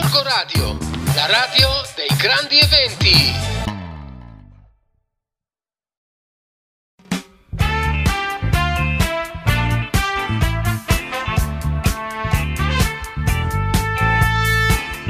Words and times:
Gorgo 0.00 0.22
Radio, 0.22 0.78
la 1.16 1.26
radio 1.26 1.68
dei 1.96 2.16
grandi 2.16 2.56
eventi. 2.60 3.32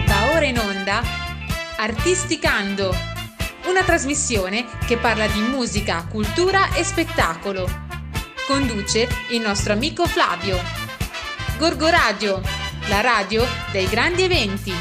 Va 0.06 0.32
ora 0.32 0.46
in 0.46 0.58
onda 0.58 1.02
Artisticando, 1.76 2.96
una 3.66 3.82
trasmissione 3.82 4.64
che 4.86 4.96
parla 4.96 5.26
di 5.26 5.40
musica, 5.40 6.06
cultura 6.10 6.72
e 6.72 6.82
spettacolo. 6.82 7.68
Conduce 8.46 9.06
il 9.32 9.40
nostro 9.42 9.74
amico 9.74 10.06
Flavio. 10.06 10.58
Gorgo 11.58 11.90
Radio, 11.90 12.40
la 12.88 13.00
radio 13.02 13.44
dei 13.70 13.86
grandi 13.86 14.22
eventi. 14.22 14.72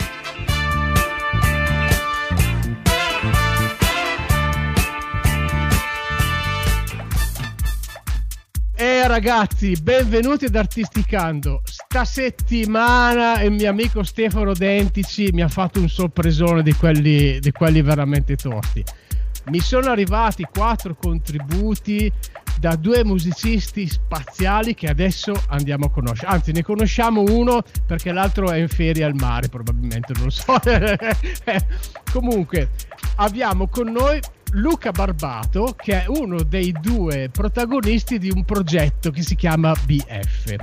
E 8.79 9.07
ragazzi, 9.07 9.73
benvenuti 9.81 10.45
ad 10.45 10.55
Artisticando. 10.55 11.61
Sta 11.65 12.05
settimana 12.05 13.41
il 13.41 13.51
mio 13.51 13.69
amico 13.69 14.03
Stefano 14.03 14.53
Dentici 14.53 15.29
mi 15.33 15.41
ha 15.41 15.49
fatto 15.49 15.79
un 15.79 15.89
sorpresone 15.89 16.63
di 16.63 16.73
quelli, 16.73 17.39
di 17.39 17.51
quelli 17.51 17.81
veramente 17.81 18.35
tosti. 18.35 18.83
Mi 19.47 19.59
sono 19.59 19.89
arrivati 19.89 20.47
quattro 20.49 20.95
contributi 20.95 22.11
da 22.59 22.75
due 22.75 23.03
musicisti 23.03 23.87
spaziali 23.87 24.73
che 24.73 24.87
adesso 24.87 25.33
andiamo 25.49 25.85
a 25.85 25.89
conoscere. 25.89 26.31
Anzi, 26.31 26.51
ne 26.51 26.63
conosciamo 26.63 27.21
uno 27.21 27.63
perché 27.85 28.11
l'altro 28.11 28.49
è 28.49 28.57
in 28.57 28.67
ferie 28.67 29.03
al 29.03 29.13
mare, 29.15 29.47
probabilmente, 29.47 30.13
non 30.15 30.23
lo 30.25 30.29
so. 30.29 30.59
Comunque, 32.11 32.69
abbiamo 33.15 33.67
con 33.67 33.91
noi 33.91 34.19
Luca 34.51 34.91
Barbato, 34.91 35.75
che 35.77 36.03
è 36.03 36.05
uno 36.07 36.41
dei 36.43 36.71
due 36.79 37.29
protagonisti 37.31 38.17
di 38.17 38.31
un 38.33 38.43
progetto 38.45 39.11
che 39.11 39.21
si 39.21 39.35
chiama 39.35 39.73
BF. 39.85 40.55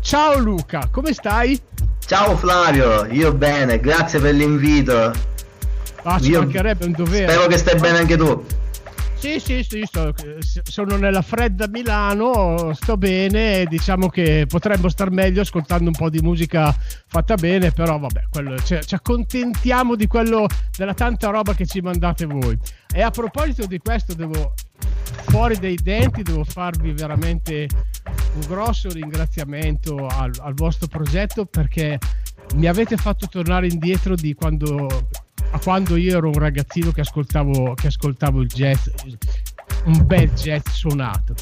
Ciao 0.00 0.38
Luca, 0.38 0.88
come 0.90 1.14
stai? 1.14 1.58
Ciao 2.04 2.36
Flavio, 2.36 3.06
io 3.06 3.32
bene, 3.32 3.80
grazie 3.80 4.20
per 4.20 4.34
l'invito. 4.34 5.12
Ah, 6.02 6.20
ci 6.20 6.30
Io 6.30 6.40
mancherebbe 6.40 6.84
un 6.84 6.92
dovere. 6.92 7.32
Spero 7.32 7.46
che 7.46 7.56
stai 7.56 7.80
bene 7.80 7.98
anche 7.98 8.16
tu. 8.16 8.44
Sì, 9.16 9.40
sì, 9.40 9.62
sì, 9.62 9.82
sto- 9.86 10.12
sono 10.64 10.96
nella 10.96 11.22
fredda 11.22 11.66
Milano, 11.68 12.74
sto 12.74 12.98
bene, 12.98 13.64
diciamo 13.64 14.08
che 14.08 14.44
potremmo 14.46 14.90
star 14.90 15.10
meglio 15.10 15.40
ascoltando 15.40 15.86
un 15.86 15.94
po' 15.96 16.10
di 16.10 16.20
musica 16.20 16.76
fatta 17.06 17.34
bene, 17.36 17.70
però 17.70 17.98
vabbè, 17.98 18.24
quello- 18.30 18.58
cioè, 18.58 18.82
ci 18.84 18.94
accontentiamo 18.94 19.94
di 19.96 20.06
quello, 20.06 20.46
della 20.76 20.92
tanta 20.92 21.30
roba 21.30 21.54
che 21.54 21.64
ci 21.64 21.80
mandate 21.80 22.26
voi. 22.26 22.58
E 22.94 23.00
a 23.00 23.10
proposito 23.10 23.64
di 23.66 23.78
questo, 23.78 24.12
devo, 24.12 24.52
fuori 25.28 25.56
dai 25.58 25.78
denti, 25.82 26.22
devo 26.22 26.44
farvi 26.44 26.92
veramente 26.92 27.66
un 28.34 28.40
grosso 28.46 28.90
ringraziamento 28.90 30.06
al, 30.06 30.32
al 30.40 30.52
vostro 30.52 30.86
progetto 30.86 31.46
perché 31.46 31.98
mi 32.56 32.66
avete 32.66 32.96
fatto 32.98 33.26
tornare 33.26 33.68
indietro 33.68 34.14
di 34.16 34.34
quando 34.34 35.08
a 35.54 35.58
quando 35.60 35.94
io 35.94 36.16
ero 36.16 36.26
un 36.26 36.38
ragazzino 36.38 36.90
che 36.90 37.02
ascoltavo, 37.02 37.74
che 37.74 37.86
ascoltavo 37.86 38.40
il 38.40 38.48
jazz, 38.48 38.88
un 39.84 40.04
bel 40.04 40.28
jazz 40.32 40.68
suonato. 40.70 41.34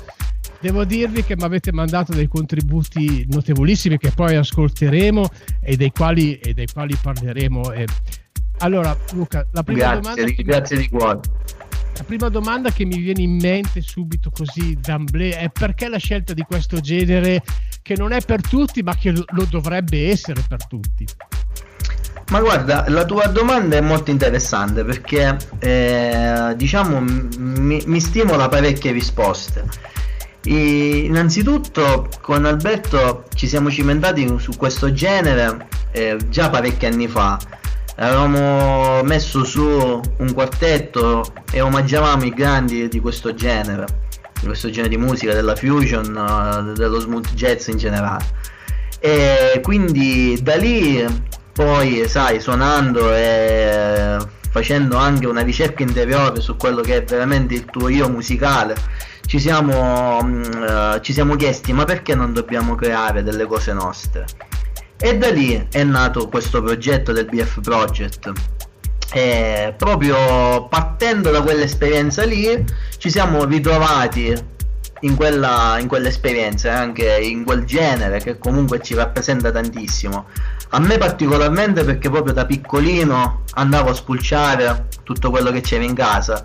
Devo 0.60 0.84
dirvi 0.84 1.24
che 1.24 1.34
mi 1.34 1.44
avete 1.44 1.72
mandato 1.72 2.12
dei 2.12 2.28
contributi 2.28 3.26
notevolissimi 3.30 3.96
che 3.96 4.10
poi 4.10 4.36
ascolteremo 4.36 5.28
e 5.60 5.76
dei 5.76 5.90
quali, 5.90 6.38
e 6.38 6.52
dei 6.52 6.66
quali 6.70 6.94
parleremo. 6.94 7.72
E... 7.72 7.86
Allora, 8.58 8.96
Luca, 9.12 9.46
la 9.50 9.62
prima, 9.62 9.94
domanda 9.94 10.22
Grazie, 10.22 10.44
grazie 10.44 10.76
di 10.76 10.88
cuore. 10.90 11.20
la 11.96 12.04
prima 12.04 12.28
domanda 12.28 12.70
che 12.70 12.84
mi 12.84 12.98
viene 12.98 13.22
in 13.22 13.38
mente 13.38 13.80
subito 13.80 14.30
così 14.30 14.76
d'amblè 14.78 15.38
è 15.38 15.48
perché 15.48 15.88
la 15.88 15.96
scelta 15.96 16.34
di 16.34 16.42
questo 16.42 16.80
genere 16.80 17.42
che 17.80 17.96
non 17.96 18.12
è 18.12 18.20
per 18.20 18.42
tutti 18.42 18.82
ma 18.82 18.94
che 18.94 19.10
lo 19.10 19.44
dovrebbe 19.48 20.10
essere 20.10 20.44
per 20.46 20.66
tutti? 20.66 21.06
Ma 22.30 22.40
guarda, 22.40 22.84
la 22.88 23.04
tua 23.04 23.26
domanda 23.26 23.76
è 23.76 23.80
molto 23.80 24.10
interessante 24.10 24.84
perché 24.84 25.36
eh, 25.58 26.54
diciamo 26.56 27.00
mi, 27.00 27.82
mi 27.84 28.00
stimola 28.00 28.48
parecchie 28.48 28.92
risposte. 28.92 29.64
E 30.44 30.96
innanzitutto 31.04 32.08
con 32.20 32.44
Alberto 32.46 33.24
ci 33.34 33.46
siamo 33.46 33.70
cimentati 33.70 34.34
su 34.38 34.52
questo 34.56 34.92
genere 34.92 35.68
eh, 35.92 36.16
già 36.28 36.50
parecchi 36.50 36.86
anni 36.86 37.06
fa. 37.06 37.38
Avevamo 37.96 39.02
messo 39.02 39.44
su 39.44 39.62
un 39.62 40.32
quartetto 40.32 41.22
e 41.50 41.60
omaggiavamo 41.60 42.24
i 42.24 42.30
grandi 42.30 42.88
di 42.88 42.98
questo 42.98 43.34
genere, 43.34 43.84
di 44.40 44.46
questo 44.46 44.70
genere 44.70 44.88
di 44.88 44.96
musica, 44.96 45.34
della 45.34 45.54
fusion, 45.54 46.06
eh, 46.06 46.72
dello 46.72 46.98
smooth 46.98 47.34
jazz 47.34 47.68
in 47.68 47.76
generale. 47.76 48.24
E 48.98 49.60
quindi 49.62 50.38
da 50.42 50.56
lì 50.56 51.04
poi 51.52 52.08
sai 52.08 52.40
suonando 52.40 53.14
e 53.14 54.16
facendo 54.50 54.96
anche 54.96 55.26
una 55.26 55.42
ricerca 55.42 55.82
interiore 55.82 56.40
su 56.40 56.56
quello 56.56 56.82
che 56.82 56.96
è 56.96 57.04
veramente 57.04 57.54
il 57.54 57.64
tuo 57.64 57.88
io 57.88 58.08
musicale 58.08 58.74
ci 59.26 59.38
siamo, 59.38 60.20
eh, 60.20 61.00
ci 61.00 61.12
siamo 61.12 61.36
chiesti 61.36 61.72
ma 61.72 61.84
perché 61.84 62.14
non 62.14 62.32
dobbiamo 62.32 62.74
creare 62.74 63.22
delle 63.22 63.46
cose 63.46 63.72
nostre? 63.72 64.26
E 64.98 65.16
da 65.16 65.30
lì 65.30 65.68
è 65.70 65.82
nato 65.84 66.28
questo 66.28 66.62
progetto 66.62 67.12
del 67.12 67.24
BF 67.24 67.60
Project. 67.60 68.32
E 69.12 69.74
proprio 69.76 70.68
partendo 70.68 71.30
da 71.30 71.42
quell'esperienza 71.42 72.24
lì 72.24 72.64
ci 72.98 73.10
siamo 73.10 73.44
ritrovati 73.44 74.32
in, 75.02 75.14
quella, 75.14 75.76
in 75.78 75.86
quell'esperienza 75.86 76.68
e 76.68 76.72
anche 76.72 77.18
in 77.20 77.44
quel 77.44 77.64
genere 77.64 78.18
che 78.18 78.38
comunque 78.38 78.80
ci 78.82 78.94
rappresenta 78.94 79.50
tantissimo. 79.50 80.26
A 80.70 80.80
me 80.80 80.98
particolarmente 80.98 81.84
perché 81.84 82.10
proprio 82.10 82.32
da 82.32 82.46
piccolino 82.46 83.42
andavo 83.54 83.90
a 83.90 83.94
spulciare 83.94 84.88
tutto 85.02 85.30
quello 85.30 85.50
che 85.50 85.60
c'era 85.60 85.84
in 85.84 85.94
casa 85.94 86.44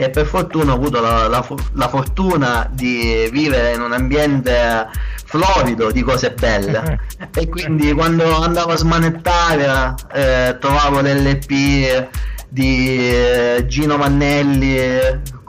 e 0.00 0.10
per 0.10 0.26
fortuna 0.26 0.72
ho 0.72 0.76
avuto 0.76 1.00
la, 1.00 1.26
la 1.26 1.44
la 1.72 1.88
fortuna 1.88 2.70
di 2.70 3.28
vivere 3.32 3.74
in 3.74 3.80
un 3.80 3.92
ambiente 3.92 4.86
florido 5.24 5.90
di 5.90 6.02
cose 6.02 6.30
belle. 6.32 7.00
E 7.34 7.48
quindi 7.48 7.92
quando 7.92 8.40
andavo 8.40 8.72
a 8.72 8.76
smanettare 8.76 9.94
eh, 10.12 10.56
trovavo 10.60 11.00
l'LP 11.00 12.08
di 12.48 13.10
eh, 13.10 13.64
Gino 13.66 13.96
Mannelli 13.96 14.78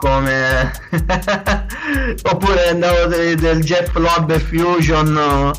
come 0.00 0.72
oppure 2.24 2.68
andavo 2.68 3.06
de- 3.06 3.36
del 3.36 3.62
Jeff 3.62 3.94
Lorber 3.94 4.40
Fusion 4.40 5.52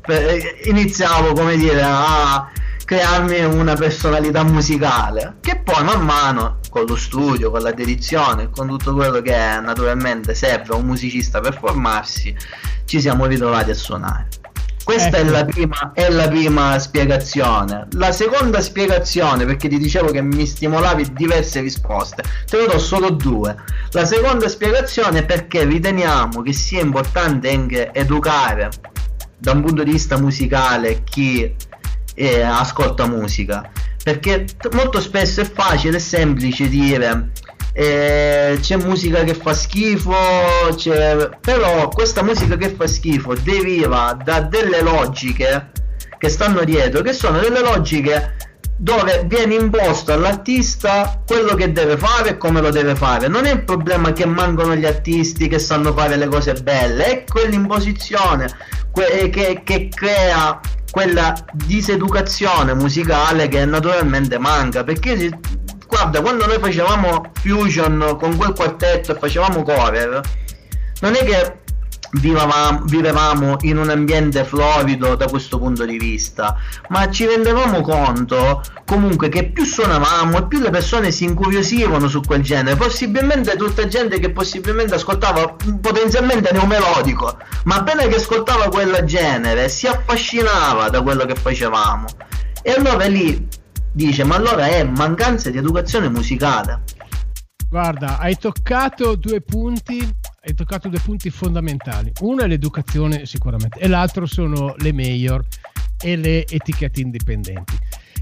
per- 0.00 0.60
iniziavo 0.64 1.32
come 1.32 1.56
dire 1.56 1.82
a 1.84 2.48
crearmi 2.84 3.44
una 3.44 3.74
personalità 3.74 4.42
musicale 4.44 5.36
che 5.40 5.60
poi 5.62 5.84
man 5.84 6.04
mano 6.04 6.58
con 6.70 6.86
lo 6.86 6.96
studio, 6.96 7.50
con 7.50 7.62
la 7.62 7.72
dedizione, 7.72 8.50
con 8.50 8.68
tutto 8.68 8.94
quello 8.94 9.20
che 9.20 9.34
naturalmente 9.60 10.34
serve 10.34 10.74
a 10.74 10.76
un 10.76 10.86
musicista 10.86 11.40
per 11.40 11.58
formarsi, 11.58 12.34
ci 12.84 13.00
siamo 13.00 13.26
ritrovati 13.26 13.70
a 13.70 13.74
suonare. 13.74 14.28
Questa 14.90 15.18
è, 15.18 15.20
Ecco. 15.20 15.30
la 15.30 15.44
prima, 15.44 15.92
è 15.94 16.10
la 16.10 16.26
prima 16.26 16.76
spiegazione. 16.80 17.86
La 17.92 18.10
seconda 18.10 18.60
spiegazione, 18.60 19.44
perché 19.44 19.68
ti 19.68 19.78
dicevo 19.78 20.10
che 20.10 20.20
mi 20.20 20.44
stimolavi 20.44 21.12
diverse 21.12 21.60
risposte, 21.60 22.24
te 22.44 22.58
ne 22.58 22.66
do 22.66 22.76
solo 22.76 23.10
due. 23.10 23.54
La 23.92 24.04
seconda 24.04 24.48
spiegazione 24.48 25.20
è 25.20 25.24
perché 25.24 25.62
riteniamo 25.62 26.42
che 26.42 26.52
sia 26.52 26.80
importante 26.80 27.52
anche 27.52 27.92
educare 27.92 28.68
da 29.38 29.52
un 29.52 29.62
punto 29.62 29.84
di 29.84 29.92
vista 29.92 30.18
musicale 30.18 31.04
chi 31.04 31.54
eh, 32.14 32.42
ascolta 32.42 33.06
musica 33.06 33.70
perché 34.02 34.46
molto 34.72 35.00
spesso 35.00 35.40
è 35.42 35.44
facile 35.44 35.98
e 35.98 36.00
semplice 36.00 36.68
dire 36.68 37.30
eh, 37.72 38.58
c'è 38.60 38.76
musica 38.76 39.22
che 39.22 39.34
fa 39.34 39.52
schifo 39.52 40.12
però 41.40 41.88
questa 41.88 42.22
musica 42.22 42.56
che 42.56 42.70
fa 42.70 42.86
schifo 42.86 43.34
deriva 43.34 44.16
da 44.22 44.40
delle 44.40 44.82
logiche 44.82 45.70
che 46.18 46.28
stanno 46.28 46.64
dietro 46.64 47.02
che 47.02 47.12
sono 47.12 47.38
delle 47.38 47.60
logiche 47.60 48.36
dove 48.80 49.24
viene 49.26 49.56
imposto 49.56 50.12
all'artista 50.12 51.22
quello 51.26 51.54
che 51.54 51.70
deve 51.70 51.98
fare 51.98 52.30
e 52.30 52.36
come 52.38 52.62
lo 52.62 52.70
deve 52.70 52.94
fare. 52.94 53.28
Non 53.28 53.44
è 53.44 53.52
il 53.52 53.62
problema 53.62 54.14
che 54.14 54.24
mancano 54.24 54.74
gli 54.74 54.86
artisti 54.86 55.48
che 55.48 55.58
sanno 55.58 55.92
fare 55.92 56.16
le 56.16 56.26
cose 56.28 56.54
belle, 56.54 57.04
è 57.04 57.24
quell'imposizione 57.24 58.48
que- 58.90 59.28
che, 59.28 59.60
che 59.64 59.88
crea 59.88 60.58
quella 60.90 61.34
diseducazione 61.52 62.74
musicale 62.74 63.48
che 63.48 63.64
naturalmente 63.64 64.38
manca. 64.38 64.84
Perché 64.84 65.18
si- 65.18 65.34
guarda, 65.86 66.20
quando 66.20 66.46
noi 66.46 66.58
facevamo 66.58 67.30
fusion 67.34 68.16
con 68.18 68.36
quel 68.36 68.52
quartetto 68.52 69.12
e 69.12 69.18
facevamo 69.18 69.62
cover, 69.62 70.20
non 71.00 71.14
è 71.14 71.24
che 71.24 71.59
vivevamo, 72.12 72.80
vivevamo 72.84 73.56
in 73.62 73.78
un 73.78 73.90
ambiente 73.90 74.44
florido 74.44 75.14
da 75.14 75.26
questo 75.26 75.58
punto 75.58 75.84
di 75.84 75.96
vista, 75.96 76.56
ma 76.88 77.08
ci 77.10 77.26
rendevamo 77.26 77.80
conto 77.80 78.62
comunque 78.84 79.28
che 79.28 79.50
più 79.50 79.64
suonavamo 79.64 80.38
e 80.38 80.46
più 80.46 80.60
le 80.60 80.70
persone 80.70 81.10
si 81.10 81.24
incuriosivano 81.24 82.08
su 82.08 82.20
quel 82.20 82.42
genere, 82.42 82.76
possibilmente 82.76 83.56
tutta 83.56 83.86
gente 83.86 84.18
che 84.18 84.30
possibilmente 84.30 84.94
ascoltava 84.94 85.56
potenzialmente 85.80 86.50
neomelodico, 86.52 87.36
ma 87.64 87.76
appena 87.76 88.06
che 88.06 88.16
ascoltava 88.16 88.68
quel 88.68 89.02
genere 89.04 89.68
si 89.68 89.86
affascinava 89.86 90.88
da 90.88 91.02
quello 91.02 91.24
che 91.24 91.34
facevamo. 91.34 92.06
E 92.62 92.72
allora 92.72 93.06
lì 93.06 93.48
dice, 93.92 94.24
ma 94.24 94.36
allora 94.36 94.66
è 94.66 94.84
mancanza 94.84 95.50
di 95.50 95.58
educazione 95.58 96.08
musicale. 96.08 96.82
Guarda, 97.70 98.18
hai 98.18 98.36
toccato 98.36 99.14
due 99.14 99.40
punti 99.40 100.16
hai 100.42 100.54
toccato 100.54 100.88
due 100.88 101.00
punti 101.00 101.28
fondamentali. 101.30 102.10
Uno 102.20 102.42
è 102.42 102.46
l'educazione 102.46 103.26
sicuramente 103.26 103.78
e 103.78 103.88
l'altro 103.88 104.26
sono 104.26 104.74
le 104.78 104.92
mayor 104.92 105.44
e 106.02 106.16
le 106.16 106.46
etichette 106.46 107.00
indipendenti. 107.00 107.76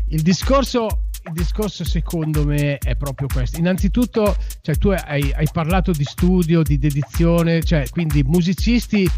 Il 0.09 0.23
discorso, 0.23 1.05
il 1.27 1.33
discorso 1.33 1.85
secondo 1.85 2.45
me 2.45 2.79
è 2.79 2.97
proprio 2.97 3.29
questo. 3.33 3.59
Innanzitutto, 3.59 4.37
cioè, 4.63 4.77
tu 4.77 4.89
hai, 4.89 5.33
hai 5.33 5.49
parlato 5.53 5.93
di 5.93 6.05
studio, 6.05 6.63
di 6.63 6.79
dedizione, 6.79 7.63
cioè, 7.63 7.89
quindi 7.91 8.23
musicisti 8.25 9.09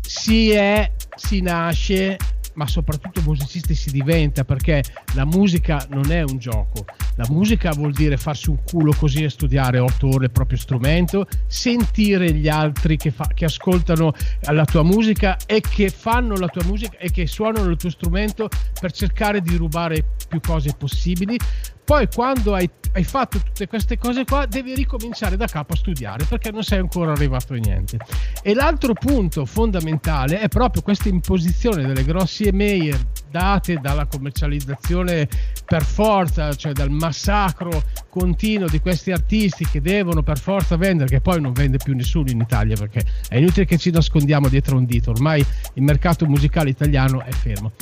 si 0.00 0.50
è, 0.50 0.92
si 1.14 1.40
nasce 1.40 2.18
ma 2.54 2.66
soprattutto 2.66 3.20
musicisti 3.22 3.74
si 3.74 3.90
diventa 3.90 4.44
perché 4.44 4.82
la 5.14 5.24
musica 5.24 5.84
non 5.90 6.10
è 6.10 6.22
un 6.22 6.38
gioco. 6.38 6.84
La 7.16 7.26
musica 7.28 7.70
vuol 7.72 7.92
dire 7.92 8.16
farsi 8.16 8.50
un 8.50 8.58
culo 8.64 8.92
così 8.92 9.24
e 9.24 9.30
studiare 9.30 9.78
otto 9.78 10.08
ore 10.08 10.26
il 10.26 10.30
proprio 10.30 10.58
strumento, 10.58 11.26
sentire 11.46 12.32
gli 12.32 12.48
altri 12.48 12.96
che, 12.96 13.10
fa, 13.10 13.28
che 13.32 13.44
ascoltano 13.44 14.12
la 14.50 14.64
tua 14.64 14.82
musica 14.82 15.36
e 15.46 15.60
che 15.60 15.90
fanno 15.90 16.36
la 16.36 16.48
tua 16.48 16.64
musica 16.64 16.96
e 16.98 17.10
che 17.10 17.26
suonano 17.26 17.70
il 17.70 17.76
tuo 17.76 17.90
strumento 17.90 18.48
per 18.80 18.92
cercare 18.92 19.40
di 19.40 19.56
rubare 19.56 20.04
più 20.28 20.40
cose 20.40 20.74
possibili. 20.76 21.38
Poi 21.84 22.08
quando 22.12 22.54
hai, 22.54 22.68
hai, 22.92 23.04
fatto 23.04 23.38
tutte 23.38 23.66
queste 23.66 23.98
cose 23.98 24.24
qua 24.24 24.46
devi 24.46 24.74
ricominciare 24.74 25.36
da 25.36 25.46
capo 25.46 25.74
a 25.74 25.76
studiare 25.76 26.24
perché 26.24 26.50
non 26.50 26.62
sei 26.62 26.78
ancora 26.78 27.12
arrivato 27.12 27.52
a 27.52 27.56
niente. 27.56 27.98
E 28.42 28.54
l'altro 28.54 28.94
punto 28.94 29.44
fondamentale 29.44 30.40
è 30.40 30.48
proprio 30.48 30.80
questa 30.80 31.10
imposizione 31.10 31.86
delle 31.86 32.04
grossi 32.04 32.44
email 32.44 32.98
date 33.30 33.78
dalla 33.82 34.06
commercializzazione 34.06 35.28
per 35.66 35.82
forza, 35.82 36.54
cioè 36.54 36.72
dal 36.72 36.90
massacro 36.90 37.82
continuo 38.08 38.68
di 38.68 38.80
questi 38.80 39.10
artisti 39.10 39.66
che 39.66 39.80
devono 39.80 40.22
per 40.22 40.38
forza 40.38 40.76
vendere, 40.76 41.08
che 41.08 41.20
poi 41.20 41.40
non 41.40 41.52
vende 41.52 41.78
più 41.78 41.94
nessuno 41.94 42.30
in 42.30 42.40
Italia 42.40 42.76
perché 42.76 43.04
è 43.28 43.36
inutile 43.36 43.66
che 43.66 43.76
ci 43.76 43.90
nascondiamo 43.90 44.48
dietro 44.48 44.76
un 44.76 44.86
dito, 44.86 45.10
ormai 45.10 45.44
il 45.74 45.82
mercato 45.82 46.24
musicale 46.26 46.70
italiano 46.70 47.22
è 47.22 47.32
fermo. 47.32 47.72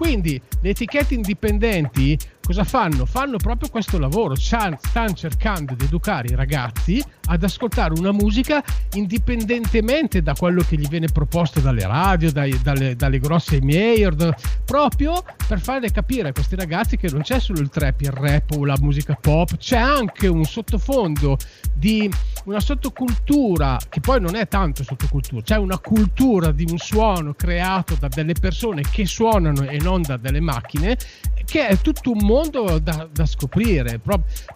Quindi 0.00 0.40
le 0.62 0.70
etichette 0.70 1.12
indipendenti 1.12 2.18
cosa 2.50 2.64
fanno? 2.64 3.06
Fanno 3.06 3.36
proprio 3.36 3.68
questo 3.68 3.96
lavoro, 3.96 4.34
stanno 4.34 5.12
cercando 5.14 5.74
di 5.74 5.84
educare 5.84 6.32
i 6.32 6.34
ragazzi 6.34 7.00
ad 7.26 7.44
ascoltare 7.44 7.94
una 7.96 8.10
musica 8.10 8.60
indipendentemente 8.94 10.20
da 10.20 10.34
quello 10.34 10.64
che 10.66 10.76
gli 10.76 10.88
viene 10.88 11.06
proposto 11.06 11.60
dalle 11.60 11.86
radio, 11.86 12.32
dai, 12.32 12.60
dalle, 12.60 12.96
dalle, 12.96 13.20
grosse 13.20 13.60
major, 13.62 14.34
proprio 14.64 15.22
per 15.46 15.60
farle 15.60 15.92
capire 15.92 16.30
a 16.30 16.32
questi 16.32 16.56
ragazzi 16.56 16.96
che 16.96 17.08
non 17.08 17.20
c'è 17.22 17.38
solo 17.38 17.60
il 17.60 17.68
trap, 17.68 18.00
il 18.00 18.10
rap 18.10 18.50
o 18.56 18.64
la 18.64 18.76
musica 18.80 19.16
pop, 19.20 19.56
c'è 19.56 19.78
anche 19.78 20.26
un 20.26 20.44
sottofondo 20.44 21.36
di 21.72 22.10
una 22.46 22.58
sottocultura 22.58 23.78
che 23.88 24.00
poi 24.00 24.20
non 24.20 24.34
è 24.34 24.48
tanto 24.48 24.82
sottocultura, 24.82 25.42
c'è 25.42 25.56
una 25.56 25.78
cultura 25.78 26.50
di 26.50 26.66
un 26.68 26.78
suono 26.78 27.32
creato 27.34 27.94
da 27.94 28.08
delle 28.08 28.32
persone 28.32 28.82
che 28.90 29.06
suonano 29.06 29.68
e 29.68 29.78
non 29.78 30.02
da 30.02 30.16
delle 30.16 30.40
macchine 30.40 30.98
che 31.44 31.66
è 31.66 31.78
tutto 31.78 32.12
un 32.12 32.24
mondo 32.24 32.78
da, 32.78 33.08
da 33.10 33.26
scoprire. 33.26 34.00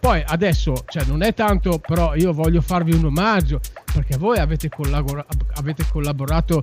Poi 0.00 0.22
adesso, 0.26 0.84
cioè, 0.86 1.04
non 1.04 1.22
è 1.22 1.34
tanto, 1.34 1.78
però 1.78 2.14
io 2.14 2.32
voglio 2.32 2.60
farvi 2.60 2.92
un 2.92 3.06
omaggio 3.06 3.60
perché 3.92 4.16
voi 4.16 4.38
avete, 4.38 4.68
collabor- 4.68 5.26
avete 5.54 5.84
collaborato 5.90 6.62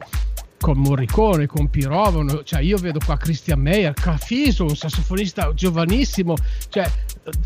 con 0.62 0.78
Morricone, 0.78 1.48
con 1.48 1.70
Pirovano, 1.70 2.44
cioè 2.44 2.62
io 2.62 2.78
vedo 2.78 3.00
qua 3.04 3.18
Christian 3.18 3.60
Meyer, 3.60 3.94
Cafiso, 3.94 4.64
un 4.64 4.76
sassofonista 4.76 5.54
giovanissimo, 5.54 6.36
cioè 6.70 6.90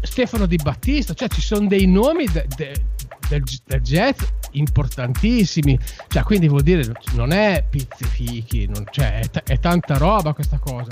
Stefano 0.02 0.46
Di 0.46 0.58
Battista, 0.58 1.14
cioè 1.14 1.30
ci 1.30 1.42
sono 1.42 1.66
dei 1.68 1.88
nomi 1.88 2.26
de, 2.26 2.46
de, 2.56 2.84
del, 3.30 3.44
del, 3.66 3.82
jazz 3.82 4.22
importantissimi, 4.52 5.80
cioè 6.10 6.24
quindi 6.24 6.50
vuol 6.50 6.62
dire 6.62 6.92
non 7.14 7.32
è 7.32 7.66
pizzifichi, 7.68 8.70
cioè 8.92 9.20
è, 9.22 9.30
t- 9.30 9.44
è 9.44 9.60
tanta 9.60 9.98
roba 9.98 10.34
questa 10.34 10.60
cosa. 10.60 10.90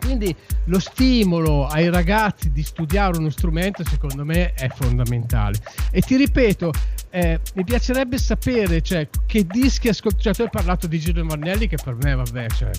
Quindi 0.00 0.34
lo 0.64 0.78
stimolo 0.78 1.66
ai 1.66 1.90
ragazzi 1.90 2.50
di 2.50 2.62
studiare 2.62 3.18
uno 3.18 3.30
strumento 3.30 3.84
secondo 3.84 4.24
me 4.24 4.54
è 4.54 4.68
fondamentale. 4.68 5.58
E 5.90 6.00
ti 6.00 6.16
ripeto, 6.16 6.72
eh, 7.10 7.40
mi 7.54 7.64
piacerebbe 7.64 8.18
sapere 8.18 8.80
cioè, 8.82 9.08
che 9.26 9.44
dischi 9.46 9.88
ascolti. 9.88 10.22
Cioè, 10.22 10.34
tu 10.34 10.42
hai 10.42 10.50
parlato 10.50 10.86
di 10.86 10.98
Gino 10.98 11.22
Marnelli 11.24 11.68
che 11.68 11.76
per 11.82 11.96
me 12.00 12.14
vabbè, 12.14 12.46
cioè, 12.50 12.70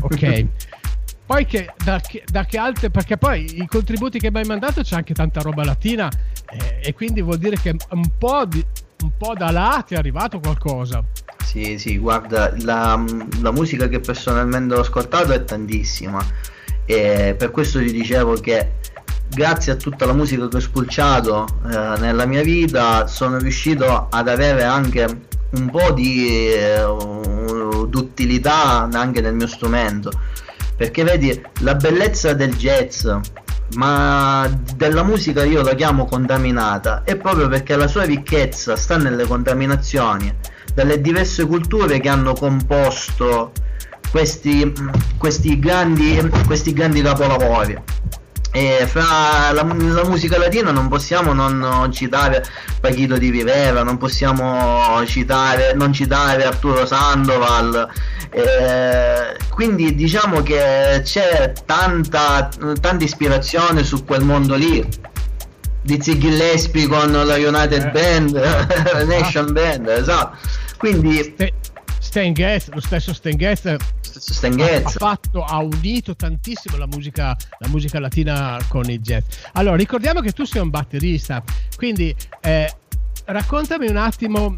ok. 0.00 0.46
poi 1.24 1.46
che 1.46 1.72
da, 1.82 1.98
che 2.00 2.24
da, 2.30 2.44
che 2.44 2.58
altre, 2.58 2.90
perché 2.90 3.16
poi 3.16 3.60
i 3.62 3.66
contributi 3.66 4.18
che 4.18 4.30
mi 4.30 4.38
hai 4.38 4.44
mandato 4.44 4.82
c'è 4.82 4.96
anche 4.96 5.14
tanta 5.14 5.40
roba 5.40 5.64
latina 5.64 6.10
eh, 6.50 6.80
e 6.82 6.92
quindi 6.92 7.22
vuol 7.22 7.38
dire 7.38 7.58
che 7.58 7.74
un 7.90 8.10
po', 8.18 8.44
di, 8.44 8.62
un 9.02 9.16
po' 9.16 9.34
da 9.34 9.50
là 9.50 9.82
ti 9.86 9.94
è 9.94 9.96
arrivato 9.96 10.40
qualcosa. 10.40 11.02
Sì, 11.44 11.78
sì, 11.78 11.98
guarda, 11.98 12.52
la, 12.60 13.02
la 13.40 13.52
musica 13.52 13.88
che 13.88 14.00
personalmente 14.00 14.74
ho 14.74 14.80
ascoltato 14.80 15.32
è 15.32 15.44
tantissima. 15.44 16.24
E 16.84 17.34
per 17.38 17.50
questo 17.50 17.78
ti 17.78 17.92
dicevo 17.92 18.34
che 18.34 18.72
grazie 19.28 19.72
a 19.72 19.76
tutta 19.76 20.06
la 20.06 20.12
musica 20.12 20.48
che 20.48 20.56
ho 20.56 20.60
spulciato 20.60 21.46
eh, 21.64 21.98
nella 22.00 22.26
mia 22.26 22.42
vita 22.42 23.06
sono 23.06 23.38
riuscito 23.38 24.08
ad 24.10 24.28
avere 24.28 24.62
anche 24.62 25.06
un 25.50 25.70
po' 25.70 25.92
di 25.92 26.50
eh, 26.52 26.84
d'utilità 27.88 28.88
anche 28.92 29.20
nel 29.20 29.34
mio 29.34 29.46
strumento. 29.46 30.10
Perché 30.76 31.04
vedi 31.04 31.40
la 31.60 31.74
bellezza 31.74 32.32
del 32.32 32.54
jazz 32.56 33.06
ma 33.74 34.50
della 34.74 35.02
musica 35.02 35.44
io 35.44 35.62
la 35.62 35.74
chiamo 35.74 36.04
contaminata 36.04 37.04
è 37.04 37.16
proprio 37.16 37.48
perché 37.48 37.74
la 37.76 37.86
sua 37.86 38.02
ricchezza 38.02 38.76
sta 38.76 38.98
nelle 38.98 39.26
contaminazioni 39.26 40.34
dalle 40.74 41.00
diverse 41.00 41.46
culture 41.46 42.00
che 42.00 42.08
hanno 42.08 42.34
composto 42.34 43.52
questi, 44.12 44.70
questi, 45.16 45.58
grandi, 45.58 46.30
questi 46.46 46.72
grandi 46.72 47.00
capolavori. 47.02 47.76
E 48.54 48.86
fra 48.86 49.50
la, 49.50 49.62
la, 49.62 50.04
musica 50.04 50.36
latina 50.36 50.70
non 50.70 50.88
possiamo 50.88 51.32
non 51.32 51.90
citare 51.90 52.44
Paquito 52.82 53.16
di 53.16 53.30
Rivera, 53.30 53.82
non 53.82 53.96
possiamo 53.96 55.02
citare, 55.06 55.72
non 55.72 55.90
citare 55.94 56.44
Arturo 56.44 56.84
Sandoval. 56.84 57.88
Eh, 58.28 59.38
quindi 59.48 59.94
diciamo 59.94 60.42
che 60.42 61.00
c'è 61.02 61.54
tanta, 61.64 62.50
tanta 62.78 63.04
ispirazione 63.04 63.82
su 63.84 64.04
quel 64.04 64.22
mondo 64.22 64.54
lì. 64.54 64.86
Dizzy 65.84 66.18
Gillespie 66.18 66.86
con 66.86 67.10
la 67.10 67.36
United 67.36 67.86
eh. 67.86 67.90
Band, 67.90 68.34
la 68.92 69.04
Nation. 69.04 69.50
Band, 69.50 69.88
esatto 69.88 70.36
quindi 70.82 71.32
Stan 72.00 72.32
Getz, 72.32 72.68
lo 72.72 72.80
stesso 72.80 73.14
Getz. 73.36 73.66
Ha, 73.66 73.76
ha, 74.82 74.90
fatto, 74.90 75.44
ha 75.44 75.58
unito 75.58 76.16
tantissimo 76.16 76.76
la 76.76 76.88
musica, 76.88 77.36
la 77.60 77.68
musica 77.68 78.00
latina 78.00 78.58
con 78.66 78.90
il 78.90 78.98
jazz. 78.98 79.22
Allora, 79.52 79.76
ricordiamo 79.76 80.20
che 80.20 80.32
tu 80.32 80.44
sei 80.44 80.60
un 80.60 80.70
batterista, 80.70 81.40
quindi 81.76 82.12
eh, 82.40 82.74
raccontami 83.26 83.86
un 83.86 83.96
attimo 83.96 84.56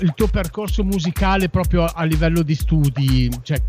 il 0.00 0.12
tuo 0.16 0.26
percorso 0.26 0.82
musicale 0.82 1.48
proprio 1.48 1.84
a 1.84 2.02
livello 2.02 2.42
di 2.42 2.56
studi, 2.56 3.30
cioè, 3.42 3.62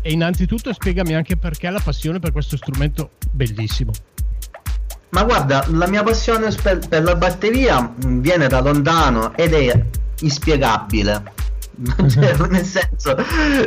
e 0.00 0.10
innanzitutto 0.10 0.72
spiegami 0.72 1.14
anche 1.14 1.36
perché 1.36 1.68
la 1.68 1.80
passione 1.80 2.18
per 2.18 2.32
questo 2.32 2.56
strumento 2.56 3.10
bellissimo. 3.30 3.92
Ma 5.10 5.24
guarda, 5.24 5.66
la 5.68 5.86
mia 5.86 6.02
passione 6.02 6.50
per, 6.62 6.78
per 6.88 7.02
la 7.02 7.14
batteria 7.14 7.92
viene 7.98 8.48
da 8.48 8.62
lontano 8.62 9.36
ed 9.36 9.52
è 9.52 9.84
inspiegabile. 10.22 11.40
Cioè, 12.06 12.36
nel 12.50 12.66
senso 12.66 13.16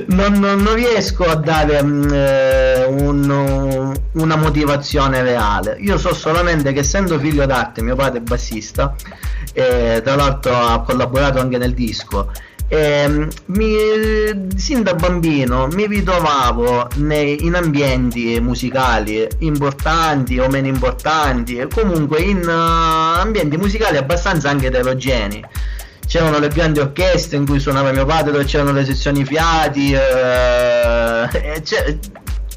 non, 0.09 0.33
non, 0.33 0.62
non, 0.62 0.75
riesco 0.75 1.24
a 1.24 1.35
dare 1.35 1.79
um, 1.79 2.07
eh, 2.13 2.85
un, 2.85 3.93
una 4.12 4.35
motivazione 4.35 5.24
reale. 5.24 5.77
Io 5.79 5.97
so 5.97 6.13
solamente 6.13 6.71
che 6.71 6.81
essendo 6.81 7.17
figlio 7.17 7.47
d'arte 7.47 7.81
mio 7.81 7.95
padre 7.95 8.19
è 8.19 8.21
bassista 8.21 8.93
e 9.53 10.01
tra 10.03 10.15
l'altro 10.15 10.55
ha 10.55 10.81
collaborato 10.81 11.39
anche 11.39 11.57
nel 11.57 11.74
disco 11.74 12.29
e, 12.67 13.27
mi, 13.45 13.75
sin 14.55 14.81
da 14.81 14.95
bambino 14.95 15.67
mi 15.67 15.85
ritrovavo 15.85 16.88
nei, 16.95 17.45
in 17.45 17.53
ambienti 17.53 18.39
musicali 18.41 19.27
importanti 19.39 20.39
o 20.39 20.47
meno 20.50 20.67
importanti 20.67 21.65
comunque 21.71 22.21
in 22.21 22.41
uh, 22.43 23.19
ambienti 23.19 23.57
musicali 23.57 23.97
abbastanza 23.97 24.50
anche 24.50 24.67
eterogenei 24.67 25.45
c'erano 26.07 26.39
le 26.39 26.47
grandi 26.50 26.79
orchestre 26.79 27.38
in 27.38 27.45
cui 27.45 27.59
suonava 27.59 27.91
mio 27.91 28.05
padre, 28.05 28.31
dove 28.31 28.45
c'erano 28.45 28.71
le 28.71 28.85
sezioni 28.85 29.25
fiati. 29.25 29.93
Eh, 29.93 31.29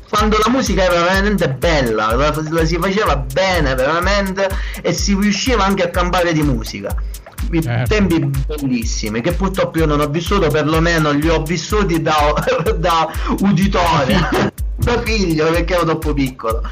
quando 0.08 0.38
la 0.38 0.50
musica 0.50 0.84
era 0.84 1.02
veramente 1.02 1.48
bella, 1.50 2.14
la, 2.14 2.34
la, 2.50 2.64
si 2.64 2.78
faceva 2.78 3.16
bene 3.16 3.74
veramente 3.74 4.48
e 4.80 4.92
si 4.92 5.14
riusciva 5.14 5.64
anche 5.64 5.82
a 5.82 5.90
campare 5.90 6.32
di 6.32 6.42
musica. 6.42 6.94
I 7.50 7.62
certo. 7.62 7.94
tempi 7.94 8.18
bellissimi 8.46 9.20
che 9.20 9.32
purtroppo 9.32 9.78
io 9.78 9.86
non 9.86 10.00
ho 10.00 10.08
vissuto, 10.08 10.48
perlomeno 10.48 11.10
li 11.10 11.28
ho 11.28 11.42
vissuti 11.42 12.02
da, 12.02 12.34
da 12.76 13.10
uditore. 13.40 14.56
da 14.78 15.02
figlio 15.02 15.50
perché 15.50 15.74
ero 15.74 15.84
troppo 15.84 16.14
piccolo. 16.14 16.62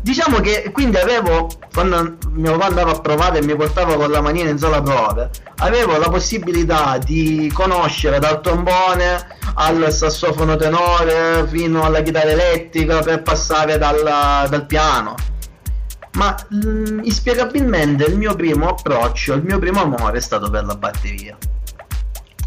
Diciamo 0.00 0.40
che 0.40 0.70
quindi 0.72 0.96
avevo, 0.96 1.48
quando 1.72 2.16
mio 2.30 2.52
papà 2.52 2.66
andava 2.66 2.90
a 2.90 3.00
provare 3.00 3.38
e 3.38 3.42
mi 3.42 3.54
portava 3.54 3.94
con 3.94 4.10
la 4.10 4.20
manina 4.20 4.50
in 4.50 4.58
sala 4.58 4.82
prove, 4.82 5.30
avevo 5.58 5.96
la 5.96 6.08
possibilità 6.08 6.98
di 6.98 7.50
conoscere 7.54 8.18
dal 8.18 8.40
trombone 8.40 9.38
al 9.54 9.92
sassofono 9.92 10.56
tenore 10.56 11.46
fino 11.48 11.82
alla 11.82 12.02
chitarra 12.02 12.30
elettrica 12.30 13.00
per 13.00 13.22
passare 13.22 13.78
dal, 13.78 14.48
dal 14.48 14.66
piano. 14.66 15.14
Ma 16.14 16.36
mh, 16.48 16.56
mm, 16.56 17.00
inspiegabilmente 17.04 18.04
il 18.04 18.16
mio 18.16 18.34
primo 18.34 18.68
approccio, 18.68 19.34
il 19.34 19.42
mio 19.42 19.58
primo 19.58 19.82
amore 19.82 20.18
è 20.18 20.20
stato 20.20 20.50
per 20.50 20.64
la 20.64 20.74
batteria. 20.74 21.36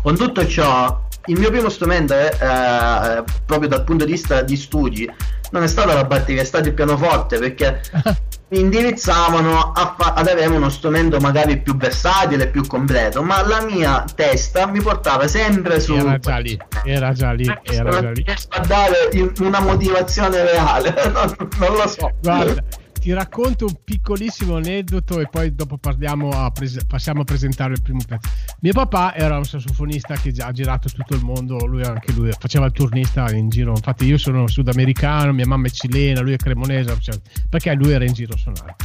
Con 0.02 0.16
tutto 0.16 0.46
ciò 0.48 1.04
il 1.28 1.40
mio 1.40 1.50
primo 1.50 1.70
strumento 1.70 2.14
è, 2.14 2.30
eh, 2.40 3.24
proprio 3.46 3.68
dal 3.68 3.84
punto 3.84 4.06
di 4.06 4.12
vista 4.12 4.42
di 4.42 4.56
studi 4.56 5.12
non 5.52 5.64
è 5.64 5.68
stata 5.68 5.94
la 5.94 6.04
batteria, 6.04 6.42
è 6.42 6.46
stato 6.46 6.68
il 6.68 6.74
pianoforte 6.74 7.40
perché 7.40 7.82
mi 8.50 8.60
indirizzavano 8.60 9.74
fa- 9.74 10.14
ad 10.14 10.28
avere 10.28 10.54
uno 10.54 10.70
strumento 10.70 11.20
magari 11.20 11.60
più 11.62 11.76
versatile, 11.76 12.48
più 12.48 12.68
completo, 12.68 13.24
ma 13.24 13.46
la 13.48 13.64
mia 13.64 14.06
testa 14.14 14.68
mi 14.68 14.82
portava 14.82 15.28
sempre 15.28 15.80
su... 15.80 15.96
Era 15.96 16.20
già 16.20 16.38
lì, 16.38 16.60
era 16.84 17.14
già 17.14 17.32
lì, 17.32 17.60
era 17.64 18.02
già 18.02 18.12
lì. 18.12 18.26
A 18.50 18.60
dare 18.60 19.10
una 19.40 19.62
motivazione 19.62 20.44
reale, 20.44 20.94
non, 21.12 21.36
non 21.58 21.74
lo 21.74 21.88
so. 21.88 22.12
Guarda 22.22 22.64
ti 23.06 23.14
racconto 23.14 23.66
un 23.68 23.76
piccolissimo 23.84 24.56
aneddoto 24.56 25.20
e 25.20 25.28
poi 25.28 25.54
dopo 25.54 25.78
a 25.80 26.50
pres- 26.50 26.86
passiamo 26.88 27.22
a 27.22 27.24
presentare 27.24 27.74
il 27.74 27.82
primo 27.84 28.00
pezzo. 28.04 28.28
Mio 28.62 28.74
papà 28.74 29.14
era 29.14 29.38
un 29.38 29.46
sassofonista 29.46 30.16
che 30.16 30.34
ha 30.40 30.52
girato 30.52 30.90
tutto 30.90 31.14
il 31.14 31.24
mondo, 31.24 31.68
lui 31.68 31.84
anche 31.84 32.12
lui 32.14 32.32
faceva 32.36 32.66
il 32.66 32.72
turnista 32.72 33.32
in 33.32 33.50
giro. 33.50 33.74
Infatti 33.76 34.06
io 34.06 34.18
sono 34.18 34.48
sudamericano, 34.48 35.34
mia 35.34 35.46
mamma 35.46 35.68
è 35.68 35.70
cilena, 35.70 36.22
lui 36.22 36.34
è 36.34 36.38
cremonese, 36.38 36.98
cioè, 37.00 37.20
perché 37.48 37.76
lui 37.76 37.92
era 37.92 38.06
in 38.06 38.14
giro 38.14 38.34
a 38.34 38.38
suonare. 38.38 38.76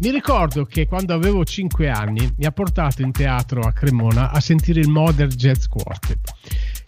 Mi 0.00 0.10
ricordo 0.10 0.66
che 0.66 0.86
quando 0.86 1.14
avevo 1.14 1.42
5 1.42 1.88
anni 1.88 2.30
mi 2.36 2.44
ha 2.44 2.52
portato 2.52 3.00
in 3.00 3.10
teatro 3.10 3.62
a 3.62 3.72
Cremona 3.72 4.32
a 4.32 4.40
sentire 4.40 4.80
il 4.80 4.88
Modern 4.88 5.30
Jazz 5.30 5.64
Quartet 5.64 6.30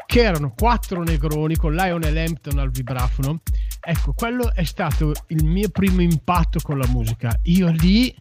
che 0.09 0.23
erano 0.23 0.55
quattro 0.57 1.03
negroni 1.03 1.55
con 1.57 1.75
Lionel 1.75 2.17
Hampton 2.17 2.59
al 2.59 2.71
vibrafono. 2.71 3.43
Ecco, 3.79 4.15
quello 4.15 4.55
è 4.55 4.65
stato 4.65 5.13
il 5.27 5.45
mio 5.45 5.69
primo 5.69 6.01
impatto 6.01 6.61
con 6.63 6.79
la 6.79 6.87
musica. 6.89 7.39
Io 7.43 7.69
lì 7.69 8.15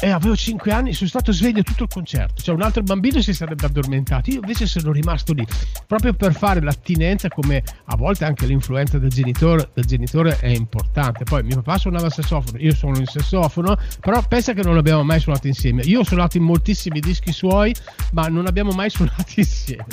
e 0.00 0.10
avevo 0.10 0.36
5 0.36 0.70
anni, 0.70 0.92
sono 0.92 1.08
stato 1.08 1.32
sveglio 1.32 1.62
tutto 1.62 1.84
il 1.84 1.88
concerto. 1.88 2.42
Cioè, 2.42 2.54
un 2.54 2.60
altro 2.60 2.82
bambino 2.82 3.22
si 3.22 3.32
sarebbe 3.32 3.64
addormentato. 3.64 4.28
Io 4.28 4.40
invece 4.40 4.66
sono 4.66 4.92
rimasto 4.92 5.32
lì 5.32 5.46
proprio 5.86 6.12
per 6.12 6.34
fare 6.34 6.60
l'attinenza, 6.60 7.30
come 7.30 7.62
a 7.86 7.96
volte 7.96 8.26
anche 8.26 8.44
l'influenza 8.44 8.98
del 8.98 9.08
genitore, 9.08 9.70
del 9.72 9.86
genitore 9.86 10.38
è 10.40 10.48
importante. 10.48 11.24
Poi 11.24 11.42
mio 11.42 11.62
papà 11.62 11.78
suonava 11.78 12.08
il 12.08 12.12
sassofono, 12.12 12.58
io 12.58 12.74
suono 12.74 12.98
il 12.98 13.08
sassofono, 13.08 13.78
però 14.00 14.22
pensa 14.28 14.52
che 14.52 14.62
non 14.62 14.76
abbiamo 14.76 15.04
mai 15.04 15.20
suonato 15.20 15.46
insieme. 15.46 15.80
Io 15.84 16.00
ho 16.00 16.04
suonato 16.04 16.36
in 16.36 16.42
moltissimi 16.42 17.00
dischi 17.00 17.32
suoi, 17.32 17.74
ma 18.12 18.28
non 18.28 18.46
abbiamo 18.46 18.72
mai 18.72 18.90
suonato 18.92 19.32
insieme. 19.36 19.86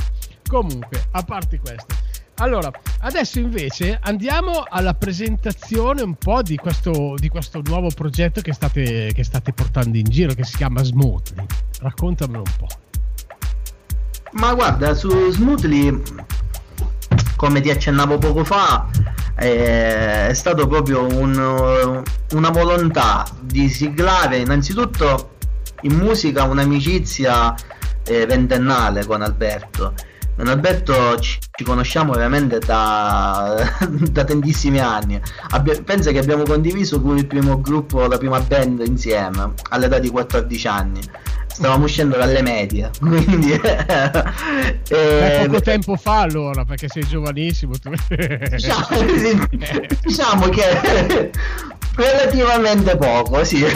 Comunque, 0.47 1.05
a 1.11 1.23
parte 1.23 1.59
questo. 1.59 1.93
Allora, 2.39 2.69
adesso 2.99 3.39
invece 3.39 3.97
andiamo 4.01 4.65
alla 4.67 4.93
presentazione 4.93 6.01
un 6.01 6.15
po' 6.15 6.41
di 6.41 6.57
questo, 6.57 7.15
di 7.17 7.29
questo 7.29 7.61
nuovo 7.63 7.89
progetto 7.95 8.41
che 8.41 8.51
state, 8.51 9.11
che 9.13 9.23
state, 9.23 9.53
portando 9.53 9.97
in 9.97 10.03
giro, 10.03 10.33
che 10.33 10.43
si 10.43 10.57
chiama 10.57 10.83
Smoothly. 10.83 11.45
Raccontamelo 11.79 12.43
un 12.45 12.53
po'. 12.57 12.67
Ma 14.33 14.53
guarda, 14.53 14.93
su 14.93 15.31
Smoothly, 15.31 16.01
come 17.37 17.61
ti 17.61 17.69
accennavo 17.69 18.17
poco 18.17 18.43
fa, 18.43 18.89
è 19.35 20.31
stato 20.33 20.67
proprio 20.67 21.05
un, 21.05 22.03
una 22.31 22.49
volontà 22.49 23.25
di 23.39 23.69
siglare 23.69 24.37
innanzitutto 24.37 25.35
in 25.81 25.95
musica 25.95 26.43
un'amicizia 26.43 27.55
eh, 28.03 28.25
ventennale 28.25 29.05
con 29.05 29.21
Alberto 29.21 29.93
Don 30.35 30.47
Alberto 30.47 31.17
ci, 31.19 31.37
ci 31.51 31.63
conosciamo 31.63 32.13
veramente 32.13 32.59
da, 32.59 33.55
da 34.11 34.23
tantissimi 34.23 34.79
anni. 34.79 35.19
Abbia, 35.51 35.81
pensa 35.81 36.11
che 36.11 36.19
abbiamo 36.19 36.43
condiviso 36.43 36.99
pure 36.99 37.19
il 37.19 37.25
primo 37.25 37.61
gruppo, 37.61 38.05
la 38.07 38.17
prima 38.17 38.39
band 38.41 38.83
insieme 38.85 39.53
all'età 39.69 39.99
di 39.99 40.09
14 40.09 40.67
anni. 40.67 41.01
Stavamo 41.47 41.85
uscendo 41.85 42.17
dalle 42.17 42.41
medie, 42.41 42.91
quindi 42.99 43.53
eh, 43.53 45.45
poco 45.47 45.61
tempo 45.61 45.95
fa 45.95 46.19
allora, 46.19 46.65
perché 46.65 46.89
sei 46.89 47.07
giovanissimo. 47.07 47.75
Diciamo, 48.49 48.87
diciamo 50.03 50.49
che 50.49 51.31
relativamente 51.95 52.95
poco, 52.97 53.43
sì. 53.43 53.63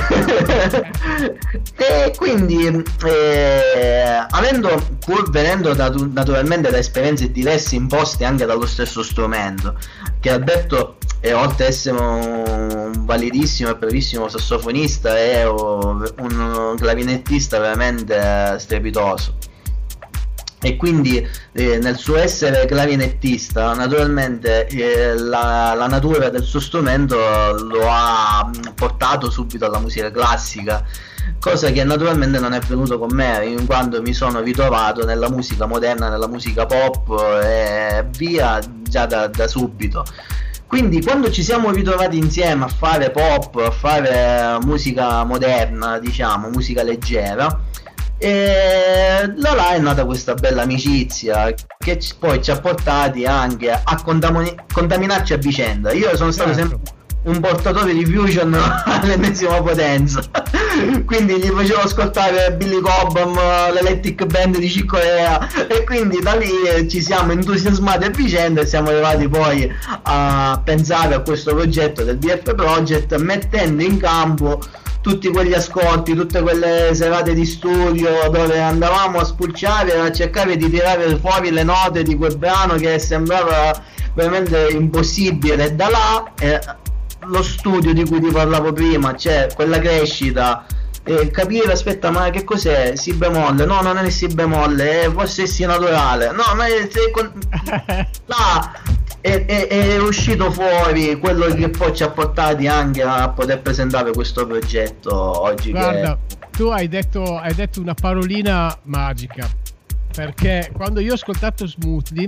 e 1.76 2.14
quindi, 2.16 2.84
eh, 3.06 4.26
avendo, 4.30 4.82
pur 5.04 5.30
venendo 5.30 5.74
da, 5.74 5.90
naturalmente 5.90 6.70
da 6.70 6.78
esperienze 6.78 7.32
diverse 7.32 7.76
imposte 7.76 8.26
anche 8.26 8.46
dallo 8.46 8.66
stesso 8.66 9.04
strumento, 9.04 9.76
che 10.20 10.32
Alberto 10.32 10.98
è 11.20 11.34
oltre 11.34 11.66
ad 11.66 11.72
essere 11.72 11.98
un 11.98 12.92
validissimo 13.06 13.70
e 13.70 13.76
bravissimo 13.76 14.28
sassofonista, 14.28 15.18
è 15.18 15.48
un 15.48 16.76
clavinettista 16.78 17.60
veramente 17.60 18.56
strepitoso 18.60 19.49
e 20.62 20.76
quindi 20.76 21.26
eh, 21.54 21.78
nel 21.78 21.98
suo 21.98 22.18
essere 22.18 22.66
clarinettista 22.66 23.74
naturalmente 23.74 24.68
eh, 24.68 25.18
la, 25.18 25.74
la, 25.74 25.88
natura 25.88 26.30
del 26.30 26.44
suo 26.44 26.60
strumento 26.60 27.16
lo 27.16 27.88
ha 27.88 28.46
mm, 28.46 28.74
portato 28.76 29.30
subito 29.30 29.66
alla 29.66 29.80
musica 29.80 30.12
classica 30.12 30.86
cosa 31.40 31.72
che 31.72 31.84
naturalmente 31.84 32.40
non 32.40 32.54
è 32.54 32.60
venuto 32.60 33.00
con 33.00 33.10
me 33.14 33.46
in 33.46 33.66
quanto 33.66 34.02
mi 34.02 34.14
sono 34.14 34.42
ritrovato 34.42 35.06
nella 35.06 35.30
musica 35.30 35.66
moderna 35.66 36.10
nella 36.10 36.28
musica 36.28 36.66
pop 36.66 37.40
e 37.42 38.06
via 38.18 38.60
già 38.82 39.06
da, 39.06 39.28
da 39.28 39.48
subito. 39.48 40.04
Quindi 40.68 41.02
quando 41.02 41.32
ci 41.32 41.42
siamo 41.42 41.72
ritrovati 41.72 42.18
insieme 42.18 42.66
a 42.66 42.68
fare 42.68 43.10
pop 43.10 43.56
a 43.56 43.72
fare 43.72 44.58
musica 44.64 45.24
moderna 45.24 45.98
diciamo 45.98 46.50
musica 46.50 46.84
leggera 46.84 47.68
e 48.20 49.34
da 49.36 49.56
là 49.56 49.70
è 49.70 49.80
nata 49.80 50.06
questa 50.06 50.34
bella 50.34 50.64
amicizia 50.64 51.54
che 51.78 52.00
poi 52.20 52.44
ci 52.44 52.52
ha 52.52 52.60
portati 52.60 53.26
anche 53.26 53.72
a 53.72 54.02
contamini- 54.04 54.56
contaminarci 54.72 55.34
a 55.34 55.38
vicenda. 55.38 55.94
Io 55.94 56.16
sono 56.18 56.32
stato 56.32 56.54
certo. 56.54 56.70
sempre 56.70 56.98
un 57.24 57.40
portatore 57.40 57.94
di 57.94 58.06
Fusion 58.06 58.54
all'ennesima 58.86 59.62
potenza. 59.62 60.22
quindi 61.06 61.36
gli 61.36 61.48
facevo 61.48 61.82
ascoltare 61.82 62.54
Billy 62.54 62.80
Cobham, 62.80 63.34
l'Electric 63.74 64.26
Band 64.26 64.58
di 64.58 64.70
Cicorea 64.70 65.48
e 65.68 65.84
quindi 65.84 66.20
da 66.22 66.36
lì 66.36 66.88
ci 66.90 67.02
siamo 67.02 67.32
entusiasmati 67.32 68.06
a 68.06 68.10
vicenda 68.10 68.62
e 68.62 68.66
siamo 68.66 68.90
arrivati 68.90 69.28
poi 69.28 69.72
a 70.04 70.62
pensare 70.64 71.16
a 71.16 71.20
questo 71.22 71.54
progetto 71.54 72.04
del 72.04 72.18
BF 72.18 72.56
Project 72.56 73.16
mettendo 73.18 73.84
in 73.84 73.98
campo 73.98 74.60
tutti 75.02 75.30
quegli 75.30 75.54
ascolti, 75.54 76.14
tutte 76.14 76.42
quelle 76.42 76.94
serate 76.94 77.34
di 77.34 77.46
studio 77.46 78.10
dove 78.30 78.60
andavamo 78.60 79.20
a 79.20 79.24
spulciare, 79.24 79.98
a 80.00 80.12
cercare 80.12 80.58
di 80.58 80.70
tirare 80.70 81.18
fuori 81.18 81.52
le 81.52 81.64
note 81.64 82.04
di 82.04 82.16
quel 82.16 82.38
brano 82.38 82.76
che 82.76 83.00
sembrava 83.00 83.72
veramente 84.14 84.68
impossibile. 84.72 85.76
Da 85.76 85.90
là 85.90 86.32
eh, 86.40 86.60
lo 87.22 87.44
studio 87.44 87.94
di 87.94 88.06
cui 88.06 88.20
ti 88.20 88.30
parlavo 88.30 88.74
prima, 88.74 89.16
cioè 89.16 89.48
quella 89.54 89.80
crescita. 89.80 90.66
E 91.04 91.32
capire, 91.32 91.72
aspetta, 91.72 92.12
ma 92.12 92.30
che 92.30 92.44
cos'è? 92.44 92.96
Si 92.96 93.14
bemolle? 93.14 93.66
No, 93.66 93.82
non 93.82 93.98
è 93.98 94.10
si 94.10 94.28
bemolle, 94.28 95.04
è 95.04 95.12
forse 95.12 95.48
si 95.48 95.66
naturale. 95.66 96.32
No, 96.32 96.44
ma 96.56 96.66
è, 96.66 96.88
è 96.88 97.12
con... 97.12 97.32
là 98.26 98.72
è, 99.22 99.46
è, 99.46 99.68
è, 99.68 99.98
uscito 100.00 100.52
fuori 100.52 101.18
quello 101.20 101.48
che 101.48 101.70
poi 101.70 101.96
ci 101.96 102.04
ha 102.04 102.10
portati 102.10 102.68
anche 102.68 103.02
a 103.02 103.30
poter 103.30 103.62
presentare 103.62 104.12
questo 104.12 104.46
progetto 104.48 105.14
oggi. 105.14 105.72
Guarda, 105.72 106.18
che... 106.28 106.48
tu 106.52 106.68
hai 106.68 106.88
detto, 106.88 107.38
hai 107.38 107.54
detto 107.54 107.82
una 107.82 107.94
parolina 107.94 108.78
magica 108.84 109.50
perché 110.14 110.72
quando 110.74 111.00
io 111.00 111.12
ho 111.12 111.16
ascoltato 111.16 111.68
Smoothly 111.68 112.28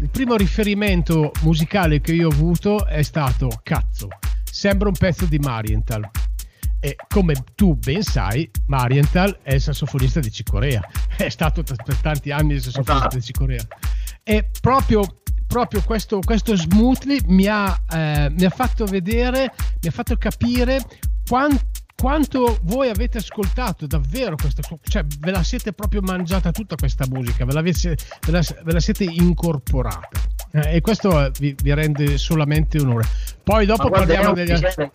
il 0.00 0.10
primo 0.10 0.36
riferimento 0.36 1.30
musicale 1.42 2.00
che 2.00 2.12
io 2.12 2.28
ho 2.28 2.32
avuto 2.32 2.86
è 2.86 3.02
stato 3.02 3.48
cazzo, 3.62 4.08
sembra 4.44 4.88
un 4.88 4.94
pezzo 4.94 5.26
di 5.26 5.38
Marienthal 5.38 6.10
E 6.80 6.96
come 7.08 7.34
tu 7.54 7.76
ben 7.76 8.02
sai, 8.02 8.50
Marienthal 8.66 9.38
è 9.42 9.54
il 9.54 9.60
sassofonista 9.60 10.18
di 10.18 10.32
Cicorea, 10.32 10.82
è 11.16 11.28
stato 11.28 11.62
per 11.62 11.96
tanti 11.96 12.32
anni 12.32 12.54
il 12.54 12.62
sassofonista 12.62 13.06
Esatto. 13.06 13.16
di 13.16 13.22
Cicorea. 13.22 13.66
E 14.24 14.50
proprio, 14.60 15.22
proprio 15.52 15.82
questo, 15.82 16.20
questo 16.24 16.56
Smoothly 16.56 17.18
mi 17.26 17.46
ha, 17.46 17.78
eh, 17.90 18.30
mi 18.30 18.44
ha 18.46 18.48
fatto 18.48 18.86
vedere, 18.86 19.52
mi 19.82 19.88
ha 19.88 19.90
fatto 19.90 20.16
capire 20.16 20.80
quan- 21.28 21.60
quanto 21.94 22.58
voi 22.62 22.88
avete 22.88 23.18
ascoltato 23.18 23.86
davvero 23.86 24.34
questa 24.34 24.62
cioè 24.82 25.04
ve 25.20 25.30
la 25.30 25.42
siete 25.42 25.74
proprio 25.74 26.00
mangiata 26.00 26.52
tutta 26.52 26.74
questa 26.74 27.04
musica, 27.06 27.44
ve 27.44 27.52
la, 27.52 27.60
ve 27.60 27.96
la, 28.28 28.40
ve 28.64 28.72
la 28.72 28.80
siete 28.80 29.04
incorporata. 29.04 30.08
Eh, 30.52 30.76
e 30.76 30.80
questo 30.80 31.30
vi, 31.38 31.54
vi, 31.62 31.74
rende 31.74 32.16
solamente 32.16 32.80
onore. 32.80 33.06
Poi 33.42 33.66
dopo 33.66 33.90
parliamo 33.90 34.32
degli 34.32 34.52
altri 34.52 34.90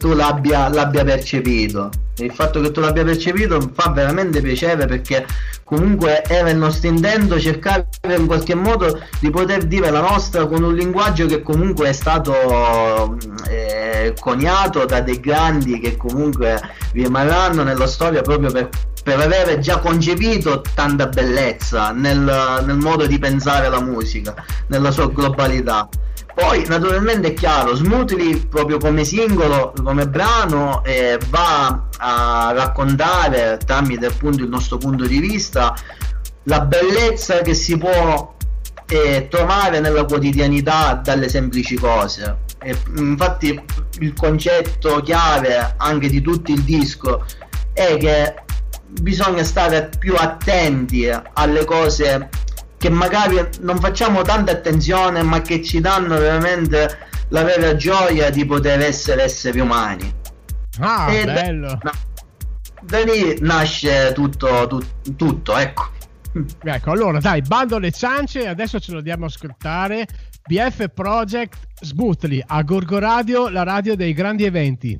tu 0.00 0.14
l'abbia, 0.14 0.70
l'abbia 0.70 1.04
percepito. 1.04 1.90
Il 2.16 2.32
fatto 2.32 2.62
che 2.62 2.70
tu 2.70 2.80
l'abbia 2.80 3.04
percepito 3.04 3.60
fa 3.74 3.90
veramente 3.90 4.40
piacere 4.40 4.86
perché 4.86 5.26
comunque 5.62 6.24
era 6.24 6.48
il 6.48 6.56
nostro 6.56 6.88
intento 6.88 7.38
cercare 7.38 7.86
in 8.16 8.26
qualche 8.26 8.54
modo 8.54 8.98
di 9.20 9.28
poter 9.28 9.64
dire 9.64 9.90
la 9.90 10.00
nostra 10.00 10.46
con 10.46 10.62
un 10.62 10.74
linguaggio 10.74 11.26
che 11.26 11.42
comunque 11.42 11.90
è 11.90 11.92
stato 11.92 13.18
eh, 13.46 14.14
coniato 14.18 14.86
da 14.86 15.02
dei 15.02 15.20
grandi 15.20 15.78
che 15.80 15.98
comunque 15.98 16.58
rimarranno 16.92 17.62
nella 17.62 17.86
storia 17.86 18.22
proprio 18.22 18.50
per, 18.50 18.70
per 19.04 19.20
avere 19.20 19.58
già 19.58 19.80
concepito 19.80 20.62
tanta 20.74 21.08
bellezza 21.08 21.92
nel, 21.92 22.62
nel 22.64 22.76
modo 22.76 23.06
di 23.06 23.18
pensare 23.18 23.68
la 23.68 23.82
musica, 23.82 24.34
nella 24.68 24.90
sua 24.90 25.10
globalità. 25.10 25.88
Poi 26.40 26.64
naturalmente 26.68 27.28
è 27.28 27.34
chiaro, 27.34 27.74
Smoothly 27.74 28.46
proprio 28.46 28.78
come 28.78 29.04
singolo, 29.04 29.74
come 29.84 30.08
brano, 30.08 30.82
eh, 30.84 31.18
va 31.28 31.88
a 31.98 32.52
raccontare 32.52 33.60
tramite 33.64 34.06
appunto 34.06 34.42
il 34.42 34.48
nostro 34.48 34.78
punto 34.78 35.04
di 35.04 35.18
vista 35.18 35.76
la 36.44 36.62
bellezza 36.62 37.42
che 37.42 37.52
si 37.52 37.76
può 37.76 38.34
eh, 38.86 39.28
trovare 39.28 39.80
nella 39.80 40.06
quotidianità 40.06 40.94
dalle 40.94 41.28
semplici 41.28 41.76
cose. 41.76 42.38
E, 42.58 42.74
infatti 42.96 43.62
il 43.98 44.14
concetto 44.14 45.00
chiave 45.02 45.74
anche 45.76 46.08
di 46.08 46.22
tutto 46.22 46.52
il 46.52 46.62
disco 46.62 47.22
è 47.74 47.98
che 47.98 48.34
bisogna 48.86 49.44
stare 49.44 49.90
più 49.98 50.14
attenti 50.16 51.06
alle 51.34 51.66
cose 51.66 52.30
che 52.80 52.88
magari 52.88 53.38
non 53.60 53.78
facciamo 53.78 54.22
tanta 54.22 54.52
attenzione 54.52 55.22
ma 55.22 55.42
che 55.42 55.62
ci 55.62 55.82
danno 55.82 56.16
veramente 56.16 57.08
la 57.28 57.42
vera 57.42 57.76
gioia 57.76 58.30
di 58.30 58.46
poter 58.46 58.80
essere 58.80 59.24
esseri 59.24 59.60
umani. 59.60 60.10
Ah 60.78 61.12
e 61.12 61.24
bello. 61.26 61.78
da, 61.82 61.92
da, 62.80 63.04
lì 63.04 63.36
nasce 63.40 64.12
tutto, 64.14 64.66
tutto, 64.66 65.14
tutto 65.14 65.58
ecco. 65.58 65.90
Ecco 66.62 66.90
allora 66.90 67.18
dai 67.18 67.42
bando 67.42 67.76
le 67.76 67.90
ciance 67.90 68.46
adesso 68.46 68.80
ce 68.80 68.92
lo 68.92 69.02
diamo 69.02 69.24
a 69.24 69.28
ascoltare 69.28 70.06
BF 70.46 70.88
Project 70.94 71.58
Sbutli 71.82 72.42
a 72.46 72.62
Gorgo 72.62 72.98
Radio 72.98 73.50
la 73.50 73.64
radio 73.64 73.94
dei 73.94 74.14
grandi 74.14 74.44
eventi 74.44 74.98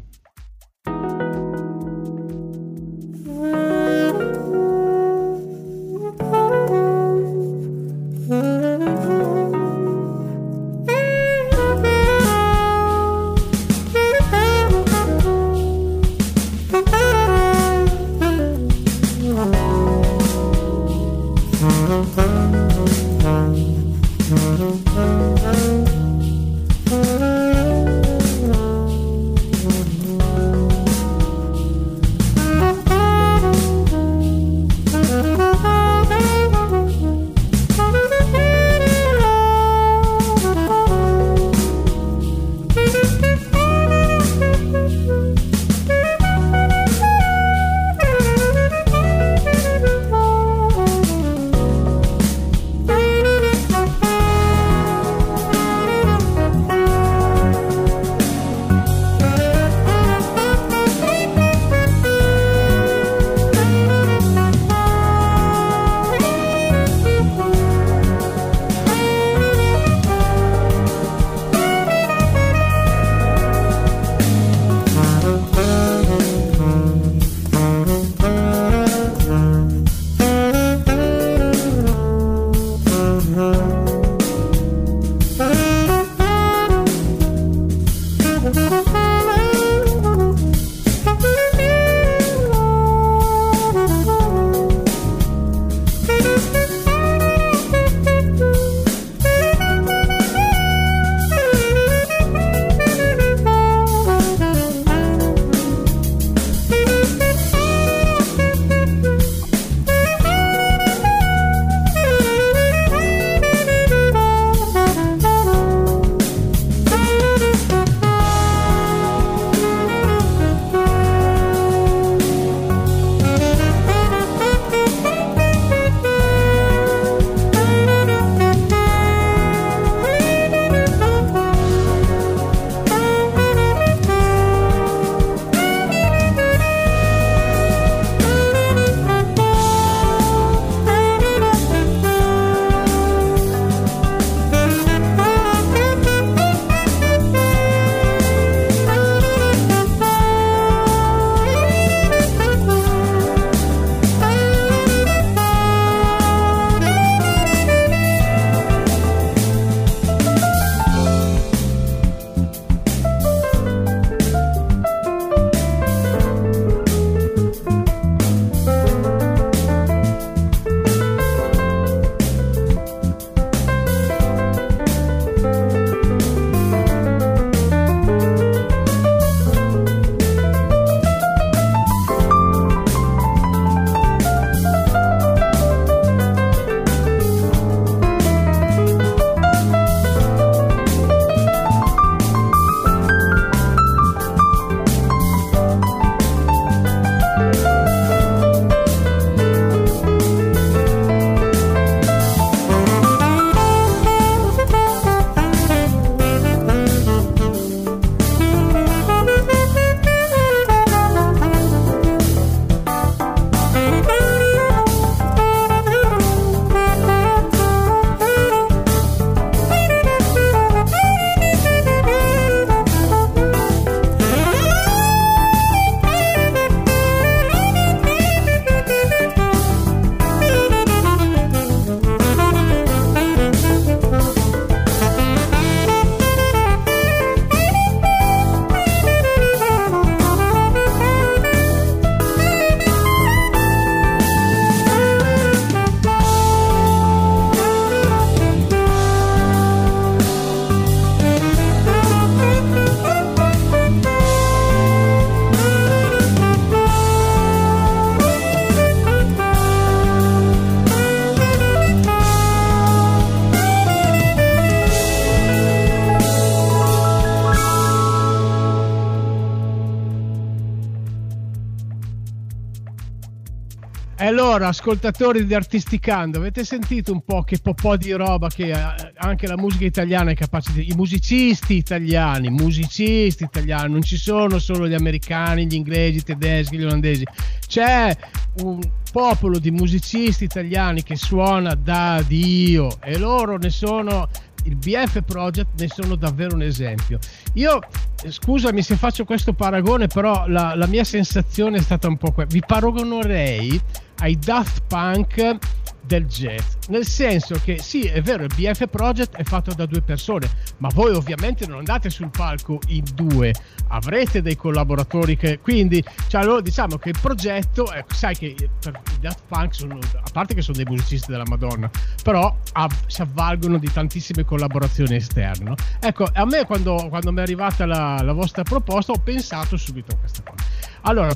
Ascoltatori 274.71 275.45
di 275.45 275.55
Artisticando, 275.55 276.39
avete 276.39 276.65
sentito 276.65 277.13
un 277.13 277.23
po' 277.23 277.43
che 277.43 277.59
po' 277.61 277.97
di 277.97 278.13
roba 278.13 278.49
che 278.49 278.71
eh, 278.71 279.13
anche 279.17 279.47
la 279.47 279.57
musica 279.57 279.85
italiana 279.85 280.31
è 280.31 280.35
capace 280.35 280.73
di... 280.73 280.91
I 280.91 280.95
musicisti 280.95 281.77
italiani, 281.77 282.51
musicisti 282.51 283.45
italiani, 283.45 283.93
non 283.93 284.03
ci 284.03 284.17
sono 284.17 284.59
solo 284.59 284.89
gli 284.89 284.95
americani, 284.95 285.67
gli 285.67 285.75
inglesi, 285.75 286.19
i 286.19 286.23
tedeschi, 286.23 286.79
gli 286.79 286.85
olandesi. 286.85 287.25
C'è 287.67 288.17
un 288.63 288.81
popolo 289.13 289.59
di 289.59 289.71
musicisti 289.71 290.45
italiani 290.45 291.03
che 291.03 291.17
suona 291.17 291.75
da 291.75 292.23
Dio 292.27 293.01
e 293.03 293.19
loro 293.19 293.59
ne 293.59 293.71
sono 293.71 294.29
il 294.65 294.77
BF 294.77 295.23
Project 295.23 295.81
ne 295.81 295.89
sono 295.89 296.15
davvero 296.17 296.55
un 296.55 296.63
esempio. 296.63 297.19
Io, 297.55 297.81
scusami 298.29 298.83
se 298.83 298.97
faccio 298.97 299.25
questo 299.25 299.53
paragone, 299.53 300.07
però 300.07 300.47
la, 300.47 300.75
la 300.75 300.87
mia 300.87 301.05
sensazione 301.05 301.79
è 301.79 301.81
stata 301.81 302.09
un 302.09 302.17
po' 302.17 302.33
quella. 302.33 302.49
Vi 302.51 302.63
paragonerei 302.67 303.81
ai 304.19 304.39
Daft 304.39 304.83
Punk 304.87 305.59
del 306.03 306.27
jazz, 306.27 306.75
nel 306.89 307.07
senso 307.07 307.61
che 307.63 307.79
sì, 307.79 308.03
è 308.03 308.21
vero, 308.23 308.45
il 308.45 308.53
BF 308.55 308.89
Project 308.89 309.37
è 309.37 309.45
fatto 309.45 309.73
da 309.75 309.87
due 309.87 310.01
persone, 310.01 310.49
ma 310.79 310.89
voi 310.93 311.15
ovviamente 311.15 311.67
non 311.67 311.79
andate 311.79 312.11
sul 312.11 312.31
palco 312.31 312.79
in 312.89 313.05
due, 313.15 313.53
avrete 313.89 314.43
dei 314.43 314.57
collaboratori 314.57 315.37
che 315.37 315.59
quindi, 315.61 316.03
cioè, 316.29 316.43
allora 316.43 316.61
diciamo 316.61 316.97
che 316.97 317.11
il 317.11 317.19
progetto, 317.21 317.93
ecco, 317.93 318.15
sai 318.15 318.37
che 318.37 318.55
per 318.81 319.01
i 319.15 319.21
Daft 319.21 319.43
Punk 319.47 319.75
sono, 319.75 319.99
a 319.99 320.31
parte 320.33 320.55
che 320.55 320.63
sono 320.63 320.77
dei 320.77 320.87
musicisti 320.87 321.31
della 321.31 321.47
Madonna, 321.47 321.91
però 322.23 322.57
av- 322.73 323.07
si 323.07 323.23
avvalgono 323.23 323.79
di 323.79 323.91
tantissime 323.93 324.45
collaborazioni 324.45 325.17
esterne. 325.17 325.75
Ecco, 326.01 326.29
a 326.33 326.45
me 326.45 326.65
quando, 326.65 327.07
quando 327.09 327.33
mi 327.33 327.39
è 327.39 327.43
arrivata 327.43 327.87
la, 327.87 328.21
la 328.23 328.33
vostra 328.33 328.63
proposta 328.63 329.13
ho 329.13 329.19
pensato 329.19 329.77
subito 329.77 330.13
a 330.13 330.17
questa 330.17 330.43
cosa. 330.43 330.65
Allora, 331.03 331.35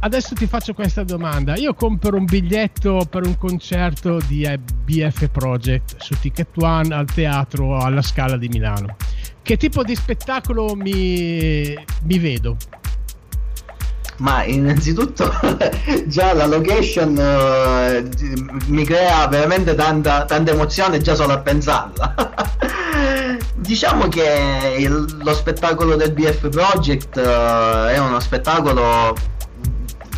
adesso 0.00 0.34
ti 0.34 0.46
faccio 0.46 0.72
questa 0.74 1.04
domanda. 1.04 1.56
Io 1.56 1.74
compro 1.74 2.16
un 2.16 2.24
biglietto 2.24 3.06
per 3.08 3.26
un 3.26 3.36
concerto 3.36 4.18
di 4.26 4.48
BF 4.84 5.28
Project 5.28 5.96
su 5.98 6.18
Ticket 6.18 6.48
One 6.56 6.94
al 6.94 7.06
teatro 7.06 7.78
alla 7.78 8.02
Scala 8.02 8.36
di 8.36 8.48
Milano. 8.48 8.96
Che 9.42 9.56
tipo 9.56 9.82
di 9.82 9.94
spettacolo 9.94 10.74
mi, 10.74 11.74
mi 12.02 12.18
vedo? 12.18 12.56
Ma 14.18 14.44
innanzitutto 14.44 15.30
già 16.06 16.32
la 16.32 16.46
location 16.46 17.10
uh, 17.16 18.70
mi 18.72 18.84
crea 18.84 19.26
veramente 19.28 19.74
tanta, 19.74 20.24
tanta 20.24 20.52
emozione 20.52 21.00
già 21.00 21.14
solo 21.14 21.34
a 21.34 21.38
pensarla. 21.40 22.14
diciamo 23.56 24.08
che 24.08 24.76
il, 24.78 25.18
lo 25.22 25.34
spettacolo 25.34 25.96
del 25.96 26.12
BF 26.12 26.48
Project 26.48 27.16
uh, 27.16 27.88
è 27.88 27.98
uno 27.98 28.20
spettacolo 28.20 29.14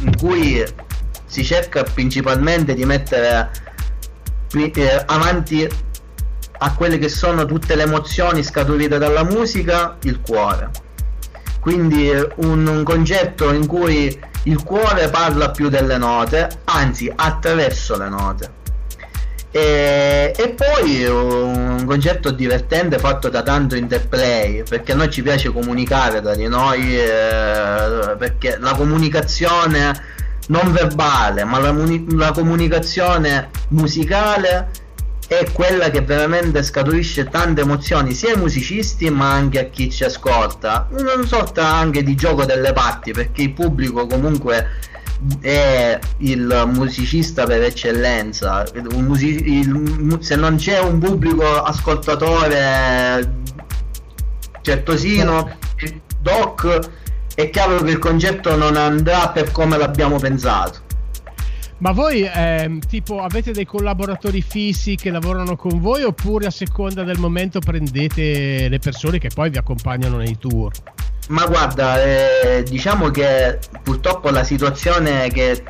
in 0.01 0.17
cui 0.17 0.65
si 1.25 1.45
cerca 1.45 1.83
principalmente 1.83 2.75
di 2.75 2.85
mettere 2.85 3.51
eh, 4.53 5.03
avanti 5.07 5.69
a 6.61 6.75
quelle 6.75 6.99
che 6.99 7.09
sono 7.09 7.45
tutte 7.45 7.77
le 7.77 7.83
emozioni 7.83 8.43
scaturite 8.43 8.99
dalla 8.99 9.25
musica 9.25 9.97
il 10.03 10.21
cuore. 10.21 10.71
Quindi 11.61 12.11
un, 12.37 12.67
un 12.67 12.83
concetto 12.83 13.53
in 13.53 13.67
cui 13.67 14.19
il 14.45 14.63
cuore 14.63 15.09
parla 15.09 15.51
più 15.51 15.69
delle 15.69 15.99
note 15.99 16.49
anzi 16.65 17.13
attraverso 17.15 17.97
le 17.99 18.09
note 18.09 18.57
e, 19.59 20.33
e, 20.37 20.49
poi 20.51 21.05
un 21.05 21.85
concetto 21.85 22.31
divertente 22.31 22.99
fatto 22.99 23.29
da 23.29 23.43
tanto 23.43 23.75
interplay 23.75 24.63
perché 24.63 24.93
a 24.93 24.95
noi 24.95 25.11
ci 25.11 25.23
piace 25.23 25.51
comunicare 25.51 26.21
tra 26.21 26.37
di 26.37 26.47
noi 26.47 26.97
eh, 26.97 28.15
perché 28.17 28.57
la 28.61 28.75
comunicazione 28.75 30.17
non 30.49 30.71
verbale 30.71 31.43
ma 31.43 31.59
la, 31.59 31.75
la, 32.11 32.31
comunicazione 32.33 33.51
musicale 33.69 34.71
è 35.27 35.45
quella 35.53 35.91
che 35.91 36.03
veramente 36.03 36.63
scaturisce 36.63 37.29
tante 37.29 37.63
emozioni 37.63 38.15
sia 38.15 38.33
ai 38.33 38.39
musicisti 38.39 39.11
ma 39.11 39.33
anche 39.33 39.59
a 39.59 39.65
chi 39.65 39.91
ci 39.91 40.05
ascolta. 40.05 40.89
Una 40.93 41.27
sorta 41.27 41.67
anche 41.67 42.03
di 42.03 42.15
gioco 42.15 42.47
delle 42.47 42.73
parti 42.73 43.13
perché 43.13 43.43
il 43.43 43.53
pubblico 43.53 44.07
comunque 44.07 44.67
è 45.41 45.99
il 46.19 46.71
musicista 46.73 47.45
per 47.45 47.63
eccellenza. 47.63 48.65
Music- 48.95 49.47
il, 49.47 50.19
se 50.21 50.37
non 50.37 50.57
c'è 50.57 50.79
un 50.81 50.99
pubblico 50.99 51.45
ascoltatore 51.63 53.37
certosino, 54.63 55.57
doc, 56.21 56.91
è 57.35 57.51
chiaro 57.51 57.83
che 57.83 57.91
il 57.91 57.99
concetto 57.99 58.57
non 58.57 58.77
andrà 58.77 59.31
per 59.31 59.51
come 59.53 59.77
l'abbiamo 59.79 60.19
pensato. 60.19 60.87
Ma 61.79 61.93
voi 61.93 62.23
eh, 62.23 62.81
tipo 62.89 63.23
avete 63.23 63.53
dei 63.53 63.65
collaboratori 63.65 64.43
fissi 64.43 64.97
che 64.97 65.11
lavorano 65.11 65.55
con 65.55 65.81
voi 65.81 66.03
oppure 66.03 66.47
a 66.47 66.51
seconda 66.51 67.05
del 67.05 67.19
momento 67.19 67.61
prendete 67.61 68.69
le 68.69 68.79
persone 68.81 69.19
che 69.19 69.31
poi 69.33 69.51
vi 69.51 69.59
accompagnano 69.59 70.17
nei 70.17 70.37
tour? 70.37 70.73
Ma 71.29 71.45
guarda, 71.45 72.03
eh, 72.03 72.63
diciamo 72.63 73.11
che 73.11 73.59
purtroppo 73.83 74.31
la 74.31 74.45
situazione 74.45 75.31
che, 75.31 75.63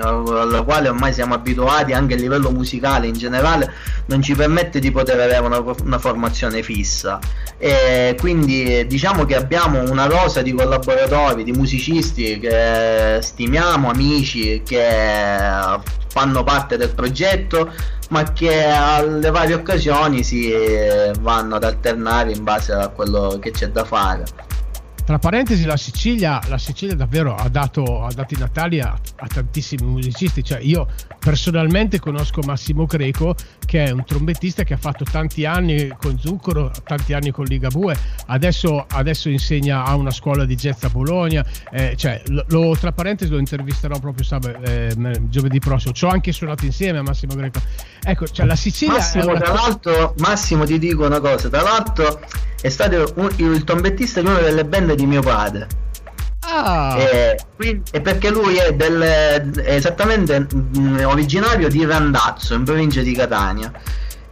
alla 0.00 0.62
quale 0.62 0.88
ormai 0.88 1.12
siamo 1.12 1.34
abituati 1.34 1.92
anche 1.92 2.14
a 2.14 2.16
livello 2.16 2.50
musicale 2.50 3.06
in 3.06 3.12
generale 3.12 3.70
non 4.06 4.22
ci 4.22 4.34
permette 4.34 4.78
di 4.78 4.90
poter 4.90 5.20
avere 5.20 5.44
una, 5.44 5.62
una 5.82 5.98
formazione 5.98 6.62
fissa 6.62 7.18
e 7.58 8.16
quindi 8.18 8.86
diciamo 8.86 9.26
che 9.26 9.36
abbiamo 9.36 9.82
una 9.90 10.06
rosa 10.06 10.40
di 10.40 10.54
collaboratori, 10.54 11.44
di 11.44 11.52
musicisti 11.52 12.38
che 12.38 13.18
stimiamo, 13.20 13.90
amici 13.90 14.62
che 14.64 14.86
fanno 16.08 16.44
parte 16.44 16.78
del 16.78 16.94
progetto 16.94 17.70
ma 18.08 18.32
che 18.32 18.64
alle 18.64 19.30
varie 19.30 19.54
occasioni 19.54 20.22
si 20.22 20.50
vanno 21.20 21.56
ad 21.56 21.64
alternare 21.64 22.32
in 22.32 22.42
base 22.42 22.72
a 22.72 22.88
quello 22.88 23.38
che 23.38 23.50
c'è 23.50 23.68
da 23.68 23.84
fare. 23.84 24.24
Tra 25.04 25.18
parentesi, 25.18 25.66
la 25.66 25.76
Sicilia, 25.76 26.40
la 26.48 26.56
Sicilia 26.56 26.94
davvero 26.94 27.34
ha 27.34 27.50
dato, 27.50 28.04
ha 28.04 28.12
dato 28.12 28.32
i 28.32 28.38
Natali 28.38 28.80
a, 28.80 28.98
a, 29.16 29.26
tantissimi 29.26 29.84
musicisti. 29.84 30.42
Cioè, 30.42 30.60
io 30.62 30.86
personalmente 31.18 32.00
conosco 32.00 32.40
Massimo 32.40 32.86
Greco, 32.86 33.34
che 33.66 33.84
è 33.84 33.90
un 33.90 34.02
trombettista 34.06 34.62
che 34.62 34.72
ha 34.72 34.78
fatto 34.78 35.04
tanti 35.04 35.44
anni 35.44 35.94
con 35.98 36.18
Zucchero, 36.18 36.70
tanti 36.84 37.12
anni 37.12 37.32
con 37.32 37.44
Ligabue, 37.44 37.94
adesso, 38.28 38.86
adesso 38.88 39.28
insegna 39.28 39.84
a 39.84 39.94
una 39.94 40.10
scuola 40.10 40.46
di 40.46 40.54
jazz 40.54 40.82
a 40.84 40.88
Bologna. 40.88 41.44
Eh, 41.70 41.96
cioè, 41.96 42.22
lo, 42.46 42.74
tra 42.74 42.92
parentesi 42.92 43.30
lo 43.30 43.38
intervisterò 43.38 43.98
proprio 43.98 44.24
sabato, 44.24 44.62
eh, 44.62 44.94
giovedì 45.28 45.58
prossimo. 45.58 45.92
Ci 45.92 46.06
ho 46.06 46.08
anche 46.08 46.32
suonato 46.32 46.64
insieme 46.64 46.96
a 46.96 47.02
Massimo 47.02 47.34
Greco. 47.34 47.60
Ecco, 48.02 48.26
cioè, 48.26 48.46
la 48.46 48.56
Sicilia. 48.56 48.94
Massimo, 48.94 49.34
tra 49.34 49.52
l'altro, 49.52 50.14
Massimo, 50.16 50.64
ti 50.64 50.78
dico 50.78 51.04
una 51.04 51.20
cosa, 51.20 51.50
tra 51.50 51.60
l'altro 51.60 52.20
è 52.64 52.70
stato 52.70 53.12
un, 53.16 53.30
il 53.36 53.62
trombettista 53.62 54.22
di 54.22 54.26
una 54.26 54.40
delle 54.40 54.64
band 54.64 54.93
di 54.94 55.06
mio 55.06 55.22
padre. 55.22 55.66
Ah. 56.46 56.96
E, 56.98 57.36
e 57.90 58.00
perché 58.00 58.30
lui 58.30 58.56
è, 58.56 58.72
del, 58.74 59.00
è 59.00 59.74
esattamente 59.74 60.40
mh, 60.40 60.78
mm, 60.78 61.04
originario 61.04 61.68
di 61.68 61.84
Randazzo, 61.84 62.54
in 62.54 62.64
provincia 62.64 63.00
di 63.00 63.14
Catania. 63.14 63.72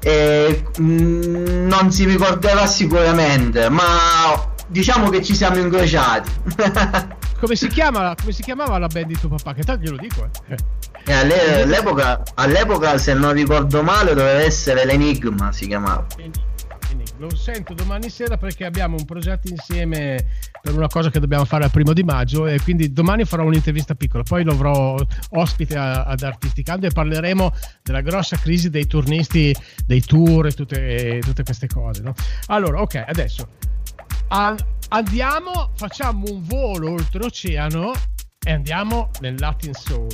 E, 0.00 0.64
mh, 0.76 0.82
mm, 0.84 1.66
non 1.66 1.90
si 1.90 2.04
ricorderà 2.04 2.66
sicuramente, 2.66 3.68
ma 3.70 4.50
diciamo 4.66 5.08
che 5.08 5.22
ci 5.22 5.34
siamo 5.34 5.56
incrociati. 5.56 6.30
come, 7.40 7.56
si 7.56 7.68
chiama, 7.68 8.14
come 8.18 8.32
si 8.32 8.42
chiamava 8.42 8.78
la 8.78 8.88
band 8.88 9.06
di 9.06 9.18
tuo 9.18 9.30
papà? 9.30 9.54
Che 9.54 9.62
tanto 9.62 9.82
glielo 9.82 9.96
dico. 9.96 10.28
Eh. 10.48 10.56
E 11.04 11.12
all'epoca, 11.12 12.22
all'epoca, 12.34 12.96
se 12.98 13.14
non 13.14 13.32
ricordo 13.32 13.82
male, 13.82 14.14
doveva 14.14 14.40
essere 14.40 14.84
l'Enigma, 14.84 15.50
si 15.50 15.66
chiamava 15.66 16.06
lo 17.22 17.36
sento 17.36 17.72
domani 17.72 18.08
sera 18.08 18.36
perché 18.36 18.64
abbiamo 18.64 18.96
un 18.96 19.04
progetto 19.04 19.48
insieme 19.48 20.26
per 20.60 20.74
una 20.74 20.88
cosa 20.88 21.08
che 21.08 21.20
dobbiamo 21.20 21.44
fare 21.44 21.62
al 21.64 21.70
primo 21.70 21.92
di 21.92 22.02
maggio 22.02 22.46
e 22.46 22.60
quindi 22.60 22.92
domani 22.92 23.24
farò 23.24 23.44
un'intervista 23.44 23.94
piccola, 23.94 24.24
poi 24.24 24.42
lo 24.42 24.50
avrò 24.52 24.96
ospite 25.30 25.76
a, 25.76 26.02
ad 26.04 26.22
Artisticando 26.22 26.86
e 26.86 26.90
parleremo 26.90 27.52
della 27.82 28.00
grossa 28.00 28.36
crisi 28.36 28.70
dei 28.70 28.86
turnisti, 28.86 29.54
dei 29.86 30.00
tour 30.00 30.46
e 30.46 30.52
tutte, 30.52 31.20
tutte 31.22 31.44
queste 31.44 31.68
cose. 31.68 32.02
No? 32.02 32.12
Allora, 32.46 32.80
ok, 32.80 33.04
adesso 33.06 33.46
andiamo, 34.88 35.70
facciamo 35.76 36.24
un 36.28 36.42
volo 36.42 36.90
oltreoceano 36.90 37.92
e 38.44 38.52
andiamo 38.52 39.10
nel 39.20 39.36
Latin 39.38 39.74
Soul 39.74 40.08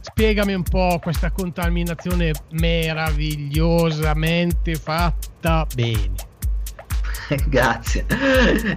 spiegami 0.00 0.54
un 0.54 0.62
po' 0.62 0.98
questa 1.02 1.30
contaminazione 1.30 2.32
meravigliosamente 2.50 4.74
fatta 4.74 5.66
bene. 5.74 6.27
grazie, 7.48 8.06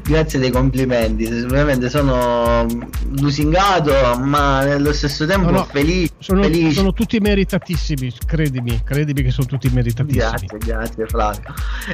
grazie 0.03 0.39
dei 0.39 0.51
complimenti. 0.51 1.25
Veramente 1.25 1.89
sono 1.89 2.65
lusingato, 3.17 4.17
ma 4.17 4.63
nello 4.63 4.91
stesso 4.93 5.25
tempo 5.25 5.49
no, 5.49 5.57
no, 5.59 5.65
felice, 5.65 6.13
sono, 6.19 6.43
felice. 6.43 6.73
Sono 6.73 6.93
tutti 6.93 7.19
meritatissimi, 7.19 8.13
credimi, 8.25 8.81
credimi 8.83 9.23
che 9.23 9.31
sono 9.31 9.47
tutti 9.47 9.69
meritatissimi. 9.69 10.19
Grazie, 10.19 10.57
grazie 10.57 11.05
Flavio. 11.07 11.53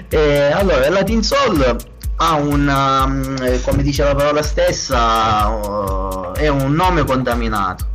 Eh, 0.10 0.52
allora, 0.52 0.90
Latin 0.90 1.22
Soul 1.22 1.78
ha 2.16 2.34
un, 2.36 3.38
eh, 3.42 3.62
come 3.62 3.84
dice 3.84 4.04
la 4.04 4.16
parola 4.16 4.42
stessa, 4.42 5.48
uh, 5.48 6.32
è 6.34 6.48
un 6.48 6.74
nome 6.74 7.04
contaminato, 7.04 7.86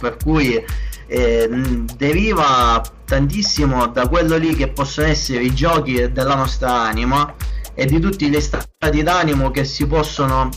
per 0.00 0.16
cui 0.16 0.62
eh, 1.06 1.48
deriva 1.96 2.82
tantissimo 3.04 3.86
da 3.88 4.08
quello 4.08 4.36
lì 4.36 4.56
che 4.56 4.68
possono 4.68 5.06
essere 5.06 5.44
i 5.44 5.54
giochi 5.54 6.10
della 6.10 6.34
nostra 6.34 6.72
anima 6.72 7.32
e 7.74 7.86
di 7.86 7.98
tutti 8.00 8.28
gli 8.28 8.40
stati 8.40 9.02
d'animo 9.02 9.50
che 9.50 9.64
si 9.64 9.86
possono 9.86 10.48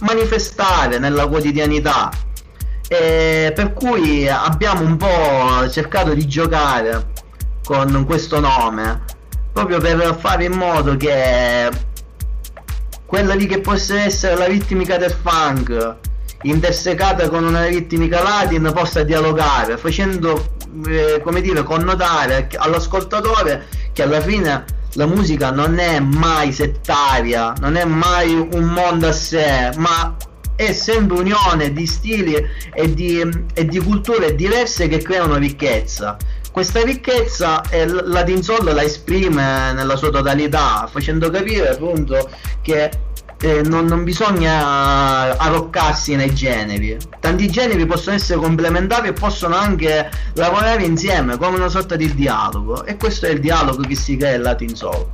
manifestare 0.00 0.98
nella 0.98 1.26
quotidianità. 1.26 2.10
E 2.88 3.52
per 3.54 3.72
cui 3.72 4.28
abbiamo 4.28 4.82
un 4.82 4.96
po' 4.96 5.68
cercato 5.70 6.12
di 6.12 6.26
giocare 6.26 7.10
con 7.64 8.04
questo 8.04 8.40
nome 8.40 9.20
proprio 9.52 9.78
per 9.78 10.16
fare 10.18 10.44
in 10.44 10.52
modo 10.52 10.96
che 10.96 11.70
quella 13.06 13.34
lì 13.34 13.46
che 13.46 13.60
possa 13.60 14.00
essere 14.00 14.36
la 14.36 14.46
ritmica 14.46 14.96
del 14.96 15.10
funk 15.10 15.96
intersecata 16.42 17.28
con 17.28 17.44
una 17.44 17.66
ritmica 17.66 18.22
latin 18.22 18.72
possa 18.74 19.02
dialogare 19.04 19.76
facendo 19.76 20.54
eh, 20.86 21.20
come 21.22 21.40
dire 21.40 21.62
connotare 21.62 22.48
all'ascoltatore 22.56 23.66
che 23.92 24.02
alla 24.02 24.20
fine 24.20 24.64
la 24.94 25.06
musica 25.06 25.50
non 25.50 25.78
è 25.78 26.00
mai 26.00 26.52
settaria 26.52 27.54
non 27.60 27.76
è 27.76 27.84
mai 27.84 28.34
un 28.34 28.64
mondo 28.64 29.08
a 29.08 29.12
sé 29.12 29.70
ma 29.76 30.16
è 30.54 30.72
sempre 30.72 31.18
unione 31.18 31.72
di 31.72 31.86
stili 31.86 32.36
e 32.72 32.94
di, 32.94 33.20
e 33.54 33.64
di 33.64 33.78
culture 33.78 34.34
diverse 34.34 34.86
che 34.86 34.98
creano 34.98 35.36
ricchezza. 35.36 36.16
Questa 36.52 36.82
ricchezza 36.82 37.62
eh, 37.70 37.86
la 37.86 38.22
Tinsoll 38.22 38.72
la 38.74 38.82
esprime 38.82 39.72
nella 39.72 39.96
sua 39.96 40.10
totalità 40.10 40.86
facendo 40.90 41.30
capire 41.30 41.70
appunto 41.70 42.28
che 42.60 42.90
eh, 43.42 43.62
non, 43.62 43.86
non, 43.86 44.04
bisogna 44.04 45.36
arroccarsi 45.36 46.14
nei 46.14 46.32
generi. 46.32 46.96
Tanti 47.18 47.50
generi 47.50 47.84
possono 47.86 48.14
essere 48.14 48.38
complementari 48.38 49.08
e 49.08 49.12
possono 49.12 49.56
anche 49.56 50.08
lavorare 50.34 50.84
insieme 50.84 51.36
come 51.36 51.56
una 51.56 51.68
sorta 51.68 51.96
di 51.96 52.14
dialogo. 52.14 52.84
E 52.84 52.96
questo 52.96 53.26
è 53.26 53.30
il 53.30 53.40
dialogo 53.40 53.82
che 53.82 53.96
si 53.96 54.16
crea 54.16 54.36
in 54.36 54.42
Latin 54.42 54.74
Soul. 54.76 55.06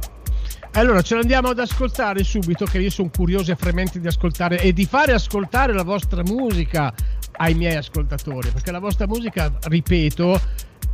Allora 0.73 1.01
ce 1.01 1.15
l'andiamo 1.15 1.49
ad 1.49 1.59
ascoltare 1.59 2.23
subito, 2.23 2.67
che 2.67 2.79
io 2.79 2.91
sono 2.91 3.11
curioso 3.15 3.51
e 3.51 3.57
fremente 3.57 3.99
di 3.99 4.07
ascoltare 4.07 4.61
e 4.61 4.75
di 4.75 4.85
fare 4.85 5.13
ascoltare 5.13 5.73
la 5.73 5.83
vostra 5.83 6.23
musica 6.23 6.93
ai 7.39 7.55
miei 7.55 7.77
ascoltatori, 7.77 8.51
perché 8.51 8.71
la 8.71 8.79
vostra 8.79 9.07
musica, 9.07 9.51
ripeto, 9.63 10.41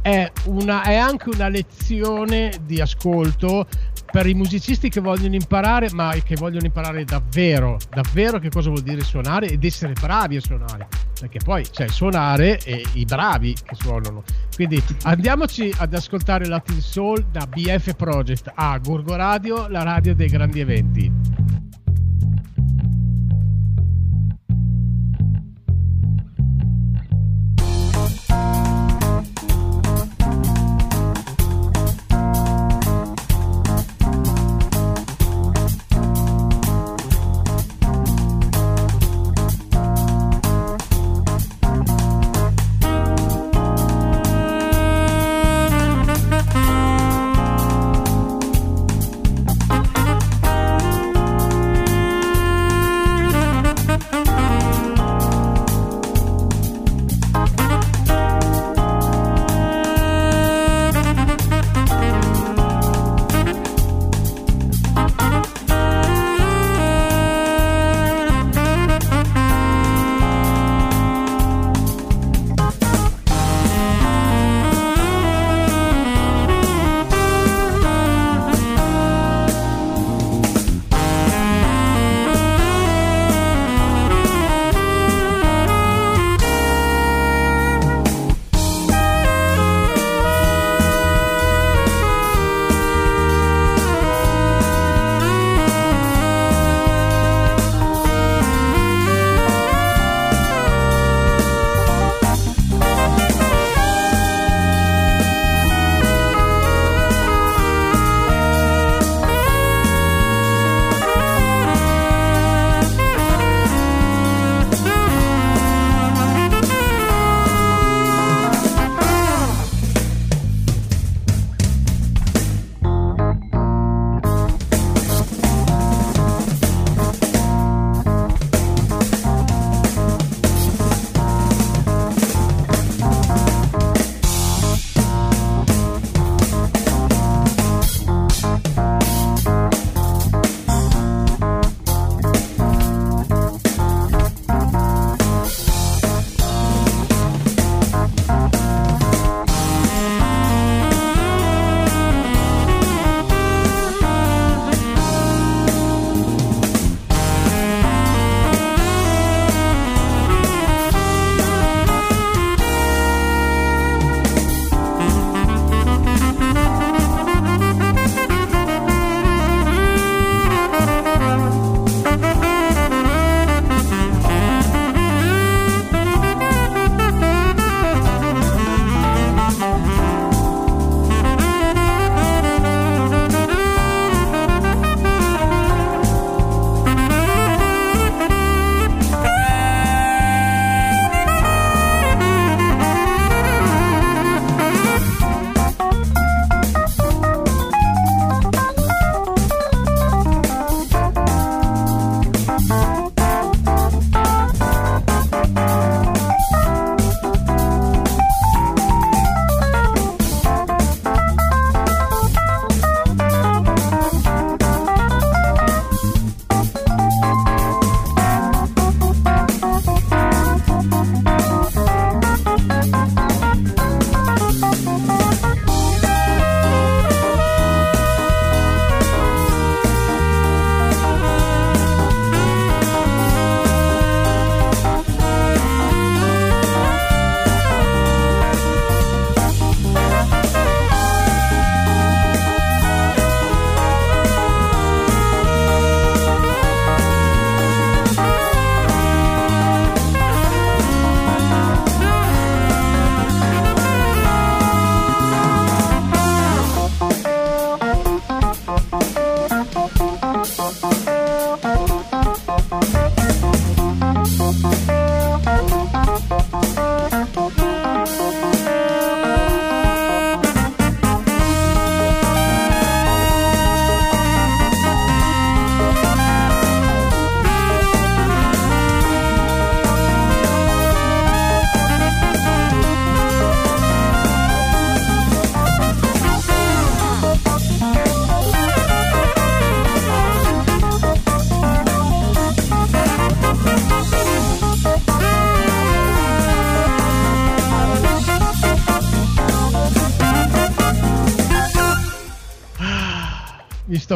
è, 0.01 0.31
una, 0.45 0.83
è 0.83 0.95
anche 0.95 1.31
una 1.31 1.49
lezione 1.49 2.53
di 2.65 2.81
ascolto 2.81 3.67
per 4.15 4.29
i 4.29 4.35
musicisti 4.35 4.91
che 4.91 5.01
vogliono 5.01 5.35
imparare, 5.35 5.89
ma 5.93 6.15
che 6.23 6.37
vogliono 6.37 6.67
imparare 6.67 7.03
davvero, 7.03 7.79
davvero 7.91 8.39
che 8.39 8.49
cosa 8.49 8.71
vuol 8.71 8.83
dire 8.83 9.01
suonare 9.01 9.49
ed 9.49 9.65
essere 9.65 9.93
bravi 9.95 10.37
a 10.37 10.41
suonare, 10.41 10.87
perché 11.19 11.41
poi 11.45 11.65
c'è 11.69 11.89
suonare 11.89 12.61
e 12.61 12.85
i 12.93 13.05
bravi 13.07 13.57
che 13.61 13.75
suonano. 13.75 14.23
Quindi 14.55 14.81
andiamoci 15.03 15.75
ad 15.79 15.93
ascoltare 15.95 16.47
Latin 16.47 16.81
Soul 16.81 17.27
da 17.33 17.45
BF 17.45 17.97
Project 17.97 18.53
a 18.55 18.79
Gorgo 18.79 19.17
Radio, 19.17 19.67
la 19.67 19.83
radio 19.83 20.15
dei 20.15 20.29
grandi 20.29 20.61
eventi. 20.61 21.44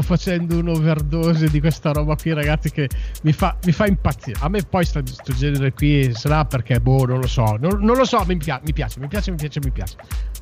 Facendo 0.08 0.56
un'overdose 0.56 1.50
di 1.50 1.60
questa 1.60 1.92
roba 1.92 2.16
qui, 2.16 2.32
ragazzi, 2.32 2.70
che 2.70 2.88
mi 3.24 3.32
fa, 3.32 3.58
mi 3.64 3.72
fa 3.72 3.86
impazzire. 3.86 4.38
A 4.40 4.48
me 4.48 4.62
poi 4.62 4.86
questo 4.90 5.34
genere 5.34 5.74
qui 5.74 6.10
sarà 6.14 6.46
perché, 6.46 6.80
boh, 6.80 7.04
non 7.04 7.20
lo 7.20 7.26
so. 7.26 7.58
Non, 7.60 7.80
non 7.82 7.94
lo 7.94 8.06
so, 8.06 8.24
mi, 8.26 8.38
pia- 8.38 8.60
mi 8.64 8.72
piace, 8.72 9.00
mi 9.00 9.06
piace, 9.08 9.30
mi 9.30 9.36
piace, 9.36 9.60
mi 9.62 9.70
piace. 9.70 9.96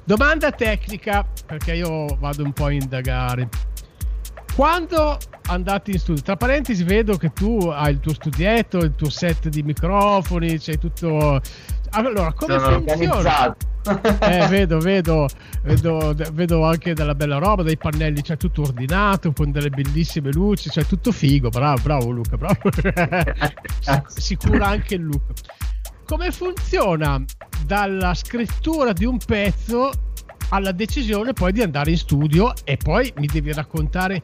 Domanda 0.04 0.52
tecnica, 0.52 1.26
perché 1.44 1.74
io 1.74 2.06
vado 2.20 2.44
un 2.44 2.52
po' 2.52 2.66
a 2.66 2.70
indagare. 2.70 3.48
Quando 4.54 5.18
andate 5.48 5.90
in 5.90 5.98
studio, 5.98 6.22
tra 6.22 6.36
parentesi, 6.36 6.84
vedo 6.84 7.16
che 7.16 7.32
tu 7.32 7.58
hai 7.68 7.92
il 7.92 8.00
tuo 8.00 8.14
studietto, 8.14 8.78
il 8.78 8.94
tuo 8.94 9.10
set 9.10 9.48
di 9.48 9.64
microfoni, 9.64 10.58
c'è 10.58 10.78
tutto. 10.78 11.40
Allora, 11.90 12.32
come 12.32 12.58
Sono 12.58 12.82
funziona? 12.82 13.56
Eh, 14.20 14.46
vedo, 14.48 14.78
vedo, 14.78 15.28
vedo, 15.62 16.14
vedo, 16.32 16.64
anche 16.64 16.92
della 16.94 17.14
bella 17.14 17.38
roba, 17.38 17.62
dei 17.62 17.76
pannelli, 17.76 18.22
c'è 18.22 18.36
tutto 18.36 18.62
ordinato, 18.62 19.32
con 19.32 19.52
delle 19.52 19.70
bellissime 19.70 20.32
luci, 20.32 20.68
c'è 20.68 20.84
tutto 20.84 21.12
figo, 21.12 21.48
bravo, 21.48 21.80
bravo 21.82 22.10
Luca, 22.10 22.36
bravo. 22.36 22.60
si 24.08 24.36
cura 24.36 24.66
anche 24.66 24.96
il 24.96 25.04
look. 25.04 25.22
Come 26.04 26.30
funziona 26.32 27.22
dalla 27.64 28.14
scrittura 28.14 28.92
di 28.92 29.04
un 29.04 29.18
pezzo 29.18 29.90
alla 30.50 30.72
decisione 30.72 31.32
poi 31.32 31.52
di 31.52 31.62
andare 31.62 31.90
in 31.90 31.98
studio 31.98 32.52
e 32.64 32.76
poi 32.76 33.12
mi 33.16 33.26
devi 33.26 33.52
raccontare 33.52 34.20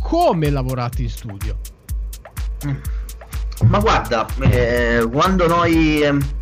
come 0.00 0.50
lavorate 0.50 1.02
in 1.02 1.10
studio? 1.10 1.58
Ma 3.64 3.78
guarda, 3.78 4.26
eh, 4.40 5.06
quando 5.10 5.46
noi... 5.46 6.02
Eh 6.02 6.38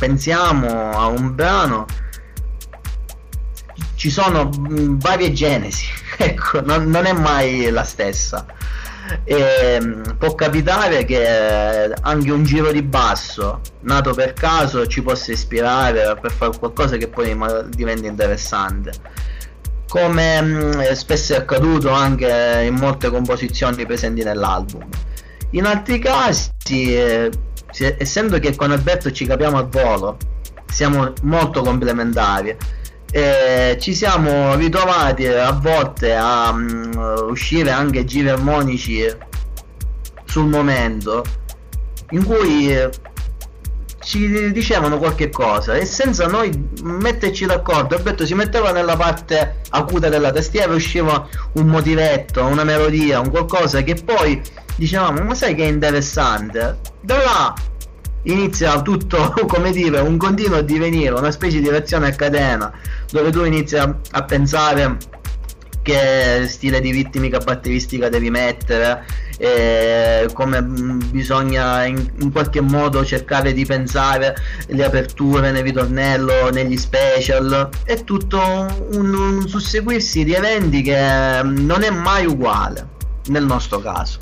pensiamo 0.00 0.92
a 0.92 1.06
un 1.08 1.34
brano. 1.34 1.84
Ci 3.94 4.10
sono 4.10 4.48
mm, 4.48 4.98
varie 4.98 5.30
genesi 5.30 5.84
ecco 6.16 6.62
non, 6.62 6.88
non, 6.88 7.04
è 7.04 7.12
mai 7.12 7.68
la 7.68 7.84
stessa. 7.84 8.46
E, 9.24 9.78
mm, 9.78 10.02
può 10.18 10.34
capitare 10.34 11.04
che 11.04 11.92
anche 12.00 12.30
un 12.32 12.44
giro 12.44 12.72
di 12.72 12.82
basso 12.82 13.60
nato 13.80 14.14
per 14.14 14.32
caso 14.32 14.86
ci 14.86 15.02
possa 15.02 15.32
ispirare 15.32 16.16
per 16.18 16.32
fare 16.32 16.56
qualcosa 16.58 16.96
che 16.96 17.08
poi 17.08 17.36
diventa 17.68 18.06
interessante. 18.06 18.92
Come 19.86 20.40
mm, 20.40 20.80
spesso 20.92 21.34
è 21.34 21.36
accaduto 21.36 21.90
anche 21.90 22.64
in 22.66 22.74
molte 22.74 23.10
composizioni 23.10 23.84
presenti 23.84 24.22
nell'album. 24.22 24.88
In 25.50 25.66
altri 25.66 25.98
casi 25.98 26.48
eh, 27.80 27.96
essendo 27.98 28.38
che 28.38 28.54
con 28.54 28.70
Alberto 28.70 29.10
ci 29.10 29.26
capiamo 29.26 29.58
al 29.58 29.68
volo, 29.68 30.16
siamo 30.70 31.12
molto 31.22 31.62
complementari. 31.62 32.56
E 33.12 33.76
ci 33.80 33.92
siamo 33.92 34.54
ritrovati 34.54 35.26
a 35.26 35.50
volte 35.50 36.14
a 36.14 36.50
um, 36.50 37.26
uscire 37.28 37.70
anche 37.70 38.04
giri 38.04 38.28
armonici 38.28 39.04
sul 40.26 40.46
momento 40.46 41.24
in 42.10 42.24
cui 42.24 42.72
ci 44.02 44.52
dicevano 44.52 44.98
qualche 44.98 45.28
cosa 45.28 45.74
e 45.74 45.84
senza 45.84 46.26
noi 46.26 46.50
metterci 46.82 47.46
d'accordo 47.46 47.96
Alberto 47.96 48.24
si 48.24 48.34
metteva 48.34 48.72
nella 48.72 48.96
parte 48.96 49.60
acuta 49.70 50.08
della 50.08 50.32
tastiera 50.32 50.72
usciva 50.72 51.28
un 51.54 51.66
motivetto, 51.66 52.44
una 52.44 52.64
melodia, 52.64 53.20
un 53.20 53.30
qualcosa 53.30 53.82
che 53.82 53.94
poi 53.94 54.40
dicevamo 54.76 55.22
ma 55.22 55.34
sai 55.34 55.54
che 55.54 55.64
è 55.64 55.66
interessante 55.66 56.78
da 57.00 57.16
là 57.16 57.54
inizia 58.24 58.80
tutto 58.82 59.34
come 59.46 59.70
dire 59.70 60.00
un 60.00 60.16
continuo 60.16 60.60
divenire 60.60 61.14
una 61.14 61.30
specie 61.30 61.60
di 61.60 61.68
reazione 61.68 62.08
a 62.08 62.12
catena 62.12 62.72
dove 63.10 63.30
tu 63.30 63.44
inizi 63.44 63.76
a, 63.76 63.94
a 64.10 64.24
pensare 64.24 64.96
che 65.82 66.44
stile 66.46 66.80
di 66.80 66.90
ritmica 66.90 67.38
batteristica 67.38 68.10
devi 68.10 68.30
mettere 68.30 69.04
eh, 69.38 70.28
come 70.34 70.62
bisogna 70.62 71.84
in, 71.84 72.10
in, 72.20 72.30
qualche 72.30 72.60
modo 72.60 73.02
cercare 73.04 73.54
di 73.54 73.64
pensare 73.64 74.36
le 74.66 74.84
aperture 74.84 75.50
nel 75.50 75.62
ritornello 75.62 76.50
negli 76.50 76.76
special 76.76 77.70
è 77.84 78.04
tutto 78.04 78.38
un, 78.92 79.14
un 79.14 79.48
susseguirsi 79.48 80.24
di 80.24 80.34
eventi 80.34 80.82
che 80.82 81.40
non 81.42 81.82
è 81.82 81.90
mai 81.90 82.26
uguale 82.26 82.86
nel 83.28 83.44
nostro 83.44 83.80
caso 83.80 84.18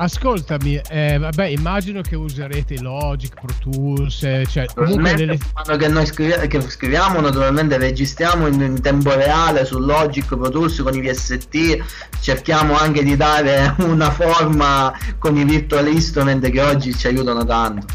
Ascoltami, 0.00 0.80
eh, 0.88 1.18
vabbè, 1.18 1.44
immagino 1.44 2.00
che 2.00 2.16
userete 2.16 2.80
Logic, 2.80 3.34
Pro 3.34 3.52
Tools, 3.60 4.22
eh, 4.22 4.46
cioè 4.48 4.64
comunque 4.74 5.12
delle... 5.12 5.38
che 5.78 5.88
noi 5.88 6.06
scrivi- 6.06 6.46
che 6.46 6.58
scriviamo 6.62 7.20
naturalmente 7.20 7.76
registriamo 7.76 8.46
in, 8.46 8.62
in, 8.62 8.80
tempo 8.80 9.14
reale 9.14 9.66
su 9.66 9.78
Logic, 9.78 10.24
Pro 10.24 10.48
Tools 10.48 10.80
con 10.80 10.94
i 10.94 11.02
VST, 11.02 11.84
cerchiamo 12.18 12.78
anche 12.78 13.02
di 13.02 13.14
dare 13.14 13.74
una 13.84 14.10
forma 14.10 14.90
con 15.18 15.36
i 15.36 15.44
virtual 15.44 15.88
instrument 15.88 16.48
che 16.48 16.62
oggi 16.62 16.94
ci 16.94 17.06
aiutano 17.06 17.44
tanto. 17.44 17.86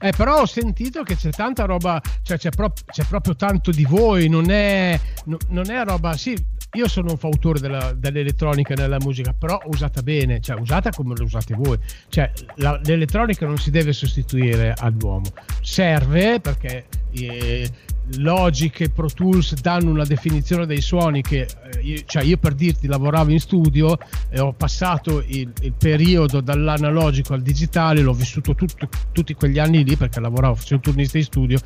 Eh, 0.00 0.12
però 0.16 0.40
ho 0.40 0.46
sentito 0.46 1.02
che 1.02 1.14
c'è 1.14 1.28
tanta 1.28 1.66
roba, 1.66 2.00
cioè 2.22 2.38
c'è, 2.38 2.48
pro- 2.48 2.72
c'è 2.90 3.04
proprio 3.04 3.36
tanto 3.36 3.70
di 3.70 3.84
voi, 3.84 4.30
non 4.30 4.48
è, 4.48 4.98
no, 5.24 5.36
non 5.48 5.68
è 5.70 5.84
roba, 5.84 6.16
sì, 6.16 6.34
io 6.72 6.88
sono 6.88 7.10
un 7.10 7.16
fautore 7.16 7.60
della, 7.60 7.92
dell'elettronica 7.92 8.74
nella 8.74 8.98
musica, 9.00 9.32
però 9.32 9.58
usata 9.66 10.02
bene, 10.02 10.40
cioè 10.40 10.60
usata 10.60 10.90
come 10.90 11.14
lo 11.16 11.24
usate 11.24 11.54
voi. 11.54 11.78
Cioè, 12.08 12.30
la, 12.56 12.78
l'elettronica 12.84 13.46
non 13.46 13.56
si 13.56 13.70
deve 13.70 13.92
sostituire 13.92 14.74
all'uomo, 14.76 15.30
serve 15.62 16.40
perché 16.40 16.86
eh, 17.12 17.70
Logic 18.16 18.80
e 18.80 18.90
Pro 18.90 19.08
Tools 19.08 19.60
danno 19.60 19.90
una 19.90 20.04
definizione 20.04 20.66
dei 20.66 20.80
suoni 20.80 21.22
che 21.22 21.40
eh, 21.40 21.80
io, 21.80 22.02
cioè 22.06 22.22
io 22.22 22.36
per 22.38 22.54
dirti 22.54 22.86
lavoravo 22.86 23.30
in 23.30 23.40
studio 23.40 23.98
e 24.28 24.40
ho 24.40 24.52
passato 24.52 25.22
il, 25.26 25.52
il 25.60 25.72
periodo 25.76 26.40
dall'analogico 26.40 27.34
al 27.34 27.42
digitale 27.42 28.00
l'ho 28.00 28.12
vissuto 28.12 28.54
tutto, 28.54 28.88
tutti 29.12 29.34
quegli 29.34 29.58
anni 29.58 29.84
lì 29.84 29.96
perché 29.96 30.20
lavoravo 30.20 30.54
facevo 30.54 30.76
un 30.76 30.80
turnista 30.80 31.18
in 31.18 31.24
studio. 31.24 31.58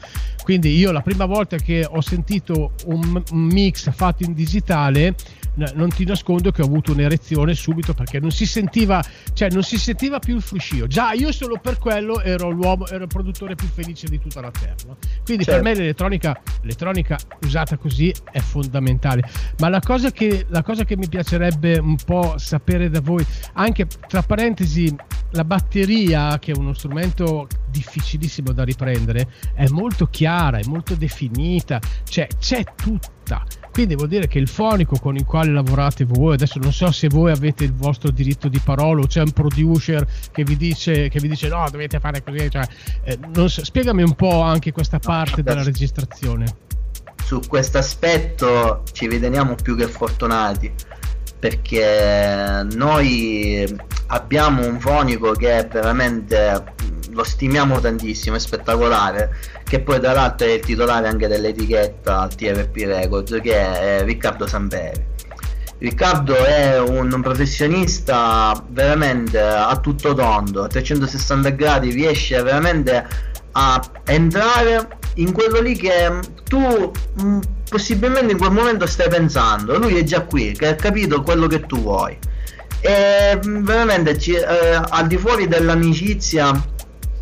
Quindi 0.43 0.77
io 0.77 0.91
la 0.91 1.03
prima 1.03 1.25
volta 1.25 1.57
che 1.57 1.87
ho 1.89 2.01
sentito 2.01 2.73
un, 2.87 3.23
un 3.31 3.41
mix 3.41 3.91
fatto 3.93 4.25
in 4.25 4.35
digitale 4.35 5.15
non 5.55 5.91
ti 5.91 6.05
nascondo 6.05 6.51
che 6.51 6.63
ho 6.63 6.65
avuto 6.65 6.93
un'erezione 6.93 7.55
subito 7.55 7.93
perché 7.95 8.21
non 8.21 8.31
si 8.31 8.47
sentiva, 8.47 9.05
cioè 9.33 9.51
non 9.51 9.63
si 9.63 9.79
sentiva 9.79 10.19
più 10.19 10.37
il 10.37 10.43
fruscio. 10.43 10.87
Già 10.87 11.13
io 11.13 11.33
solo 11.33 11.59
per 11.59 11.79
quello 11.79 12.21
ero 12.21 12.51
l'uomo, 12.51 12.87
ero 12.87 13.03
il 13.03 13.09
produttore 13.09 13.55
più 13.55 13.69
felice 13.69 14.07
di 14.09 14.19
tutta 14.19 14.41
la 14.41 14.51
terra. 14.51 14.97
Quindi 15.25 15.45
certo. 15.45 15.63
per 15.63 15.63
me 15.63 15.79
l'elettronica, 15.79 16.41
l'elettronica, 16.61 17.19
usata 17.43 17.77
così 17.77 18.13
è 18.31 18.41
fondamentale. 18.41 19.23
Ma 19.59 19.69
la 19.69 19.81
cosa, 19.81 20.11
che, 20.11 20.47
la 20.49 20.63
cosa 20.63 20.85
che 20.85 20.97
mi 20.97 21.09
piacerebbe 21.09 21.79
un 21.79 21.97
po' 21.97 22.35
sapere 22.39 22.89
da 22.89 23.01
voi, 23.01 23.25
anche 23.55 23.87
tra 24.09 24.23
parentesi, 24.23 24.95
la 25.33 25.45
batteria, 25.45 26.39
che 26.39 26.53
è 26.53 26.57
uno 26.57 26.73
strumento 26.75 27.49
difficilissimo 27.71 28.53
da 28.53 28.65
riprendere, 28.65 29.29
è 29.55 29.67
molto 29.69 30.07
chiara, 30.07 30.59
è 30.59 30.65
molto 30.67 30.95
definita, 30.95 31.81
cioè 32.05 32.27
c'è 32.39 32.65
tutta 32.77 33.45
quindi 33.73 33.95
vuol 33.95 34.09
dire 34.09 34.29
che 34.29 34.39
il 34.39 34.49
fonico 34.49 34.99
con 34.99 35.17
il 35.17 35.25
quale 35.25 35.51
lavorate 35.51 36.05
voi, 36.05 36.35
adesso 36.35 36.59
non 36.59 36.73
so 36.73 36.93
se 36.93 37.09
voi 37.09 37.33
avete 37.33 37.65
il 37.65 37.73
vostro 37.73 38.11
diritto 38.11 38.49
di 38.49 38.61
parola 38.63 39.01
o 39.01 39.07
c'è 39.07 39.23
un 39.23 39.31
producer 39.31 40.07
che 40.31 40.45
vi 40.45 40.59
dice, 40.59 41.09
che 41.09 41.19
vi 41.19 41.29
dice 41.29 41.49
no, 41.49 41.67
dovete 41.71 41.99
fare 41.99 42.23
così. 42.23 42.51
Cioè, 42.51 42.69
eh, 43.05 43.19
so, 43.49 43.65
spiegami 43.65 44.03
un 44.03 44.15
po' 44.15 44.43
anche 44.43 44.73
questa 44.73 44.99
parte 44.99 45.43
della 45.43 45.63
registrazione. 45.63 46.45
Su 47.25 47.41
questo 47.49 47.79
aspetto 47.79 48.83
ci 48.93 49.09
riteniamo 49.09 49.55
più 49.55 49.75
che 49.75 49.87
fortunati 49.87 50.71
perché 51.43 52.65
noi 52.71 53.67
abbiamo 54.07 54.65
un 54.65 54.79
fonico 54.79 55.33
che 55.33 55.57
è 55.57 55.67
veramente 55.67 56.63
lo 57.11 57.25
stimiamo 57.25 57.81
tantissimo, 57.81 58.37
è 58.37 58.39
spettacolare, 58.39 59.35
che 59.65 59.81
poi 59.81 59.99
tra 59.99 60.13
l'altro 60.13 60.47
è 60.47 60.53
il 60.53 60.61
titolare 60.61 61.09
anche 61.09 61.27
dell'etichetta 61.27 62.29
TRP 62.29 62.77
Records, 62.85 63.41
che 63.43 63.55
è 63.55 64.05
Riccardo 64.05 64.47
Samperi. 64.47 65.05
Riccardo 65.79 66.37
è 66.45 66.79
un 66.79 67.21
professionista 67.21 68.65
veramente 68.69 69.41
a 69.41 69.77
tutto 69.81 70.15
tondo, 70.15 70.63
a 70.63 70.69
360 70.69 71.51
gradi, 71.51 71.91
riesce 71.91 72.41
veramente 72.41 73.05
a 73.51 73.83
entrare 74.05 74.97
in 75.15 75.33
quello 75.33 75.61
lì 75.61 75.77
che 75.77 76.21
tu 76.45 76.93
mh, 77.15 77.41
possibilmente 77.73 78.33
in 78.33 78.39
quel 78.39 78.53
momento 78.53 78.87
stai 78.87 79.09
pensando. 79.09 79.79
Lui 79.79 79.97
è 79.97 80.05
già 80.05 80.21
qui, 80.21 80.53
che 80.53 80.69
ha 80.69 80.75
capito 80.75 81.23
quello 81.23 81.47
che 81.47 81.63
tu 81.63 81.81
vuoi. 81.81 82.17
E 82.81 83.39
veramente 83.43 84.19
ci, 84.19 84.35
eh, 84.35 84.81
al 84.89 85.07
di 85.07 85.17
fuori 85.17 85.49
dell'amicizia 85.49 86.53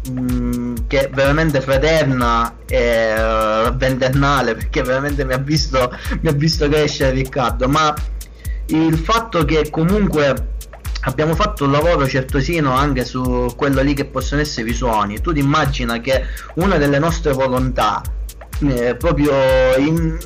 Mm, 0.08 0.76
che 0.86 1.08
è 1.08 1.10
veramente 1.10 1.60
fraterna 1.60 2.56
e 2.64 3.12
uh, 3.12 3.76
ventennale 3.76 4.54
perché 4.54 4.80
veramente 4.80 5.26
mi 5.26 5.34
ha 5.34 5.38
visto 5.38 5.94
mi 6.22 6.30
ha 6.30 6.32
visto 6.32 6.66
crescere 6.70 7.10
Riccardo 7.10 7.68
ma 7.68 7.94
il 8.68 8.96
fatto 8.96 9.44
che 9.44 9.68
comunque 9.68 10.52
abbiamo 11.02 11.34
fatto 11.34 11.64
un 11.64 11.72
lavoro 11.72 12.08
certosino 12.08 12.72
anche 12.72 13.04
su 13.04 13.52
quello 13.54 13.82
lì 13.82 13.92
che 13.92 14.06
possono 14.06 14.40
essere 14.40 14.70
i 14.70 14.72
suoni 14.72 15.20
tu 15.20 15.34
ti 15.34 15.40
immagina 15.40 16.00
che 16.00 16.24
una 16.54 16.78
delle 16.78 16.98
nostre 16.98 17.34
volontà 17.34 18.00
eh, 18.60 18.94
proprio 18.96 19.32
in, 19.76 20.18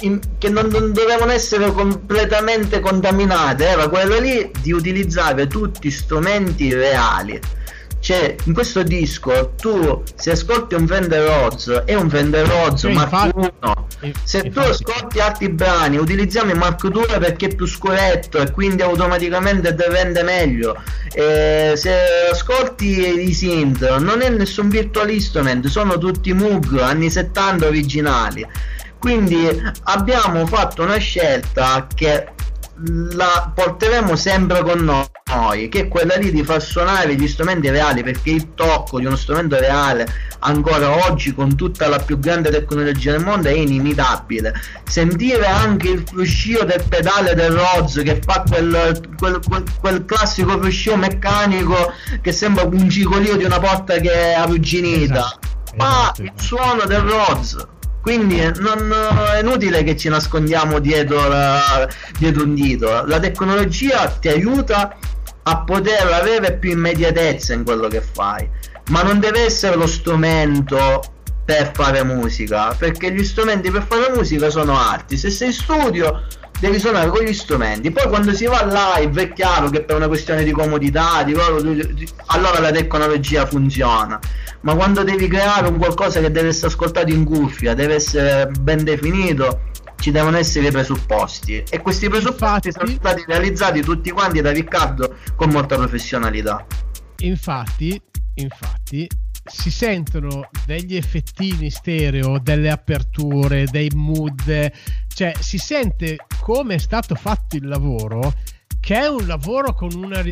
in, 0.00 0.20
che 0.38 0.48
non, 0.48 0.66
non, 0.66 0.92
dovevano 0.92 1.32
essere 1.32 1.72
completamente 1.72 2.80
contaminate, 2.80 3.66
era 3.66 3.88
quello 3.88 4.18
lì 4.18 4.50
di 4.60 4.72
utilizzare 4.72 5.46
tutti 5.46 5.90
strumenti 5.90 6.72
reali 6.72 7.40
cioè 8.00 8.34
in 8.44 8.54
questo 8.54 8.82
disco 8.82 9.52
tu 9.60 10.02
se 10.14 10.30
ascolti 10.32 10.74
un 10.74 10.86
Fender 10.86 11.26
Rhodes 11.26 11.82
è 11.84 11.94
un 11.94 12.08
Fender 12.08 12.46
Rhodes 12.46 12.80
sì, 12.80 12.92
Mark 12.92 13.36
1 13.36 13.88
se 14.22 14.50
tu 14.50 14.58
ascolti 14.60 15.20
altri 15.20 15.50
brani 15.50 15.98
utilizziamo 15.98 16.52
il 16.52 16.56
Mark 16.56 16.86
2 16.86 17.18
perché 17.18 17.46
è 17.46 17.54
più 17.54 17.66
scuretto 17.66 18.38
e 18.38 18.50
quindi 18.50 18.80
automaticamente 18.82 19.74
ti 19.74 19.84
rende 19.88 20.22
meglio. 20.22 20.82
Eh, 21.12 21.74
se 21.76 21.94
ascolti 22.30 23.28
i 23.28 23.32
synth 23.34 23.98
non 23.98 24.22
è 24.22 24.30
nessun 24.30 24.68
virtual 24.68 25.10
instrument 25.10 25.66
sono 25.66 25.98
tutti 25.98 26.32
Moog 26.32 26.78
anni 26.78 27.10
70 27.10 27.66
originali. 27.66 28.46
Quindi 28.98 29.48
abbiamo 29.84 30.46
fatto 30.46 30.82
una 30.82 30.98
scelta 30.98 31.86
che 31.94 32.28
la 33.12 33.52
porteremo 33.54 34.16
sempre 34.16 34.62
con 34.62 34.82
noi, 34.82 35.68
che 35.68 35.80
è 35.80 35.88
quella 35.88 36.16
lì 36.16 36.30
di 36.30 36.42
far 36.42 36.62
suonare 36.62 37.14
gli 37.14 37.28
strumenti 37.28 37.68
reali, 37.68 38.02
perché 38.02 38.30
il 38.30 38.54
tocco 38.54 38.98
di 38.98 39.06
uno 39.06 39.16
strumento 39.16 39.58
reale 39.58 40.06
ancora 40.40 41.06
oggi 41.06 41.34
con 41.34 41.54
tutta 41.56 41.88
la 41.88 41.98
più 41.98 42.18
grande 42.18 42.50
tecnologia 42.50 43.12
del 43.12 43.24
mondo 43.24 43.48
è 43.48 43.52
inimitabile. 43.52 44.54
Sentire 44.84 45.46
anche 45.46 45.88
il 45.88 46.04
fruscio 46.06 46.64
del 46.64 46.82
pedale 46.88 47.34
del 47.34 47.52
Rhodes 47.52 48.02
che 48.02 48.20
fa 48.24 48.44
quel, 48.48 49.00
quel, 49.18 49.40
quel, 49.46 49.64
quel 49.78 50.04
classico 50.04 50.58
fruscio 50.58 50.96
meccanico 50.96 51.92
che 52.22 52.32
sembra 52.32 52.64
un 52.64 52.88
cicolio 52.88 53.36
di 53.36 53.44
una 53.44 53.58
porta 53.58 53.98
che 53.98 54.12
è 54.12 54.32
arrugginita. 54.32 55.26
Esatto. 55.26 55.48
Ma 55.76 56.00
esatto. 56.02 56.22
il 56.22 56.32
suono 56.36 56.84
del 56.86 57.00
Rhodes 57.00 57.66
quindi 58.00 58.40
non, 58.58 58.92
è 59.34 59.40
inutile 59.40 59.82
che 59.82 59.96
ci 59.96 60.08
nascondiamo 60.08 60.78
dietro, 60.78 61.28
la, 61.28 61.88
dietro 62.18 62.44
un 62.44 62.54
dito. 62.54 63.04
La 63.06 63.18
tecnologia 63.18 64.08
ti 64.08 64.28
aiuta 64.28 64.96
a 65.42 65.58
poter 65.64 66.06
avere 66.06 66.56
più 66.56 66.70
immediatezza 66.70 67.52
in 67.52 67.64
quello 67.64 67.88
che 67.88 68.00
fai, 68.00 68.48
ma 68.88 69.02
non 69.02 69.20
deve 69.20 69.44
essere 69.44 69.76
lo 69.76 69.86
strumento 69.86 71.02
per 71.44 71.72
fare 71.74 72.04
musica, 72.04 72.74
perché 72.74 73.12
gli 73.12 73.24
strumenti 73.24 73.70
per 73.70 73.84
fare 73.88 74.12
musica 74.14 74.50
sono 74.50 74.78
arti. 74.78 75.16
Se 75.16 75.30
sei 75.30 75.48
in 75.48 75.54
studio 75.54 76.22
devi 76.60 76.78
suonare 76.78 77.08
con 77.08 77.24
gli 77.24 77.32
strumenti. 77.32 77.90
Poi 77.90 78.08
quando 78.08 78.32
si 78.32 78.44
va 78.44 78.98
live 78.98 79.22
è 79.22 79.32
chiaro 79.32 79.70
che 79.70 79.82
per 79.82 79.96
una 79.96 80.06
questione 80.06 80.44
di 80.44 80.52
comodità, 80.52 81.22
di 81.24 81.32
loro, 81.32 81.56
allora 82.26 82.60
la 82.60 82.70
tecnologia 82.70 83.46
funziona. 83.46 84.20
Ma 84.60 84.74
quando 84.74 85.02
devi 85.02 85.26
creare 85.26 85.68
un 85.68 85.78
qualcosa 85.78 86.20
che 86.20 86.30
deve 86.30 86.48
essere 86.48 86.66
ascoltato 86.68 87.10
in 87.10 87.24
cuffia, 87.24 87.74
deve 87.74 87.94
essere 87.94 88.50
ben 88.60 88.84
definito, 88.84 89.62
ci 89.98 90.10
devono 90.10 90.36
essere 90.36 90.68
i 90.68 90.70
presupposti. 90.70 91.64
E 91.68 91.80
questi 91.80 92.08
presupposti 92.08 92.68
infatti, 92.68 92.86
sono 92.86 92.98
stati 93.00 93.24
realizzati 93.26 93.80
tutti 93.80 94.10
quanti 94.10 94.40
da 94.42 94.50
Riccardo 94.50 95.16
con 95.34 95.50
molta 95.50 95.76
professionalità. 95.76 96.64
Infatti, 97.22 98.00
infatti 98.34 99.08
si 99.44 99.70
sentono 99.70 100.48
degli 100.66 100.96
effettini 100.96 101.70
stereo, 101.70 102.38
delle 102.38 102.70
aperture, 102.70 103.64
dei 103.64 103.90
mood, 103.94 104.72
cioè 105.08 105.32
si 105.38 105.58
sente 105.58 106.16
come 106.40 106.74
è 106.74 106.78
stato 106.78 107.14
fatto 107.14 107.56
il 107.56 107.66
lavoro 107.66 108.34
che 108.80 108.98
è 108.98 109.06
un 109.06 109.26
lavoro 109.26 109.74
con 109.74 109.92
una 109.94 110.22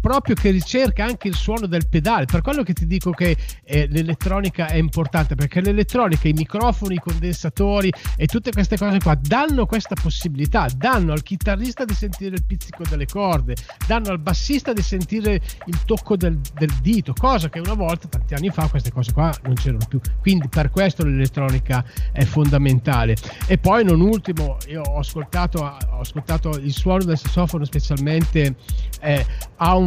proprio 0.00 0.34
che 0.34 0.50
ricerca 0.50 1.04
anche 1.04 1.28
il 1.28 1.34
suono 1.34 1.66
del 1.66 1.88
pedale. 1.88 2.24
Per 2.26 2.42
quello 2.42 2.62
che 2.62 2.72
ti 2.72 2.86
dico 2.86 3.10
che 3.10 3.36
eh, 3.64 3.86
l'elettronica 3.88 4.66
è 4.66 4.76
importante 4.76 5.34
perché 5.34 5.60
l'elettronica 5.60 6.28
i 6.28 6.32
microfoni 6.32 6.94
i 6.94 6.98
condensatori 6.98 7.92
e 8.16 8.26
tutte 8.26 8.52
queste 8.52 8.76
cose 8.76 8.98
qua 8.98 9.14
danno 9.20 9.66
questa 9.66 9.94
possibilità 10.00 10.68
danno 10.76 11.12
al 11.12 11.22
chitarrista 11.22 11.84
di 11.84 11.94
sentire 11.94 12.36
il 12.36 12.44
pizzico 12.44 12.84
delle 12.88 13.06
corde 13.06 13.56
danno 13.86 14.10
al 14.10 14.18
bassista 14.18 14.72
di 14.72 14.82
sentire 14.82 15.40
il 15.66 15.84
tocco 15.84 16.16
del, 16.16 16.38
del 16.54 16.72
dito 16.80 17.12
cosa 17.12 17.48
che 17.48 17.58
una 17.58 17.74
volta 17.74 18.08
tanti 18.08 18.34
anni 18.34 18.50
fa 18.50 18.68
queste 18.68 18.92
cose 18.92 19.12
qua 19.12 19.34
non 19.42 19.54
c'erano 19.54 19.86
più. 19.88 20.00
Quindi 20.20 20.48
per 20.48 20.70
questo 20.70 21.04
l'elettronica 21.04 21.84
è 22.12 22.24
fondamentale. 22.24 23.16
E 23.46 23.58
poi 23.58 23.84
non 23.84 24.00
ultimo 24.00 24.56
io 24.68 24.82
ho 24.82 24.98
ascoltato, 24.98 25.58
ho 25.58 26.00
ascoltato 26.00 26.50
il 26.58 26.72
suono 26.72 27.04
del 27.04 27.18
sassofono 27.18 27.64
specialmente 27.64 28.54
eh, 29.00 29.26
ha 29.56 29.76
un 29.76 29.85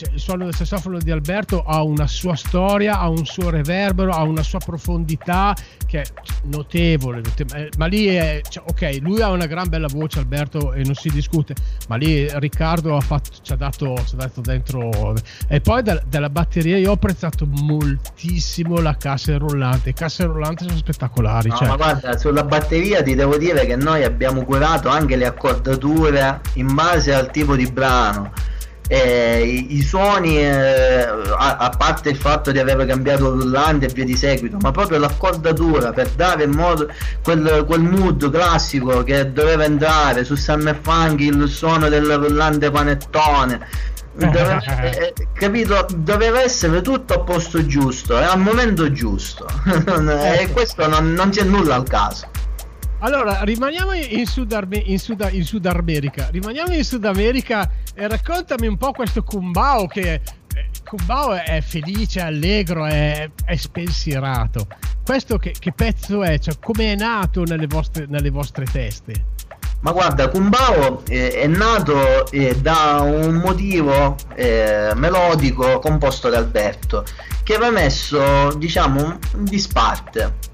cioè, 0.00 0.14
il 0.14 0.20
suono 0.20 0.44
del 0.44 0.54
sassofono 0.54 0.98
di 0.98 1.10
Alberto 1.10 1.62
ha 1.62 1.82
una 1.82 2.06
sua 2.06 2.34
storia, 2.34 2.98
ha 2.98 3.08
un 3.08 3.26
suo 3.26 3.50
reverbero, 3.50 4.12
ha 4.12 4.22
una 4.22 4.42
sua 4.42 4.58
profondità 4.58 5.54
che 5.86 6.00
è 6.00 6.04
notevole, 6.44 7.20
notevole. 7.20 7.66
Eh, 7.66 7.70
ma 7.76 7.86
lì 7.86 8.06
è 8.06 8.40
cioè, 8.48 8.64
ok, 8.66 8.98
lui 9.02 9.20
ha 9.20 9.30
una 9.30 9.46
gran 9.46 9.68
bella 9.68 9.88
voce 9.88 10.18
Alberto 10.18 10.72
e 10.72 10.84
non 10.84 10.94
si 10.94 11.10
discute, 11.10 11.54
ma 11.88 11.96
lì 11.96 12.26
Riccardo 12.38 12.96
ha 12.96 13.00
fatto, 13.00 13.30
ci, 13.42 13.52
ha 13.52 13.56
dato, 13.56 13.94
ci 14.06 14.14
ha 14.14 14.18
dato 14.18 14.40
dentro 14.40 15.14
e 15.48 15.60
poi 15.60 15.82
da, 15.82 16.00
dalla 16.08 16.30
batteria 16.30 16.78
io 16.78 16.90
ho 16.90 16.94
apprezzato 16.94 17.46
moltissimo 17.46 18.80
la 18.80 18.96
cassa 18.96 19.36
rollante, 19.36 19.86
le 19.86 19.92
casse 19.92 20.24
rollanti 20.24 20.64
sono 20.64 20.76
spettacolari. 20.76 21.48
No, 21.48 21.56
cioè. 21.56 21.68
ma 21.68 21.76
guarda, 21.76 22.16
sulla 22.16 22.44
batteria 22.44 23.02
ti 23.02 23.14
devo 23.14 23.36
dire 23.36 23.66
che 23.66 23.76
noi 23.76 24.04
abbiamo 24.04 24.44
curato 24.44 24.88
anche 24.88 25.16
le 25.16 25.26
accordature 25.26 26.40
in 26.54 26.72
base 26.74 27.12
al 27.12 27.30
tipo 27.30 27.54
di 27.54 27.70
brano 27.70 28.32
eh, 28.92 29.40
i, 29.44 29.76
i, 29.76 29.82
suoni 29.82 30.40
eh, 30.40 31.04
a, 31.04 31.56
a, 31.58 31.70
parte 31.70 32.08
il 32.08 32.16
fatto 32.16 32.50
di 32.50 32.58
aver 32.58 32.84
cambiato 32.86 33.30
rullante 33.30 33.86
e 33.86 33.92
via 33.92 34.04
di 34.04 34.16
seguito 34.16 34.56
ma 34.60 34.72
proprio 34.72 34.98
l'accordatura 34.98 35.92
per 35.92 36.08
dare 36.10 36.48
modo, 36.48 36.88
quel, 37.22 37.64
quel, 37.68 37.82
mood 37.82 38.28
classico 38.32 39.04
che 39.04 39.32
doveva 39.32 39.62
entrare 39.62 40.24
su 40.24 40.34
Summer 40.34 40.76
Funk 40.82 41.20
il 41.20 41.46
suono 41.48 41.88
del 41.88 42.04
rullante 42.04 42.68
panettone. 42.72 43.64
Doveva, 44.12 44.58
eh, 44.82 45.14
capito? 45.34 45.86
Doveva 45.94 46.42
essere 46.42 46.80
tutto 46.80 47.14
a 47.14 47.20
posto 47.20 47.64
giusto 47.64 48.18
e 48.18 48.24
al 48.24 48.40
momento 48.40 48.90
giusto. 48.90 49.46
E 49.70 50.42
ecco. 50.42 50.52
questo 50.52 50.88
non, 50.88 51.12
non 51.12 51.30
c'è 51.30 51.44
nulla 51.44 51.76
al 51.76 51.84
caso 51.84 52.26
allora, 53.00 53.42
rimaniamo 53.42 53.92
in 53.92 54.26
Sud, 54.26 54.52
Arme- 54.52 54.82
in, 54.84 54.98
Sud, 54.98 55.26
in 55.32 55.44
Sud 55.44 55.66
America. 55.66 56.28
Rimaniamo 56.30 56.74
in 56.74 56.84
Sud 56.84 57.04
America 57.04 57.70
e 57.94 58.06
raccontami 58.06 58.66
un 58.66 58.76
po' 58.76 58.92
questo 58.92 59.22
Kumbao 59.22 59.86
che 59.86 60.12
eh, 60.12 60.22
Kumbao 60.84 61.32
è 61.34 61.60
felice, 61.62 62.20
allegro, 62.20 62.84
è, 62.84 63.28
è 63.44 63.56
spensierato. 63.56 64.66
Questo 65.04 65.38
che, 65.38 65.54
che, 65.58 65.72
pezzo 65.72 66.22
è? 66.22 66.38
Cioè, 66.38 66.58
come 66.60 66.92
è 66.92 66.96
nato 66.96 67.44
nelle 67.44 67.66
vostre, 67.66 68.06
nelle 68.06 68.30
vostre 68.30 68.64
teste? 68.66 69.24
Ma 69.80 69.92
guarda, 69.92 70.28
Kumbao 70.28 71.02
eh, 71.08 71.30
è 71.30 71.46
nato 71.46 72.30
eh, 72.30 72.54
da 72.60 73.00
un 73.00 73.36
motivo 73.36 74.14
eh, 74.34 74.92
melodico 74.94 75.78
composto 75.78 76.28
da 76.28 76.36
Alberto 76.36 77.04
che 77.42 77.54
aveva 77.54 77.70
messo, 77.70 78.52
diciamo, 78.58 79.02
un 79.02 79.44
disparte 79.44 80.49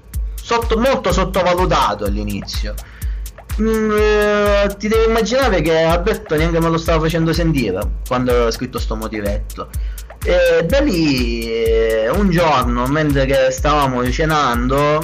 sotto, 0.47 0.77
molto 0.77 1.11
sottovalutato 1.11 2.05
all'inizio. 2.05 2.73
Mm, 3.59 3.91
eh, 3.91 4.75
ti 4.77 4.87
devi 4.87 5.09
immaginare 5.09 5.61
che 5.61 5.83
Alberto 5.83 6.37
neanche 6.37 6.61
me 6.61 6.69
lo 6.69 6.77
stava 6.77 7.01
facendo 7.01 7.33
sentire 7.33 7.81
quando 8.07 8.45
ho 8.45 8.51
scritto 8.51 8.79
sto 8.79 8.95
motivetto. 8.95 9.69
E 10.27 10.65
da 10.65 10.81
lì 10.81 11.49
eh, 11.49 12.09
un 12.09 12.29
giorno 12.29 12.85
mentre 12.87 13.49
stavamo 13.49 14.11
cenando 14.11 15.01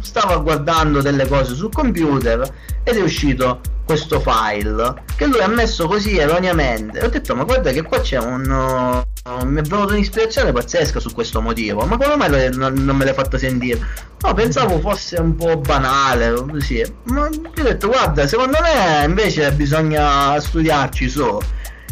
stavo 0.00 0.42
guardando 0.42 1.00
delle 1.00 1.28
cose 1.28 1.54
sul 1.54 1.70
computer 1.72 2.42
ed 2.82 2.96
è 2.96 3.00
uscito 3.00 3.60
questo 3.84 4.18
file 4.18 5.04
che 5.14 5.26
lui 5.26 5.40
ha 5.40 5.46
messo 5.46 5.86
così 5.86 6.18
erroneamente. 6.18 7.04
Ho 7.04 7.08
detto 7.08 7.36
ma 7.36 7.44
guarda 7.44 7.70
che 7.70 7.82
qua 7.82 8.00
c'è 8.00 8.18
un 8.18 8.50
uh, 8.50 9.46
mi 9.46 9.60
è 9.60 9.62
venuta 9.62 9.92
un'ispirazione 9.92 10.50
pazzesca 10.50 10.98
su 10.98 11.14
questo 11.14 11.40
motivo 11.40 11.86
ma 11.86 11.96
come 11.96 12.16
mai 12.16 12.50
non, 12.52 12.74
non 12.74 12.96
me 12.96 13.04
l'hai 13.04 13.14
fatto 13.14 13.38
sentire? 13.38 13.78
No 14.22 14.34
pensavo 14.34 14.80
fosse 14.80 15.20
un 15.20 15.36
po' 15.36 15.56
banale 15.58 16.32
così 16.32 16.84
ma 17.04 17.28
io 17.28 17.60
ho 17.60 17.62
detto 17.62 17.86
guarda 17.86 18.26
secondo 18.26 18.58
me 18.60 19.04
invece 19.04 19.52
bisogna 19.52 20.40
studiarci 20.40 21.08
su 21.08 21.38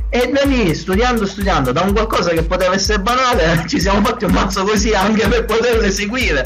e 0.08 0.30
da 0.32 0.44
lì, 0.44 0.74
studiando, 0.74 1.26
studiando, 1.26 1.72
da 1.72 1.82
un 1.82 1.92
qualcosa 1.92 2.30
che 2.30 2.42
poteva 2.42 2.74
essere 2.74 3.00
banale, 3.02 3.64
ci 3.68 3.80
siamo 3.80 4.04
fatti 4.04 4.24
un 4.24 4.32
mazzo 4.32 4.64
così 4.64 4.92
anche 4.92 5.26
per 5.26 5.44
poterlo 5.44 5.82
eseguire. 5.82 6.44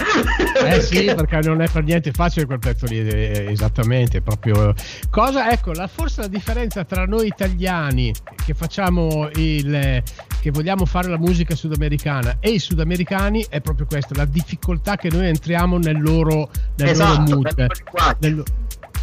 Eh 0.65 0.81
sì, 0.81 1.05
perché 1.15 1.41
non 1.41 1.61
è 1.61 1.69
per 1.69 1.85
niente 1.85 2.11
facile 2.13 2.47
quel 2.47 2.59
pezzo 2.59 2.87
lì, 2.87 2.99
eh, 2.99 3.47
esattamente, 3.51 4.23
proprio. 4.23 4.75
Cosa, 5.11 5.51
ecco, 5.51 5.73
la, 5.73 5.87
forse 5.87 6.23
la 6.23 6.29
differenza 6.29 6.85
tra 6.85 7.05
noi 7.05 7.27
italiani 7.27 8.13
che 8.45 8.55
facciamo 8.55 9.29
il... 9.35 10.03
che 10.41 10.51
vogliamo 10.51 10.87
fare 10.87 11.09
la 11.09 11.19
musica 11.19 11.55
sudamericana 11.55 12.39
e 12.41 12.51
i 12.51 12.59
sudamericani 12.59 13.47
è 13.49 13.61
proprio 13.61 13.87
questa, 13.87 14.15
la 14.15 14.25
difficoltà 14.25 14.97
che 14.97 15.11
noi 15.11 15.27
entriamo 15.27 15.79
nel 15.79 16.01
loro, 16.01 16.51
nel 16.77 16.89
esatto, 16.89 17.35
loro 17.35 17.37
mood. 17.37 17.67
Nel, 18.21 18.45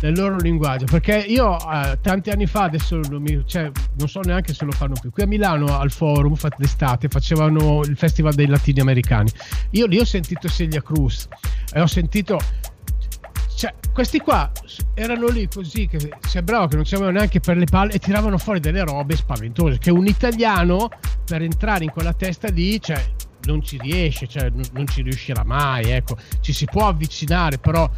nel 0.01 0.15
loro 0.15 0.37
linguaggio 0.37 0.85
perché 0.85 1.17
io 1.17 1.57
eh, 1.57 1.97
tanti 2.01 2.29
anni 2.29 2.45
fa 2.45 2.63
adesso 2.63 2.99
non, 3.09 3.21
mi, 3.21 3.43
cioè, 3.45 3.71
non, 3.97 4.07
so 4.07 4.19
neanche 4.21 4.53
se 4.53 4.65
lo 4.65 4.71
fanno 4.71 4.93
più. 4.99 5.09
Qui 5.11 5.23
a 5.23 5.27
Milano 5.27 5.77
al 5.77 5.91
forum 5.91 6.35
d'estate 6.57 7.07
facevano 7.07 7.81
il 7.83 7.97
festival 7.97 8.33
dei 8.33 8.47
latini 8.47 8.79
americani 8.79 9.29
io 9.71 9.85
lì 9.85 9.99
ho 9.99 10.05
sentito 10.05 10.47
Celia 10.47 10.81
Cruz 10.81 11.27
e 11.73 11.81
ho 11.81 11.87
sentito 11.87 12.39
questi 13.91 14.19
qua 14.19 14.51
erano 14.93 15.27
lì 15.27 15.47
così 15.47 15.87
che 15.87 15.97
sembrava 16.27 16.67
che 16.67 16.75
non 16.75 16.85
ci 16.85 16.93
avevano 16.93 17.17
neanche 17.17 17.39
per 17.39 17.57
le 17.57 17.65
palle 17.65 17.93
e 17.93 17.99
tiravano 17.99 18.37
fuori 18.37 18.59
delle 18.59 18.83
robe 18.83 19.15
spaventose 19.15 19.79
che 19.79 19.89
un 19.89 20.05
italiano 20.05 20.89
per 21.25 21.41
entrare 21.41 21.83
in 21.83 21.89
quella 21.89 22.13
testa 22.13 22.49
lì 22.49 22.79
cioè 22.79 23.03
non 23.45 23.63
ci 23.63 23.79
riesce 23.79 24.27
cioè 24.27 24.51
non 24.51 24.85
ci 24.85 25.01
riuscirà 25.01 25.43
mai 25.43 25.89
ecco. 25.89 26.17
Ci 26.41 26.53
si 26.53 26.65
può 26.65 26.87
avvicinare 26.87 27.57
però 27.57 27.89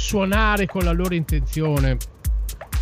suonare 0.00 0.66
con 0.66 0.82
la 0.82 0.92
loro 0.92 1.14
intenzione 1.14 1.96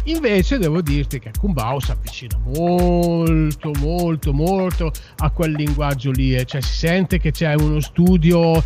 invece 0.04 0.58
devo 0.58 0.80
dirti 0.80 1.18
che 1.18 1.32
Kumbao 1.38 1.80
si 1.80 1.90
avvicina 1.90 2.38
molto 2.38 3.72
molto 3.78 4.32
molto 4.32 4.92
a 5.18 5.30
quel 5.30 5.52
linguaggio 5.52 6.10
lì 6.10 6.34
eh. 6.34 6.44
cioè 6.44 6.60
si 6.60 6.74
sente 6.74 7.18
che 7.18 7.30
c'è 7.30 7.54
uno 7.54 7.80
studio 7.80 8.62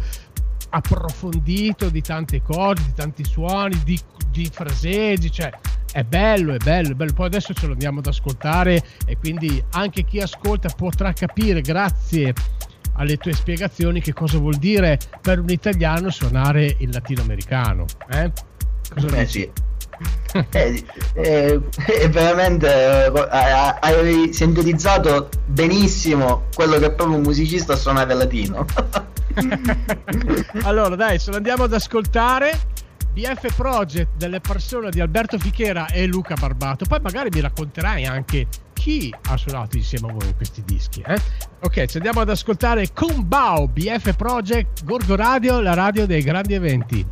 approfondito 0.72 1.88
di 1.90 2.00
tante 2.00 2.42
cose, 2.42 2.82
di 2.82 2.92
tanti 2.94 3.24
suoni, 3.24 3.80
di, 3.84 3.98
di 4.30 4.48
fraseggi, 4.50 5.30
cioè 5.30 5.50
è 5.92 6.02
bello, 6.02 6.54
è 6.54 6.58
bello, 6.58 6.92
è 6.92 6.94
bello. 6.94 7.12
Poi 7.12 7.26
adesso 7.26 7.52
ce 7.52 7.66
lo 7.66 7.72
andiamo 7.72 7.98
ad 8.00 8.06
ascoltare 8.06 8.82
e 9.04 9.16
quindi 9.16 9.62
anche 9.72 10.04
chi 10.04 10.20
ascolta 10.20 10.68
potrà 10.74 11.12
capire 11.12 11.60
grazie 11.60 12.32
alle 12.94 13.16
tue 13.16 13.32
spiegazioni 13.32 14.00
che 14.00 14.12
cosa 14.12 14.38
vuol 14.38 14.56
dire 14.56 14.98
per 15.20 15.40
un 15.40 15.48
italiano 15.48 16.10
suonare 16.10 16.76
il 16.78 16.90
latinoamericano. 16.90 17.84
Eh? 18.10 18.30
Cosa 18.94 19.06
Beh, 19.06 19.26
sì. 19.26 19.50
eh, 20.50 20.84
eh, 21.14 21.60
eh, 21.86 22.08
veramente 22.08 23.06
eh, 23.06 23.28
hai 23.80 24.32
sintetizzato 24.32 25.28
benissimo 25.46 26.44
quello 26.54 26.78
che 26.78 26.86
è 26.86 26.92
proprio 26.92 27.16
un 27.16 27.22
musicista 27.22 27.76
suonare 27.76 28.14
latino. 28.14 28.64
allora, 30.62 30.96
dai, 30.96 31.18
se 31.18 31.30
lo 31.30 31.36
andiamo 31.36 31.64
ad 31.64 31.72
ascoltare. 31.72 32.70
BF 33.12 33.54
Project 33.54 34.16
delle 34.16 34.40
persone 34.40 34.88
di 34.88 34.98
Alberto 34.98 35.38
Fichera 35.38 35.86
e 35.88 36.06
Luca 36.06 36.34
Barbato. 36.34 36.86
Poi 36.86 36.98
magari 37.02 37.28
mi 37.30 37.40
racconterai 37.40 38.06
anche 38.06 38.46
chi 38.82 39.14
ha 39.28 39.36
suonato 39.36 39.76
insieme 39.76 40.08
a 40.08 40.12
voi 40.12 40.34
questi 40.34 40.60
dischi. 40.64 41.04
Eh? 41.06 41.16
Ok, 41.60 41.86
ci 41.86 41.98
andiamo 41.98 42.20
ad 42.20 42.30
ascoltare 42.30 42.88
Kumbao 42.92 43.68
BF 43.68 44.16
Project 44.16 44.84
Gorgo 44.84 45.14
Radio, 45.14 45.60
la 45.60 45.74
radio 45.74 46.04
dei 46.04 46.22
grandi 46.22 46.54
eventi. 46.54 47.06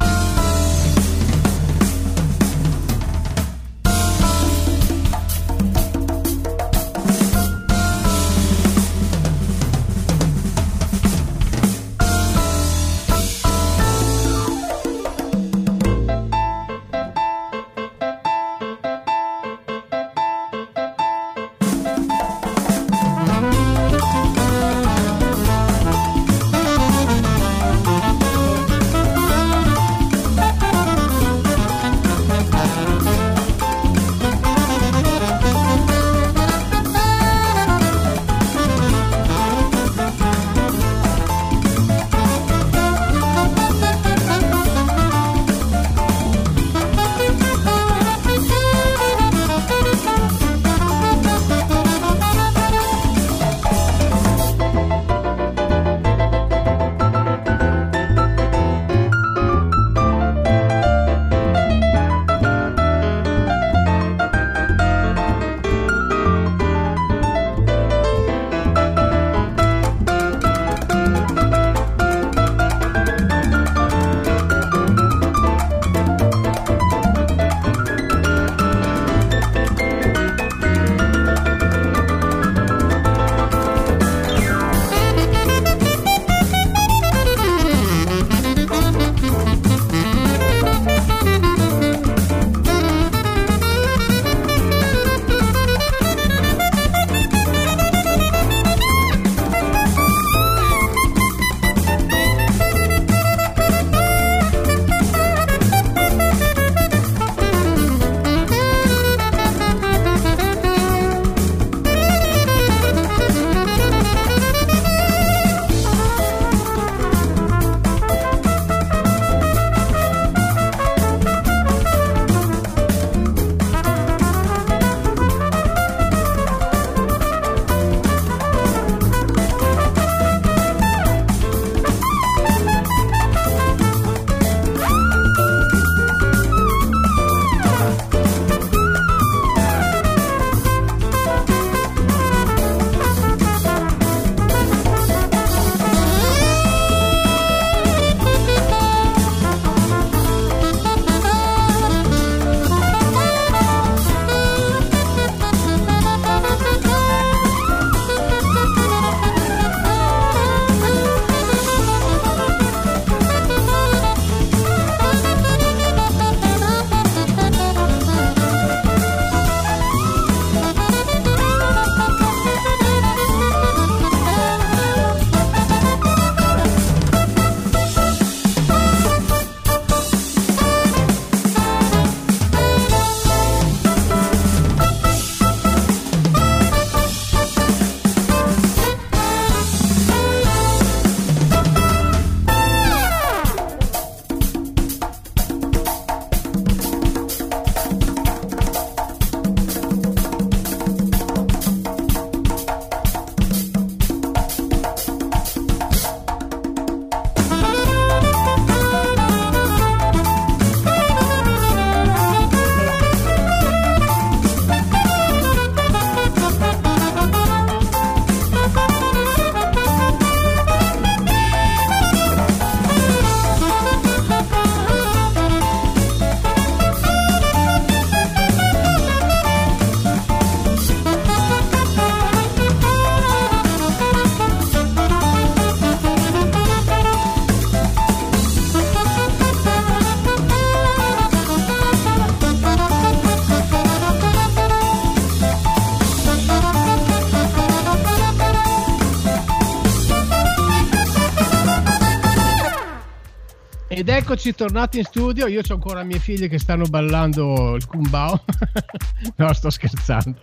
Eccoci 254.33 254.55
tornati 254.55 254.99
in 254.99 255.05
studio. 255.05 255.49
Io 255.49 255.59
ho 255.59 255.73
ancora 255.75 256.05
mie 256.05 256.21
figlie 256.21 256.47
che 256.47 256.61
stanno 256.61 256.85
ballando 256.85 257.75
il 257.75 257.85
kumbao. 257.85 258.45
no, 259.35 259.53
sto 259.53 259.71
scherzando. 259.71 260.39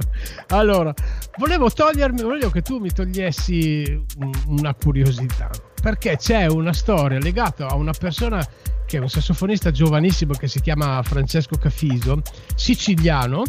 Allora, 0.48 0.94
volevo 1.38 1.72
togliermi, 1.72 2.22
volevo 2.22 2.50
che 2.50 2.62
tu 2.62 2.80
mi 2.80 2.92
togliessi 2.92 4.04
una 4.48 4.74
curiosità. 4.74 5.50
Perché 5.82 6.18
c'è 6.18 6.48
una 6.48 6.74
storia 6.74 7.18
legata 7.20 7.68
a 7.68 7.76
una 7.76 7.94
persona 7.98 8.46
che 8.86 8.98
è 8.98 9.00
un 9.00 9.08
sassofonista 9.08 9.72
giovanissimo 9.72 10.34
che 10.34 10.50
si 10.50 10.60
chiama 10.60 11.02
Francesco 11.02 11.56
Cafiso, 11.58 12.22
siciliano, 12.56 13.44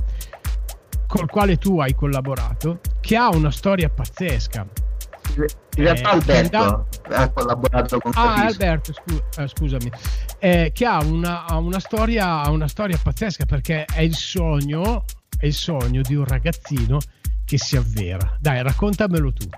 col 1.08 1.28
quale 1.28 1.56
tu 1.56 1.80
hai 1.80 1.96
collaborato, 1.96 2.78
che 3.00 3.16
ha 3.16 3.28
una 3.30 3.50
storia 3.50 3.88
pazzesca 3.88 4.66
in 5.36 5.84
realtà 5.84 6.10
eh, 6.10 6.12
Alberto 6.12 6.86
ha 7.10 7.28
collaborato 7.30 7.98
con 7.98 8.12
Ah, 8.14 8.44
Alberto, 8.46 8.92
scu- 8.92 9.22
eh, 9.38 9.48
scusami. 9.48 9.90
Eh, 10.38 10.70
che 10.74 10.84
ha 10.84 11.02
una, 11.02 11.44
una, 11.56 11.80
storia, 11.80 12.48
una 12.48 12.68
storia 12.68 12.98
pazzesca 13.02 13.44
perché 13.44 13.84
è 13.84 14.00
il 14.00 14.14
sogno, 14.14 15.04
è 15.38 15.46
il 15.46 15.54
sogno 15.54 16.02
di 16.02 16.14
un 16.14 16.24
ragazzino 16.24 16.98
che 17.44 17.58
si 17.58 17.76
avvera. 17.76 18.36
Dai, 18.40 18.62
raccontamelo 18.62 19.32
tu. 19.32 19.48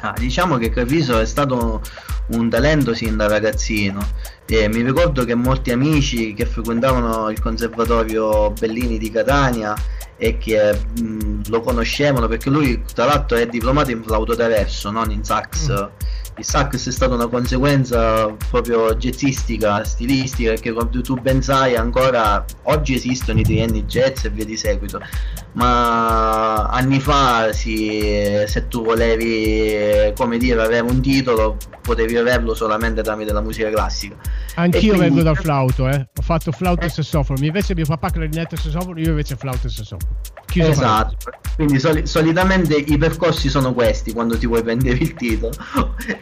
Ah, 0.00 0.14
diciamo 0.16 0.58
che 0.58 0.70
Capiso 0.70 1.18
è 1.18 1.26
stato 1.26 1.82
un 2.28 2.48
talento 2.48 2.94
sin 2.94 3.16
da 3.16 3.26
ragazzino. 3.26 4.06
E 4.46 4.68
mi 4.68 4.82
ricordo 4.82 5.24
che 5.24 5.34
molti 5.34 5.72
amici 5.72 6.34
che 6.34 6.46
frequentavano 6.46 7.28
il 7.30 7.40
conservatorio 7.40 8.50
Bellini 8.52 8.96
di 8.96 9.10
Catania 9.10 9.74
e 10.18 10.36
che 10.36 10.76
mh, 11.00 11.42
lo 11.48 11.60
conoscevano 11.60 12.26
perché 12.26 12.50
lui 12.50 12.82
tra 12.92 13.04
l'altro 13.04 13.38
è 13.38 13.46
diplomato 13.46 13.92
in 13.92 14.02
flauto 14.02 14.34
traverso, 14.34 14.90
non 14.90 15.10
in 15.10 15.24
sax. 15.24 15.70
Mm. 15.70 15.86
Il 16.38 16.44
sax 16.44 16.86
è 16.86 16.92
stata 16.92 17.14
una 17.14 17.26
conseguenza 17.26 18.32
proprio 18.50 18.94
jazzistica, 18.94 19.82
stilistica, 19.82 20.50
perché 20.50 20.72
come 20.72 20.88
tu 20.90 21.14
ben 21.14 21.42
sai 21.42 21.74
ancora 21.74 22.44
oggi 22.64 22.94
esistono 22.94 23.40
i 23.40 23.42
trienni 23.42 23.82
jazz 23.84 24.24
e 24.24 24.30
via 24.30 24.44
di 24.44 24.56
seguito, 24.56 25.00
ma 25.54 26.66
anni 26.66 27.00
fa 27.00 27.52
sì, 27.52 28.44
se 28.46 28.68
tu 28.68 28.84
volevi 28.84 30.12
come 30.14 30.38
dire 30.38 30.62
avere 30.62 30.82
un 30.82 31.00
titolo 31.00 31.56
potevi 31.82 32.16
averlo 32.16 32.54
solamente 32.54 33.02
tramite 33.02 33.32
la 33.32 33.40
musica 33.40 33.70
classica. 33.70 34.14
Anch'io 34.58 34.94
quindi... 34.94 35.00
vengo 35.00 35.22
dal 35.22 35.36
flauto, 35.36 35.88
eh. 35.88 36.08
ho 36.16 36.22
fatto 36.22 36.50
flauto 36.50 36.84
e 36.84 36.88
sassofono, 36.88 37.44
invece 37.44 37.76
mio 37.76 37.84
papà 37.86 38.10
clarinetto 38.10 38.56
e 38.56 38.58
sassofono, 38.58 38.98
io 38.98 39.10
invece 39.10 39.36
flauto 39.36 39.68
e 39.68 39.70
sassofono. 39.70 40.16
Chiuso 40.46 40.70
esatto, 40.70 41.16
quindi 41.54 41.78
soli- 41.78 42.06
solitamente 42.06 42.74
i 42.74 42.98
percorsi 42.98 43.48
sono 43.48 43.72
questi 43.72 44.12
quando 44.12 44.36
ti 44.36 44.46
vuoi 44.46 44.64
prendere 44.64 44.96
il 44.96 45.14
titolo. 45.14 45.52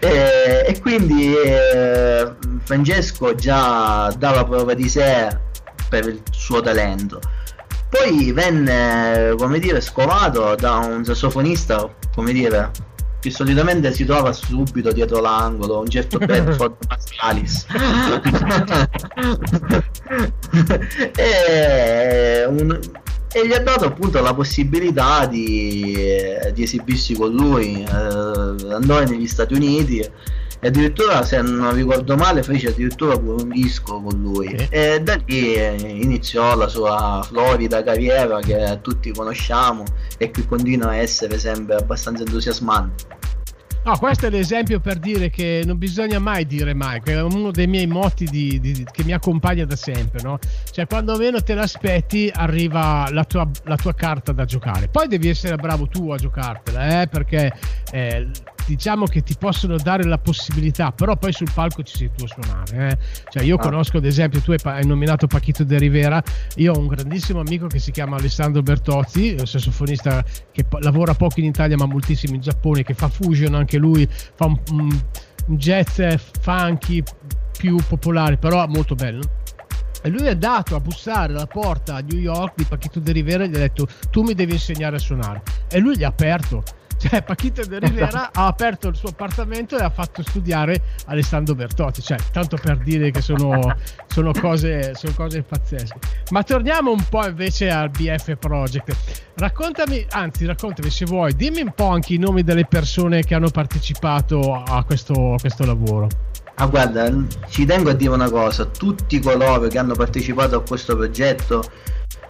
E, 0.00 0.64
e 0.66 0.80
quindi 0.80 1.34
eh, 1.34 2.34
Francesco 2.64 3.34
già 3.34 4.14
dava 4.18 4.44
prova 4.44 4.74
di 4.74 4.88
sé 4.88 5.28
per 5.88 6.06
il 6.06 6.20
suo 6.30 6.60
talento. 6.60 7.20
Poi 7.88 8.32
venne 8.32 9.34
come 9.38 9.58
dire 9.58 9.80
scovato 9.80 10.54
da 10.56 10.74
un 10.76 11.04
sassofonista 11.04 11.88
come 12.14 12.32
dire 12.32 12.70
che 13.26 13.32
solitamente 13.32 13.92
si 13.92 14.04
trova 14.04 14.32
subito 14.32 14.92
dietro 14.92 15.20
l'angolo, 15.20 15.80
un 15.80 15.88
certo 15.88 16.18
Bedford 16.24 16.76
Pascalis. 16.86 17.66
e, 21.16 22.44
un, 22.46 22.78
e, 23.32 23.46
gli 23.46 23.52
ha 23.52 23.58
dato 23.58 23.86
appunto 23.86 24.20
la 24.20 24.32
possibilità 24.32 25.26
di, 25.26 25.98
di 26.54 26.62
esibirsi 26.62 27.14
con 27.14 27.32
lui. 27.32 27.82
Eh, 27.82 27.88
andò 28.72 29.02
negli 29.02 29.26
Stati 29.26 29.54
Uniti 29.54 30.08
e 30.60 30.68
addirittura 30.68 31.22
se 31.22 31.40
non 31.42 31.74
ricordo 31.74 32.16
male 32.16 32.42
fece 32.42 32.68
addirittura 32.68 33.18
pure 33.18 33.42
un 33.42 33.48
disco 33.50 34.00
con 34.00 34.20
lui 34.20 34.48
okay. 34.48 34.68
e 34.70 35.00
da 35.00 35.18
lì 35.26 36.02
iniziò 36.02 36.56
la 36.56 36.68
sua 36.68 37.22
florida 37.26 37.82
carriera 37.82 38.40
che 38.40 38.78
tutti 38.82 39.12
conosciamo 39.12 39.84
e 40.18 40.30
che 40.30 40.46
continua 40.46 40.90
a 40.90 40.96
essere 40.96 41.38
sempre 41.38 41.76
abbastanza 41.76 42.22
entusiasmante 42.22 43.16
No, 43.86 43.96
questo 43.98 44.26
è 44.26 44.30
l'esempio 44.30 44.80
per 44.80 44.98
dire 44.98 45.30
che 45.30 45.62
non 45.64 45.78
bisogna 45.78 46.18
mai 46.18 46.44
dire 46.44 46.74
mai, 46.74 47.00
è 47.04 47.22
uno 47.22 47.52
dei 47.52 47.68
miei 47.68 47.86
motti 47.86 48.24
di, 48.24 48.58
di, 48.58 48.84
che 48.90 49.04
mi 49.04 49.12
accompagna 49.12 49.64
da 49.64 49.76
sempre, 49.76 50.20
no? 50.22 50.40
Cioè 50.72 50.88
quando 50.88 51.16
meno 51.16 51.40
te 51.40 51.54
l'aspetti 51.54 52.28
arriva 52.34 53.08
la 53.12 53.22
tua, 53.22 53.48
la 53.62 53.76
tua 53.76 53.94
carta 53.94 54.32
da 54.32 54.44
giocare, 54.44 54.88
poi 54.88 55.06
devi 55.06 55.28
essere 55.28 55.54
bravo 55.54 55.86
tu 55.86 56.10
a 56.10 56.16
giocartela, 56.16 57.02
eh? 57.02 57.06
perché 57.06 57.52
eh, 57.92 58.28
diciamo 58.66 59.06
che 59.06 59.22
ti 59.22 59.34
possono 59.38 59.76
dare 59.76 60.04
la 60.04 60.18
possibilità, 60.18 60.92
però 60.92 61.16
poi 61.16 61.32
sul 61.32 61.50
palco 61.52 61.82
ci 61.82 61.96
sei 61.96 62.10
tu 62.14 62.24
a 62.24 62.26
suonare. 62.26 62.88
Eh? 62.90 62.98
Cioè 63.30 63.42
io 63.42 63.56
ah. 63.56 63.58
conosco 63.58 63.98
ad 63.98 64.04
esempio, 64.04 64.40
tu 64.40 64.54
hai 64.62 64.86
nominato 64.86 65.26
Pachito 65.26 65.64
de 65.64 65.78
Rivera, 65.78 66.22
io 66.56 66.72
ho 66.72 66.78
un 66.78 66.86
grandissimo 66.86 67.40
amico 67.40 67.66
che 67.66 67.78
si 67.78 67.90
chiama 67.92 68.16
Alessandro 68.16 68.62
Bertozzi, 68.62 69.36
un 69.38 69.46
sassofonista 69.46 70.24
che 70.52 70.66
lavora 70.80 71.14
poco 71.14 71.40
in 71.40 71.46
Italia 71.46 71.76
ma 71.76 71.86
moltissimo 71.86 72.34
in 72.34 72.40
Giappone, 72.40 72.82
che 72.82 72.94
fa 72.94 73.08
fusion 73.08 73.54
anche 73.54 73.78
lui, 73.78 74.06
fa 74.10 74.46
un, 74.46 74.58
un 74.70 75.00
jazz 75.46 76.00
funky 76.40 77.02
più 77.56 77.76
popolare, 77.86 78.36
però 78.36 78.66
molto 78.66 78.94
bello. 78.94 79.22
E 80.02 80.08
lui 80.08 80.26
è 80.26 80.36
dato 80.36 80.76
a 80.76 80.80
bussare 80.80 81.32
alla 81.32 81.46
porta 81.46 81.96
a 81.96 82.00
New 82.00 82.18
York 82.18 82.54
di 82.56 82.64
Pachito 82.64 83.00
de 83.00 83.12
Rivera 83.12 83.44
e 83.44 83.48
gli 83.48 83.56
ha 83.56 83.58
detto 83.58 83.88
tu 84.10 84.22
mi 84.22 84.34
devi 84.34 84.52
insegnare 84.52 84.96
a 84.96 84.98
suonare. 85.00 85.42
E 85.68 85.78
lui 85.78 85.96
gli 85.96 86.04
ha 86.04 86.08
aperto 86.08 86.62
cioè 86.98 87.22
Pachito 87.22 87.64
de 87.64 87.78
Rivera 87.78 88.30
ha 88.32 88.46
aperto 88.46 88.88
il 88.88 88.96
suo 88.96 89.10
appartamento 89.10 89.78
e 89.78 89.82
ha 89.82 89.90
fatto 89.90 90.22
studiare 90.22 90.80
Alessandro 91.06 91.54
Bertotti, 91.54 92.02
cioè 92.02 92.18
tanto 92.32 92.56
per 92.56 92.78
dire 92.78 93.10
che 93.10 93.20
sono, 93.20 93.74
sono, 94.06 94.32
cose, 94.32 94.94
sono 94.94 95.12
cose 95.14 95.42
pazzesche. 95.42 95.98
Ma 96.30 96.42
torniamo 96.42 96.90
un 96.90 97.04
po' 97.08 97.26
invece 97.26 97.70
al 97.70 97.90
BF 97.90 98.36
Project. 98.36 98.94
Raccontami, 99.34 100.06
anzi 100.10 100.46
raccontami 100.46 100.90
se 100.90 101.04
vuoi, 101.04 101.34
dimmi 101.34 101.60
un 101.60 101.72
po' 101.74 101.88
anche 101.88 102.14
i 102.14 102.18
nomi 102.18 102.42
delle 102.42 102.66
persone 102.66 103.22
che 103.22 103.34
hanno 103.34 103.50
partecipato 103.50 104.54
a 104.54 104.82
questo, 104.84 105.34
a 105.34 105.38
questo 105.38 105.64
lavoro. 105.64 106.08
Ah 106.58 106.66
guarda, 106.66 107.12
ci 107.50 107.66
tengo 107.66 107.90
a 107.90 107.92
dire 107.92 108.12
una 108.12 108.30
cosa, 108.30 108.64
tutti 108.64 109.20
coloro 109.20 109.68
che 109.68 109.76
hanno 109.76 109.94
partecipato 109.94 110.56
a 110.56 110.62
questo 110.62 110.96
progetto 110.96 111.62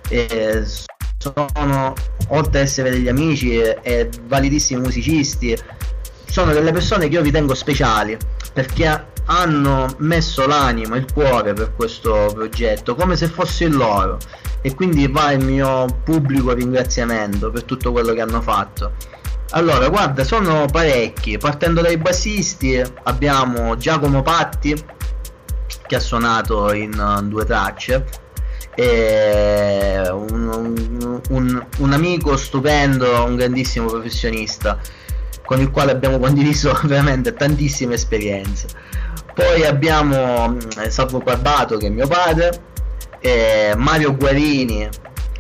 eh, 0.09 0.65
sono 1.19 1.95
oltre 2.29 2.61
ad 2.61 2.67
essere 2.67 2.91
degli 2.91 3.09
amici 3.09 3.59
e, 3.59 3.79
e 3.83 4.09
validissimi 4.27 4.81
musicisti. 4.81 5.57
Sono 6.29 6.53
delle 6.53 6.73
persone 6.73 7.09
che 7.09 7.15
io 7.15 7.23
ritengo 7.23 7.55
speciali 7.55 8.17
perché 8.53 9.15
hanno 9.27 9.87
messo 9.99 10.47
l'anima, 10.47 10.97
il 10.97 11.07
cuore 11.13 11.53
per 11.53 11.75
questo 11.75 12.31
progetto 12.33 12.95
come 12.95 13.17
se 13.17 13.29
fosse 13.29 13.65
il 13.65 13.77
loro. 13.77 14.19
E 14.61 14.75
quindi 14.75 15.07
va 15.07 15.33
il 15.33 15.45
mio 15.45 15.87
pubblico 16.05 16.53
ringraziamento 16.53 17.51
per 17.51 17.65
tutto 17.65 17.93
quello 17.93 18.13
che 18.13 18.21
hanno 18.21 18.41
fatto. 18.41 18.93
Allora, 19.51 19.89
guarda, 19.89 20.25
sono 20.25 20.67
parecchi, 20.67 21.39
partendo 21.39 21.81
dai 21.81 21.97
bassisti 21.99 22.83
abbiamo 23.05 23.77
Giacomo 23.77 24.23
Patti 24.23 24.75
che 25.87 25.95
ha 25.95 26.01
suonato 26.01 26.73
in 26.73 26.99
uh, 26.99 27.23
due 27.23 27.45
tracce 27.45 28.05
un, 30.13 31.21
un, 31.31 31.67
un, 31.79 31.93
amico 31.93 32.37
stupendo, 32.37 33.25
un 33.25 33.37
grandissimo 33.37 33.87
professionista 33.87 34.79
con 35.45 35.61
il 35.61 35.71
quale 35.71 35.93
abbiamo 35.93 36.19
condiviso 36.19 36.79
veramente 36.85 37.33
tantissime 37.33 37.95
esperienze. 37.95 38.69
Poi 39.35 39.65
abbiamo 39.65 40.49
mm, 40.49 40.89
Salvo 40.89 41.19
Barbato 41.19 41.77
che 41.77 41.87
è 41.87 41.91
mio 41.91 42.07
padre, 42.07 42.61
Mario 43.77 44.15
Guarini 44.15 44.89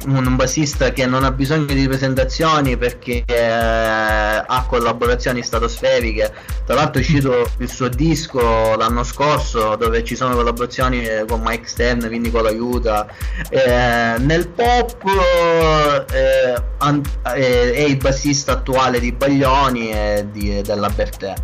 un 0.04 0.36
bassista 0.36 0.90
che 0.90 1.06
non 1.06 1.24
ha 1.24 1.30
bisogno 1.30 1.72
di 1.72 1.86
presentazioni 1.86 2.76
perché 2.76 3.24
eh, 3.26 3.42
ha 3.42 4.64
collaborazioni 4.68 5.42
stratosferiche. 5.42 6.32
Tra 6.64 6.74
l'altro 6.74 7.00
è 7.00 7.04
uscito 7.04 7.50
il 7.58 7.70
suo 7.70 7.88
disco 7.88 8.76
l'anno 8.76 9.02
scorso 9.02 9.76
dove 9.76 10.04
ci 10.04 10.14
sono 10.16 10.34
collaborazioni 10.34 11.04
eh, 11.04 11.24
con 11.26 11.40
Mike 11.42 11.66
Stern, 11.66 12.06
quindi 12.06 12.30
con 12.30 12.42
l'aiuta. 12.42 13.06
Eh, 13.48 14.18
nel 14.18 14.48
pop 14.48 15.02
eh, 16.12 16.54
eh, 17.34 17.72
è 17.72 17.80
il 17.80 17.96
bassista 17.96 18.52
attuale 18.52 19.00
di 19.00 19.12
Baglioni 19.12 19.90
e 19.90 20.26
di, 20.30 20.60
della 20.62 20.88
Bertè. 20.88 21.34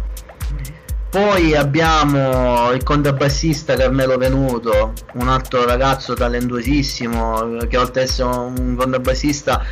Poi 1.12 1.54
abbiamo 1.54 2.72
il 2.72 2.82
contrabbassista 2.82 3.74
Carmelo 3.74 4.16
Venuto, 4.16 4.94
un 5.12 5.28
altro 5.28 5.66
ragazzo 5.66 6.14
talentuosissimo 6.14 7.58
che 7.68 7.76
oltre 7.76 8.00
ad 8.00 8.08
essere 8.08 8.30
un 8.30 8.74
contrabbassista 8.74 9.62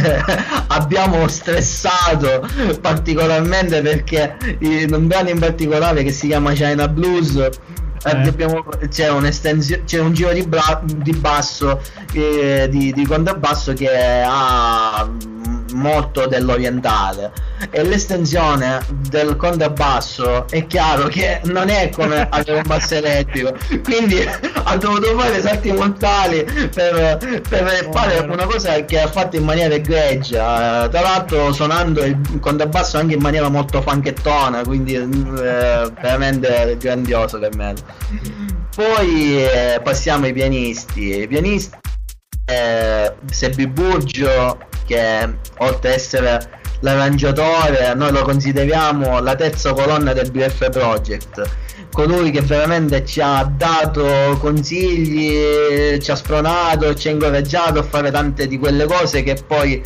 abbiamo 0.68 1.28
stressato 1.28 2.48
particolarmente 2.80 3.82
perché 3.82 4.56
in 4.60 4.94
un 4.94 5.08
brano 5.08 5.28
in 5.28 5.38
particolare 5.38 6.02
che 6.04 6.10
si 6.10 6.28
chiama 6.28 6.52
China 6.52 6.88
Blues 6.88 7.34
eh. 7.36 7.50
Abbiamo, 8.04 8.64
c'è, 8.88 9.10
c'è, 9.84 9.98
un 10.00 10.12
giro 10.14 10.32
di, 10.32 10.42
bra- 10.42 10.82
di 10.84 11.12
basso 11.12 11.82
eh, 12.14 12.66
di, 12.70 12.94
di 12.94 13.06
contrabbasso 13.06 13.74
che 13.74 13.90
ha 14.26 15.06
molto 15.72 16.26
dell'orientale. 16.26 17.32
E 17.70 17.82
l'estensione 17.82 18.80
del 19.08 19.36
contrabbasso 19.36 20.48
è 20.48 20.66
chiaro 20.66 21.08
che 21.08 21.40
non 21.44 21.68
è 21.68 21.90
come 21.90 22.26
avere 22.30 22.58
un 22.58 22.62
basso 22.66 22.94
elettrico. 22.94 23.54
Quindi 23.82 24.18
ha 24.64 24.76
dovuto 24.76 25.16
fare 25.18 25.40
salti 25.40 25.72
mortali 25.72 26.44
per, 26.44 27.40
per 27.48 27.84
oh, 27.86 27.92
fare 27.92 28.18
una 28.20 28.44
cosa 28.44 28.84
che 28.84 29.00
ha 29.00 29.08
fatto 29.08 29.36
in 29.36 29.44
maniera 29.44 29.74
egregia. 29.74 30.88
Tra 30.88 31.00
l'altro 31.00 31.52
suonando 31.52 32.04
il 32.04 32.18
contrabbasso 32.40 32.98
anche 32.98 33.14
in 33.14 33.20
maniera 33.20 33.48
molto 33.48 33.80
fanchettona 33.82 34.62
quindi 34.64 34.94
eh, 34.94 35.06
veramente 36.00 36.76
grandioso 36.78 37.38
per 37.38 37.54
me. 37.56 37.74
Poi 38.74 39.44
eh, 39.44 39.80
passiamo 39.82 40.26
ai 40.26 40.32
pianisti. 40.32 41.20
I 41.22 41.26
pianisti 41.26 41.76
eh, 42.46 43.12
Sebi 43.30 43.66
Burgio 43.66 44.58
che 44.84 45.28
oltre 45.58 45.88
ad 45.88 45.94
essere 45.94 46.60
l'arrangiatore 46.82 47.94
noi 47.94 48.12
lo 48.12 48.22
consideriamo 48.22 49.20
la 49.20 49.34
terza 49.34 49.72
colonna 49.72 50.12
del 50.12 50.30
BF 50.30 50.70
Project. 50.70 51.42
Colui 51.90 52.30
che 52.30 52.40
veramente 52.40 53.04
ci 53.04 53.20
ha 53.20 53.44
dato 53.44 54.36
consigli 54.40 55.98
ci 56.00 56.10
ha 56.10 56.14
spronato 56.14 56.94
ci 56.94 57.08
ha 57.08 57.10
incoraggiato 57.10 57.80
a 57.80 57.82
fare 57.82 58.10
tante 58.10 58.46
di 58.46 58.58
quelle 58.58 58.86
cose 58.86 59.22
che 59.22 59.36
poi 59.46 59.82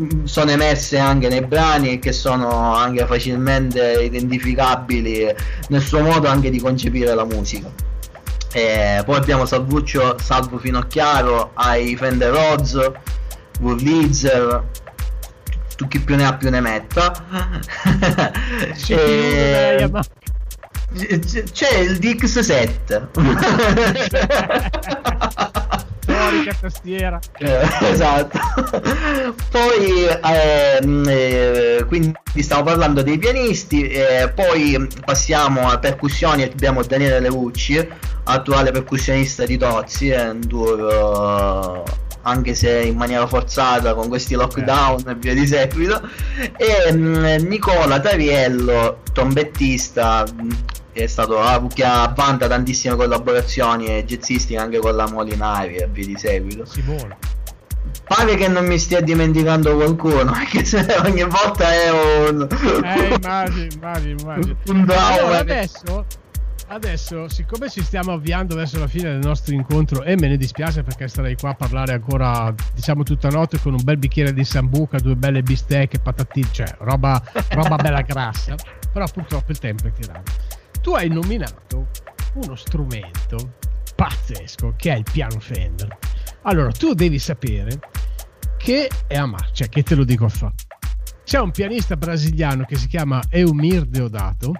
mm, 0.00 0.24
sono 0.24 0.50
emerse 0.50 0.98
anche 0.98 1.28
nei 1.28 1.42
brani 1.42 1.92
e 1.92 1.98
che 2.00 2.12
sono 2.12 2.74
anche 2.74 3.06
facilmente 3.06 4.02
identificabili 4.02 5.34
nel 5.68 5.82
suo 5.82 6.00
modo 6.00 6.28
anche 6.28 6.50
di 6.50 6.60
concepire 6.60 7.14
la 7.14 7.24
musica. 7.24 7.70
E 8.52 9.02
poi 9.04 9.16
abbiamo 9.16 9.44
Salvuccio 9.44 10.16
Salvo 10.20 10.58
Finocchiaro 10.58 11.50
ai 11.54 11.94
Fender 11.96 12.32
Rhodes 12.32 12.92
Wurlitzer 13.60 14.64
tu 15.76 15.86
chi 15.88 16.00
più 16.00 16.16
ne 16.16 16.24
ha 16.24 16.34
più 16.34 16.50
ne 16.50 16.60
metta. 16.60 17.12
E... 18.88 19.90
c'è 21.52 21.78
il 21.78 21.98
Dix7 21.98 23.08
storica 26.26 26.56
tastiera 26.60 27.18
eh, 27.38 27.68
esatto. 27.90 28.38
Poi 29.50 30.06
ehm, 30.24 31.04
eh, 31.08 31.84
quindi 31.86 32.14
stiamo 32.42 32.62
parlando 32.62 33.02
dei 33.02 33.18
pianisti 33.18 33.86
eh, 33.88 34.30
poi 34.34 34.88
passiamo 35.04 35.68
a 35.68 35.78
percussioni 35.78 36.42
abbiamo 36.42 36.82
Daniele 36.82 37.20
Leucci 37.20 37.86
attuale 38.24 38.70
percussionista 38.70 39.44
di 39.44 39.56
Tozzi 39.56 40.10
un 40.10 40.46
tour 40.46 41.82
anche 42.26 42.54
se 42.54 42.82
in 42.82 42.96
maniera 42.96 43.26
forzata 43.26 43.94
con 43.94 44.08
questi 44.08 44.34
lockdown 44.34 45.08
e 45.08 45.14
via 45.14 45.32
di 45.32 45.46
seguito. 45.46 46.00
E 46.56 46.92
mh, 46.92 46.98
mm, 46.98 47.48
Nicola 47.48 48.00
Tariello 48.00 49.02
trombettista 49.12 50.24
che 50.92 51.04
è 51.04 51.06
stato 51.06 51.38
che 51.74 51.84
ha 51.84 52.12
vanta 52.16 52.48
tantissime 52.48 52.96
collaborazioni 52.96 54.02
jazzistiche 54.04 54.58
anche 54.58 54.78
con 54.78 54.96
la 54.96 55.08
Molinari 55.08 55.76
e 55.76 55.88
via 55.90 56.06
di 56.06 56.16
seguito. 56.16 56.64
Simone. 56.64 57.16
Pare 58.08 58.34
che 58.36 58.48
non 58.48 58.66
mi 58.66 58.78
stia 58.78 59.00
dimenticando 59.00 59.74
qualcuno 59.74 60.30
anche 60.32 60.64
se 60.64 60.84
ogni 61.04 61.24
volta 61.24 61.72
è 61.72 61.90
un 61.90 62.48
eh 62.50 63.14
immagino 63.14 63.68
immagino 63.72 64.20
immagino. 64.20 64.56
Un 64.66 64.90
allora, 64.90 65.38
adesso 65.38 66.06
Adesso, 66.68 67.28
siccome 67.28 67.70
ci 67.70 67.80
stiamo 67.80 68.12
avviando 68.12 68.56
verso 68.56 68.80
la 68.80 68.88
fine 68.88 69.12
del 69.12 69.20
nostro 69.20 69.54
incontro 69.54 70.02
e 70.02 70.16
me 70.16 70.26
ne 70.26 70.36
dispiace 70.36 70.82
perché 70.82 71.06
starei 71.06 71.36
qua 71.36 71.50
a 71.50 71.54
parlare 71.54 71.92
ancora, 71.92 72.52
diciamo, 72.74 73.04
tutta 73.04 73.28
notte 73.28 73.60
con 73.60 73.72
un 73.72 73.84
bel 73.84 73.98
bicchiere 73.98 74.32
di 74.32 74.44
sambuca, 74.44 74.98
due 74.98 75.14
belle 75.14 75.42
bistecche, 75.42 76.00
patatine, 76.00 76.48
cioè 76.50 76.74
roba, 76.80 77.22
roba 77.50 77.76
bella 77.76 78.02
grassa, 78.02 78.56
però 78.92 79.06
purtroppo 79.06 79.52
il 79.52 79.58
tempo 79.58 79.86
è 79.86 79.92
tirato. 79.92 80.32
Tu 80.82 80.90
hai 80.90 81.08
nominato 81.08 81.86
uno 82.34 82.56
strumento 82.56 83.54
pazzesco 83.94 84.74
che 84.76 84.92
è 84.92 84.96
il 84.96 85.06
piano 85.10 85.38
Fender. 85.38 85.96
Allora, 86.42 86.72
tu 86.72 86.94
devi 86.94 87.20
sapere 87.20 87.78
che 88.58 88.90
è 89.06 89.16
a 89.16 89.26
marcia, 89.26 89.52
cioè 89.52 89.68
che 89.68 89.84
te 89.84 89.94
lo 89.94 90.04
dico 90.04 90.24
a 90.24 90.28
fa. 90.28 90.52
C'è 91.22 91.38
un 91.38 91.52
pianista 91.52 91.96
brasiliano 91.96 92.64
che 92.64 92.76
si 92.76 92.88
chiama 92.88 93.22
Eumir 93.30 93.84
Deodato 93.84 94.52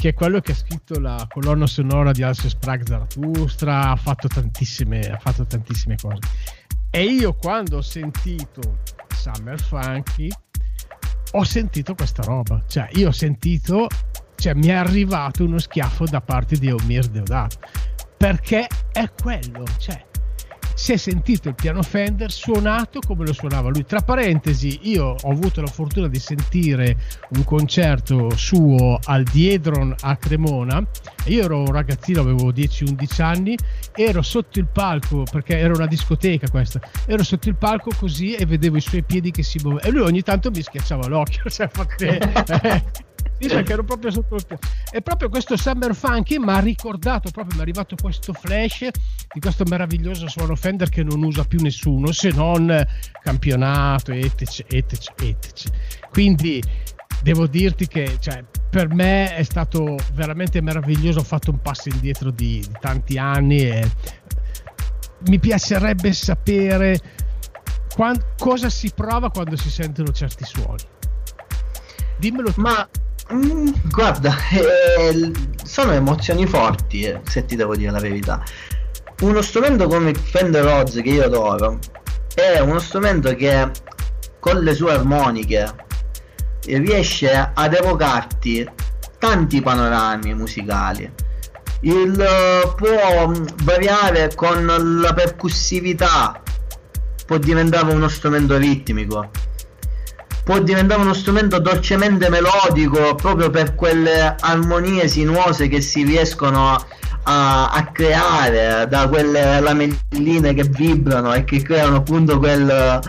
che 0.00 0.08
è 0.08 0.14
quello 0.14 0.40
che 0.40 0.52
ha 0.52 0.54
scritto 0.54 0.98
la 0.98 1.26
colonna 1.28 1.66
sonora 1.66 2.12
di 2.12 2.22
Alce 2.22 2.48
Sprague 2.48 2.86
Zarathustra, 2.86 3.90
ha 3.90 3.96
fatto 3.96 4.28
tantissime, 4.28 5.00
ha 5.00 5.18
fatto 5.18 5.44
tantissime 5.44 5.96
cose. 6.00 6.20
E 6.90 7.04
io 7.04 7.34
quando 7.34 7.76
ho 7.76 7.82
sentito 7.82 8.78
Summer 9.14 9.60
Funky 9.60 10.30
ho 11.32 11.44
sentito 11.44 11.94
questa 11.94 12.22
roba, 12.22 12.64
cioè 12.66 12.88
io 12.92 13.08
ho 13.08 13.12
sentito, 13.12 13.88
cioè 14.36 14.54
mi 14.54 14.68
è 14.68 14.72
arrivato 14.72 15.44
uno 15.44 15.58
schiaffo 15.58 16.06
da 16.06 16.22
parte 16.22 16.56
di 16.56 16.70
Omir 16.70 17.04
Deodato, 17.08 17.58
perché 18.16 18.68
è 18.92 19.12
quello, 19.12 19.64
cioè 19.76 20.02
si 20.80 20.92
è 20.92 20.96
sentito 20.96 21.48
il 21.48 21.54
piano 21.54 21.82
Fender 21.82 22.32
suonato 22.32 23.00
come 23.06 23.26
lo 23.26 23.34
suonava 23.34 23.68
lui. 23.68 23.84
Tra 23.84 24.00
parentesi, 24.00 24.78
io 24.84 25.14
ho 25.20 25.30
avuto 25.30 25.60
la 25.60 25.66
fortuna 25.66 26.08
di 26.08 26.18
sentire 26.18 26.96
un 27.36 27.44
concerto 27.44 28.34
suo 28.34 28.98
al 29.04 29.24
Diedron 29.24 29.94
a 30.00 30.16
Cremona. 30.16 30.82
Io 31.26 31.44
ero 31.44 31.58
un 31.58 31.70
ragazzino, 31.70 32.22
avevo 32.22 32.50
10-11 32.50 33.22
anni, 33.22 33.58
ero 33.94 34.22
sotto 34.22 34.58
il 34.58 34.68
palco 34.72 35.24
perché 35.30 35.58
era 35.58 35.74
una 35.74 35.86
discoteca 35.86 36.48
questa. 36.48 36.80
Ero 37.04 37.22
sotto 37.24 37.50
il 37.50 37.56
palco 37.56 37.90
così 37.94 38.32
e 38.32 38.46
vedevo 38.46 38.78
i 38.78 38.80
suoi 38.80 39.02
piedi 39.02 39.30
che 39.30 39.42
si 39.42 39.58
muovevano. 39.62 39.86
E 39.86 39.90
lui 39.94 40.06
ogni 40.06 40.22
tanto 40.22 40.50
mi 40.50 40.62
schiacciava 40.62 41.06
l'occhio. 41.08 41.42
Cioè, 41.50 41.68
fatte, 41.68 42.18
eh, 42.62 42.82
sì, 43.40 43.48
perché 43.48 43.72
ero 43.72 43.84
proprio 43.84 44.10
sotto 44.10 44.34
il 44.34 44.44
E 44.90 45.00
proprio 45.00 45.28
questo 45.28 45.56
Summer 45.56 45.94
Funky 45.94 46.38
mi 46.38 46.50
ha 46.50 46.58
ricordato, 46.58 47.30
proprio 47.30 47.54
mi 47.54 47.60
è 47.60 47.62
arrivato 47.62 47.96
questo 48.00 48.32
flash 48.32 48.88
di 49.32 49.40
questo 49.40 49.64
meraviglioso 49.66 50.28
suono 50.28 50.54
Fender 50.54 50.90
che 50.90 51.02
non 51.02 51.22
usa 51.22 51.44
più 51.44 51.60
nessuno 51.62 52.12
se 52.12 52.30
non 52.30 52.86
campionato, 53.22 54.12
etc, 54.12 54.64
etc, 54.68 55.08
etc. 55.22 55.70
Quindi 56.10 56.62
devo 57.22 57.46
dirti 57.46 57.86
che 57.86 58.16
cioè, 58.20 58.44
per 58.68 58.92
me 58.92 59.34
è 59.34 59.42
stato 59.42 59.96
veramente 60.12 60.60
meraviglioso, 60.60 61.20
ho 61.20 61.24
fatto 61.24 61.50
un 61.50 61.60
passo 61.60 61.88
indietro 61.88 62.30
di, 62.30 62.60
di 62.60 62.76
tanti 62.78 63.18
anni 63.18 63.60
e 63.60 63.90
mi 65.28 65.38
piacerebbe 65.38 66.12
sapere 66.12 66.98
quant- 67.94 68.34
cosa 68.38 68.70
si 68.70 68.90
prova 68.94 69.30
quando 69.30 69.56
si 69.56 69.70
sentono 69.70 70.12
certi 70.12 70.44
suoni. 70.44 70.82
Dimmelo 72.18 72.52
tu. 72.52 72.60
Ma 72.60 72.88
Mm, 73.32 73.68
guarda, 73.90 74.34
eh, 74.50 75.30
sono 75.64 75.92
emozioni 75.92 76.46
forti, 76.46 77.02
eh, 77.02 77.20
se 77.24 77.44
ti 77.44 77.54
devo 77.54 77.76
dire 77.76 77.92
la 77.92 78.00
verità. 78.00 78.42
Uno 79.20 79.40
strumento 79.40 79.86
come 79.86 80.14
Fender 80.14 80.64
Rhodes 80.64 80.94
che 80.94 81.10
io 81.10 81.24
adoro 81.24 81.78
è 82.34 82.58
uno 82.58 82.80
strumento 82.80 83.32
che 83.36 83.70
con 84.40 84.58
le 84.60 84.74
sue 84.74 84.94
armoniche 84.94 85.72
riesce 86.64 87.52
ad 87.54 87.74
evocarti 87.74 88.68
tanti 89.18 89.60
panorami 89.60 90.34
musicali. 90.34 91.08
Il, 91.82 92.10
uh, 92.18 92.74
può 92.74 93.32
variare 93.62 94.34
con 94.34 95.00
la 95.00 95.12
percussività, 95.14 96.42
può 97.26 97.38
diventare 97.38 97.92
uno 97.92 98.08
strumento 98.08 98.56
ritmico 98.56 99.30
può 100.44 100.58
diventare 100.58 101.00
uno 101.00 101.14
strumento 101.14 101.58
dolcemente 101.58 102.28
melodico 102.28 103.14
proprio 103.14 103.50
per 103.50 103.74
quelle 103.74 104.34
armonie 104.38 105.08
sinuose 105.08 105.68
che 105.68 105.80
si 105.80 106.02
riescono 106.02 106.84
a, 107.24 107.70
a 107.70 107.84
creare 107.92 108.86
da 108.88 109.08
quelle 109.08 109.60
lamelline 109.60 110.54
che 110.54 110.64
vibrano 110.64 111.32
e 111.34 111.44
che 111.44 111.62
creano 111.62 111.96
appunto 111.96 112.38
quel, 112.38 113.00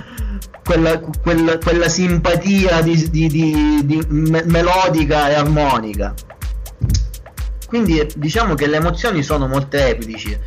quella, 0.64 1.00
quella, 1.00 1.58
quella, 1.58 1.88
simpatia 1.88 2.82
di, 2.82 3.10
di, 3.10 3.28
di, 3.28 3.82
di 3.86 4.06
me- 4.10 4.44
melodica 4.46 5.30
e 5.30 5.34
armonica. 5.34 6.14
Quindi 7.68 8.06
diciamo 8.16 8.54
che 8.54 8.68
le 8.68 8.78
emozioni 8.78 9.24
sono 9.24 9.48
molteplici. 9.48 10.38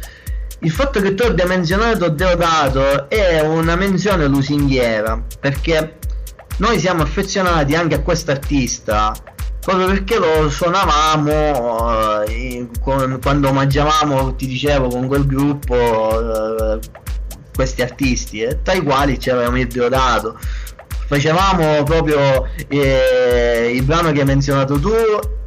Il 0.61 0.71
fatto 0.71 1.01
che 1.01 1.15
tu 1.15 1.25
abbia 1.25 1.47
menzionato 1.47 2.09
Deodato 2.09 3.09
è 3.09 3.41
una 3.41 3.77
menzione 3.77 4.27
lusinghiera 4.27 5.23
perché 5.39 5.99
noi 6.59 6.79
siamo 6.79 7.03
affezionati 7.03 7.75
anche 7.75 7.97
a 7.97 8.01
questo 8.01 8.31
artista 8.31 9.13
proprio 9.65 9.87
perché 9.87 10.19
lo 10.19 10.51
suonavamo 10.51 12.23
eh, 12.25 12.69
con, 12.81 13.19
quando 13.23 13.51
mangiavamo, 13.51 14.35
ti 14.35 14.47
dicevo, 14.47 14.89
con 14.89 15.07
quel 15.07 15.27
gruppo 15.27 16.75
eh, 16.75 16.79
questi 17.55 17.81
artisti, 17.81 18.43
eh, 18.43 18.61
tra 18.63 18.75
i 18.75 18.83
quali 18.83 19.19
ci 19.19 19.31
avevamo 19.31 19.59
il 19.59 19.67
Diodato. 19.67 20.39
Facevamo 21.07 21.83
proprio 21.83 22.47
eh, 22.69 23.73
il 23.75 23.83
brano 23.85 24.13
che 24.13 24.21
hai 24.21 24.27
menzionato 24.27 24.79
tu 24.79 24.93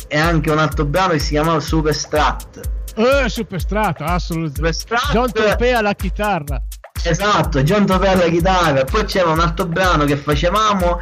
e 0.08 0.18
anche 0.18 0.50
un 0.50 0.58
altro 0.58 0.86
brano 0.86 1.14
che 1.14 1.20
si 1.20 1.32
chiamava 1.32 1.60
Superstrat. 1.60 2.60
Eh, 2.96 3.30
Superstrat, 3.30 4.02
assolutamente. 4.02 4.80
Superstrat, 4.80 5.12
John 5.12 5.32
Tropea 5.32 5.78
alla 5.78 5.94
chitarra. 5.94 6.60
Esatto, 7.04 7.64
John 7.64 7.86
Tropea 7.86 8.12
alla 8.12 8.28
chitarra. 8.28 8.84
Poi 8.84 9.06
c'era 9.06 9.30
un 9.30 9.40
altro 9.40 9.66
brano 9.66 10.06
che 10.06 10.18
facevamo 10.18 11.00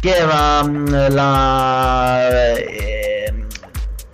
che 0.00 0.16
era 0.16 0.64
mm, 0.64 0.86
la, 1.10 2.28
eh, 2.28 3.32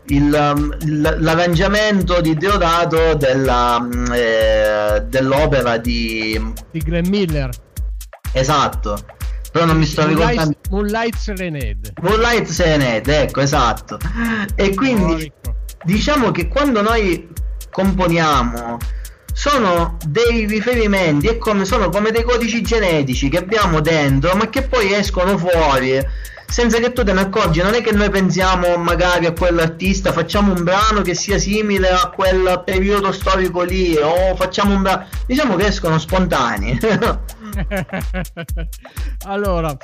il, 0.09 0.55
mm, 0.59 0.73
l'arrangiamento 1.21 2.21
di 2.21 2.35
Deodato 2.35 3.15
della, 3.15 3.81
mm, 3.81 4.05
eh, 4.13 5.07
dell'opera 5.09 5.79
di... 5.79 6.53
di 6.71 6.79
Glenn 6.81 7.09
Miller. 7.09 7.49
Esatto. 8.33 8.99
Però 9.51 9.65
non 9.65 9.79
mi 9.79 9.87
sto 9.87 10.03
Moonlight, 10.03 10.29
ricordando. 10.29 10.59
Moonlight 10.71 11.17
Serenade. 11.17 11.93
Moonlight 12.03 12.47
Serenade, 12.47 13.23
ecco, 13.23 13.41
esatto. 13.41 13.99
E 14.55 14.75
quindi 14.75 15.33
diciamo 15.85 16.31
che 16.33 16.49
quando 16.49 16.83
noi 16.83 17.29
componiamo 17.71 18.77
sono 19.39 19.97
dei 20.05 20.47
riferimenti, 20.47 21.29
è 21.29 21.39
come, 21.39 21.65
sono 21.65 21.91
come 21.91 22.11
dei 22.11 22.25
codici 22.25 22.61
genetici 22.61 23.29
che 23.29 23.39
abbiamo 23.39 23.79
dentro, 23.79 24.35
ma 24.35 24.49
che 24.49 24.63
poi 24.63 24.93
escono 24.93 25.39
fuori 25.39 26.05
senza 26.45 26.79
che 26.79 26.93
tu 26.93 27.05
te 27.05 27.13
ne 27.13 27.21
accorgi. 27.21 27.63
Non 27.63 27.75
è 27.75 27.81
che 27.81 27.93
noi 27.93 28.11
pensiamo 28.11 28.77
magari 28.79 29.27
a 29.27 29.33
quell'artista, 29.33 30.11
facciamo 30.11 30.53
un 30.53 30.65
brano 30.65 31.03
che 31.03 31.15
sia 31.15 31.39
simile 31.39 31.89
a 31.89 32.11
quel 32.13 32.63
periodo 32.65 33.13
storico 33.13 33.63
lì, 33.63 33.97
o 33.97 34.35
facciamo 34.35 34.75
un 34.75 34.83
brano. 34.83 35.07
Diciamo 35.25 35.55
che 35.55 35.67
escono 35.67 36.01
spontanei. 36.01 36.77
allora, 39.27 39.77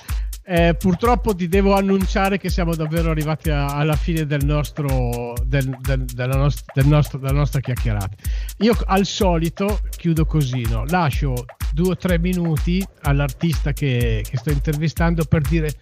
eh, 0.46 0.74
purtroppo 0.78 1.34
ti 1.34 1.48
devo 1.48 1.74
annunciare 1.74 2.38
che 2.38 2.50
siamo 2.50 2.74
davvero 2.74 3.10
arrivati 3.10 3.50
a, 3.50 3.66
alla 3.66 3.96
fine 3.96 4.26
del 4.26 4.44
nostro, 4.44 5.32
del, 5.44 5.74
del, 5.80 6.04
della, 6.04 6.36
nost- 6.36 6.70
del 6.74 6.86
nostro, 6.86 7.18
della 7.18 7.32
nostra 7.32 7.60
chiacchierata. 7.60 8.14
Io 8.58 8.76
al 8.86 9.06
solito 9.06 9.80
chiudo 9.96 10.26
così, 10.26 10.62
no? 10.68 10.84
lascio 10.88 11.46
due 11.72 11.90
o 11.90 11.96
tre 11.96 12.18
minuti 12.18 12.86
all'artista 13.02 13.72
che, 13.72 14.22
che 14.28 14.36
sto 14.36 14.50
intervistando 14.50 15.24
per 15.24 15.40
dire 15.42 15.72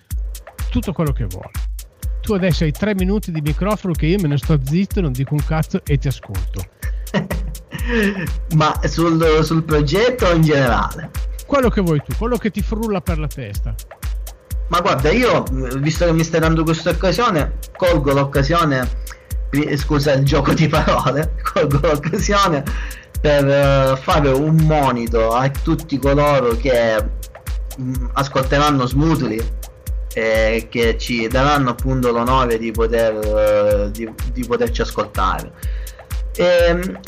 tutto 0.70 0.92
quello 0.92 1.12
che 1.12 1.24
vuole. 1.24 1.50
Tu 2.20 2.34
adesso 2.34 2.62
hai 2.62 2.70
tre 2.70 2.94
minuti 2.94 3.32
di 3.32 3.40
microfono 3.40 3.94
che 3.94 4.06
io 4.06 4.20
me 4.20 4.28
ne 4.28 4.38
sto 4.38 4.58
zitto, 4.62 5.00
non 5.00 5.10
dico 5.10 5.34
un 5.34 5.44
cazzo 5.44 5.84
e 5.84 5.98
ti 5.98 6.06
ascolto. 6.06 6.64
Ma 8.54 8.80
sul, 8.84 9.40
sul 9.42 9.64
progetto 9.64 10.26
o 10.26 10.34
in 10.34 10.42
generale? 10.42 11.10
Quello 11.46 11.68
che 11.68 11.80
vuoi 11.80 12.00
tu, 12.00 12.14
quello 12.16 12.36
che 12.36 12.50
ti 12.50 12.62
frulla 12.62 13.00
per 13.00 13.18
la 13.18 13.26
testa. 13.26 13.74
Ma 14.72 14.80
guarda, 14.80 15.10
io, 15.10 15.44
visto 15.76 16.06
che 16.06 16.14
mi 16.14 16.24
stai 16.24 16.40
dando 16.40 16.64
questa 16.64 16.88
occasione, 16.88 17.58
colgo 17.76 18.14
l'occasione, 18.14 18.88
scusa 19.76 20.14
il 20.14 20.24
gioco 20.24 20.54
di 20.54 20.66
parole, 20.66 21.34
colgo 21.52 21.78
l'occasione 21.82 22.64
per 23.20 23.44
uh, 23.44 23.96
fare 23.98 24.30
un 24.30 24.56
monito 24.62 25.30
a 25.34 25.50
tutti 25.50 25.98
coloro 25.98 26.56
che 26.56 27.04
mh, 27.76 28.06
ascolteranno 28.14 28.86
Smoothly 28.86 29.46
e 30.14 30.68
che 30.70 30.96
ci 30.96 31.28
daranno 31.28 31.68
appunto 31.68 32.10
l'onore 32.10 32.56
di, 32.56 32.70
poter, 32.70 33.84
uh, 33.84 33.90
di, 33.90 34.10
di 34.32 34.46
poterci 34.46 34.80
ascoltare. 34.80 35.52
E, 36.34 36.44
ehm, 36.44 36.98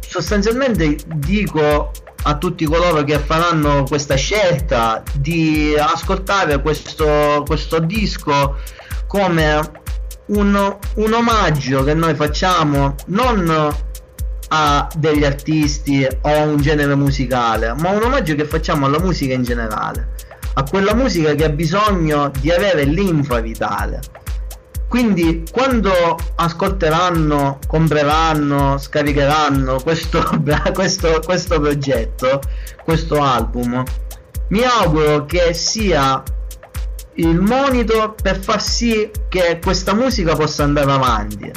sostanzialmente 0.00 0.96
dico 1.16 1.92
a 2.28 2.36
tutti 2.38 2.64
coloro 2.64 3.04
che 3.04 3.18
faranno 3.20 3.84
questa 3.84 4.16
scelta 4.16 5.02
di 5.14 5.74
ascoltare 5.78 6.60
questo, 6.60 7.44
questo 7.46 7.78
disco 7.78 8.56
come 9.06 9.60
un, 10.26 10.76
un 10.94 11.12
omaggio 11.12 11.84
che 11.84 11.94
noi 11.94 12.14
facciamo 12.16 12.96
non 13.06 13.74
a 14.48 14.88
degli 14.96 15.24
artisti 15.24 16.04
o 16.04 16.28
a 16.28 16.42
un 16.42 16.56
genere 16.56 16.96
musicale, 16.96 17.74
ma 17.78 17.90
un 17.90 18.02
omaggio 18.02 18.34
che 18.34 18.44
facciamo 18.44 18.86
alla 18.86 18.98
musica 18.98 19.34
in 19.34 19.44
generale, 19.44 20.14
a 20.54 20.64
quella 20.64 20.94
musica 20.94 21.32
che 21.34 21.44
ha 21.44 21.50
bisogno 21.50 22.32
di 22.40 22.50
avere 22.50 22.84
linfa 22.84 23.40
vitale 23.40 24.00
quindi 24.96 25.44
quando 25.52 26.16
ascolteranno, 26.36 27.58
compreranno, 27.66 28.78
scaricheranno 28.78 29.78
questo, 29.82 30.24
questo, 30.72 31.20
questo 31.22 31.60
progetto, 31.60 32.40
questo 32.82 33.20
album, 33.20 33.84
mi 34.48 34.62
auguro 34.62 35.26
che 35.26 35.52
sia 35.52 36.22
il 37.16 37.38
monito 37.38 38.14
per 38.22 38.38
far 38.38 38.62
sì 38.62 39.10
che 39.28 39.58
questa 39.62 39.92
musica 39.92 40.34
possa 40.34 40.64
andare 40.64 40.90
avanti, 40.90 41.50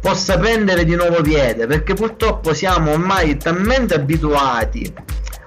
possa 0.00 0.36
prendere 0.36 0.84
di 0.84 0.96
nuovo 0.96 1.20
piede, 1.20 1.68
perché 1.68 1.94
purtroppo 1.94 2.52
siamo 2.54 2.90
ormai 2.90 3.36
talmente 3.36 3.94
abituati 3.94 4.92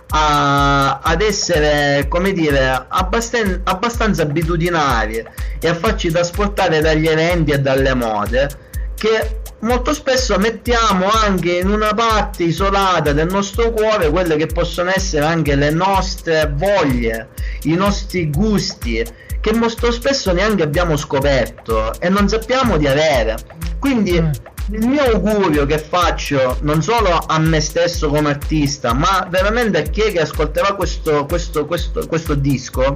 a, 0.09 0.99
ad 0.99 1.21
essere, 1.21 2.05
come 2.07 2.31
dire, 2.31 2.85
abbastan- 2.87 3.61
abbastanza 3.63 4.23
abitudinari 4.23 5.23
e 5.59 5.67
a 5.67 5.75
farci 5.75 6.09
trasportare 6.11 6.81
dagli 6.81 7.07
eventi 7.07 7.51
e 7.51 7.59
dalle 7.59 7.93
mode 7.93 8.65
che 8.95 9.41
molto 9.59 9.93
spesso 9.93 10.37
mettiamo 10.39 11.07
anche 11.09 11.57
in 11.57 11.69
una 11.69 11.93
parte 11.93 12.43
isolata 12.43 13.13
del 13.13 13.27
nostro 13.27 13.71
cuore 13.71 14.09
quelle 14.09 14.35
che 14.37 14.47
possono 14.47 14.91
essere 14.93 15.25
anche 15.25 15.55
le 15.55 15.69
nostre 15.69 16.51
voglie, 16.55 17.29
i 17.63 17.75
nostri 17.75 18.29
gusti 18.31 19.05
che 19.39 19.53
molto 19.53 19.91
spesso 19.91 20.33
neanche 20.33 20.63
abbiamo 20.63 20.97
scoperto 20.97 21.93
e 21.99 22.09
non 22.09 22.27
sappiamo 22.27 22.77
di 22.77 22.87
avere. 22.87 23.37
Quindi 23.79 24.19
mm 24.19 24.31
il 24.71 24.85
mio 24.85 25.03
augurio 25.03 25.65
che 25.65 25.77
faccio 25.77 26.57
non 26.61 26.81
solo 26.81 27.09
a 27.09 27.39
me 27.39 27.61
stesso 27.61 28.09
come 28.09 28.29
artista, 28.29 28.93
ma 28.93 29.25
veramente 29.29 29.77
a 29.79 29.81
chi 29.83 30.11
che 30.11 30.21
ascolterà 30.21 30.73
questo, 30.73 31.25
questo, 31.25 31.65
questo, 31.65 32.05
questo 32.07 32.35
disco, 32.35 32.95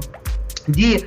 di 0.66 1.04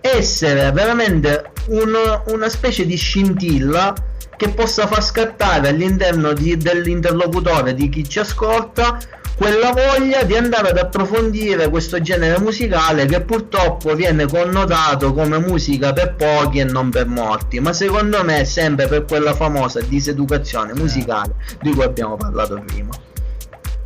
essere 0.00 0.70
veramente 0.72 1.50
un, 1.68 1.94
una 2.26 2.48
specie 2.48 2.86
di 2.86 2.96
scintilla 2.96 3.94
che 4.36 4.48
possa 4.50 4.86
far 4.86 5.02
scattare 5.02 5.68
all'interno 5.68 6.32
di, 6.32 6.56
dell'interlocutore 6.56 7.74
di 7.74 7.88
chi 7.88 8.08
ci 8.08 8.18
ascolta 8.18 8.98
quella 9.36 9.72
voglia 9.72 10.22
di 10.22 10.36
andare 10.36 10.68
ad 10.70 10.78
approfondire 10.78 11.68
questo 11.68 12.00
genere 12.00 12.38
musicale 12.38 13.04
che 13.06 13.20
purtroppo 13.20 13.94
viene 13.94 14.26
connotato 14.26 15.12
come 15.12 15.38
musica 15.38 15.92
per 15.92 16.14
pochi 16.14 16.60
e 16.60 16.64
non 16.64 16.90
per 16.90 17.06
molti, 17.06 17.58
ma 17.58 17.72
secondo 17.72 18.22
me 18.22 18.40
è 18.40 18.44
sempre 18.44 18.86
per 18.86 19.04
quella 19.04 19.34
famosa 19.34 19.80
diseducazione 19.80 20.72
musicale 20.74 21.34
di 21.60 21.72
cui 21.72 21.82
abbiamo 21.82 22.16
parlato 22.16 22.62
prima. 22.64 22.90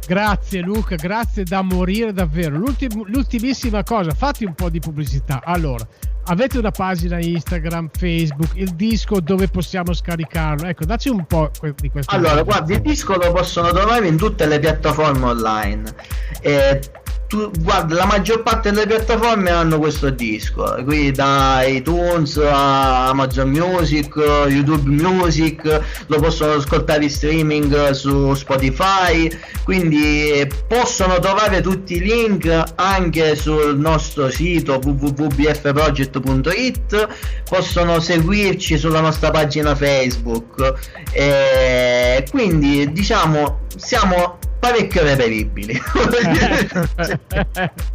Grazie 0.06 0.60
Luca, 0.60 0.96
grazie 0.96 1.44
da 1.44 1.62
morire 1.62 2.12
davvero. 2.12 2.56
L'ultim- 2.56 3.06
l'ultimissima 3.08 3.82
cosa, 3.82 4.12
fatti 4.12 4.44
un 4.44 4.54
po' 4.54 4.70
di 4.70 4.80
pubblicità. 4.80 5.42
Allora, 5.44 5.86
avete 6.28 6.58
una 6.58 6.70
pagina 6.70 7.18
Instagram, 7.18 7.90
Facebook, 7.96 8.50
il 8.54 8.70
disco 8.74 9.20
dove 9.20 9.48
possiamo 9.48 9.92
scaricarlo? 9.92 10.68
Ecco, 10.68 10.84
dacci 10.84 11.08
un 11.08 11.24
po' 11.26 11.50
di 11.80 11.90
questo. 11.90 12.14
Allora, 12.14 12.42
guardi, 12.42 12.74
il 12.74 12.80
disco 12.80 13.16
lo 13.16 13.32
possono 13.32 13.70
trovare 13.70 14.06
in 14.06 14.16
tutte 14.16 14.46
le 14.46 14.58
piattaforme 14.58 15.24
online. 15.26 15.94
Eh, 16.40 16.80
tu, 17.28 17.50
guarda, 17.60 17.94
la 17.94 18.06
maggior 18.06 18.42
parte 18.42 18.72
delle 18.72 18.86
piattaforme 18.86 19.50
hanno 19.50 19.78
questo 19.78 20.08
disco, 20.08 20.78
qui 20.84 21.12
da 21.12 21.62
iTunes 21.62 22.38
a 22.38 23.08
Amazon 23.08 23.50
Music, 23.50 24.14
YouTube 24.48 24.90
Music, 24.90 25.80
lo 26.06 26.20
possono 26.20 26.54
ascoltare 26.54 27.02
in 27.04 27.10
streaming 27.10 27.90
su 27.90 28.32
Spotify, 28.34 29.30
quindi 29.62 30.50
possono 30.66 31.18
trovare 31.18 31.60
tutti 31.60 31.96
i 31.96 32.00
link 32.00 32.50
anche 32.76 33.36
sul 33.36 33.78
nostro 33.78 34.30
sito 34.30 34.80
www.bfproject.it, 34.82 37.08
possono 37.46 38.00
seguirci 38.00 38.78
sulla 38.78 39.00
nostra 39.00 39.30
pagina 39.30 39.74
Facebook. 39.74 40.72
E 41.12 42.24
quindi 42.30 42.90
diciamo 42.90 43.66
siamo 43.76 44.38
parecchio 44.58 45.02
reperibili. 45.02 45.80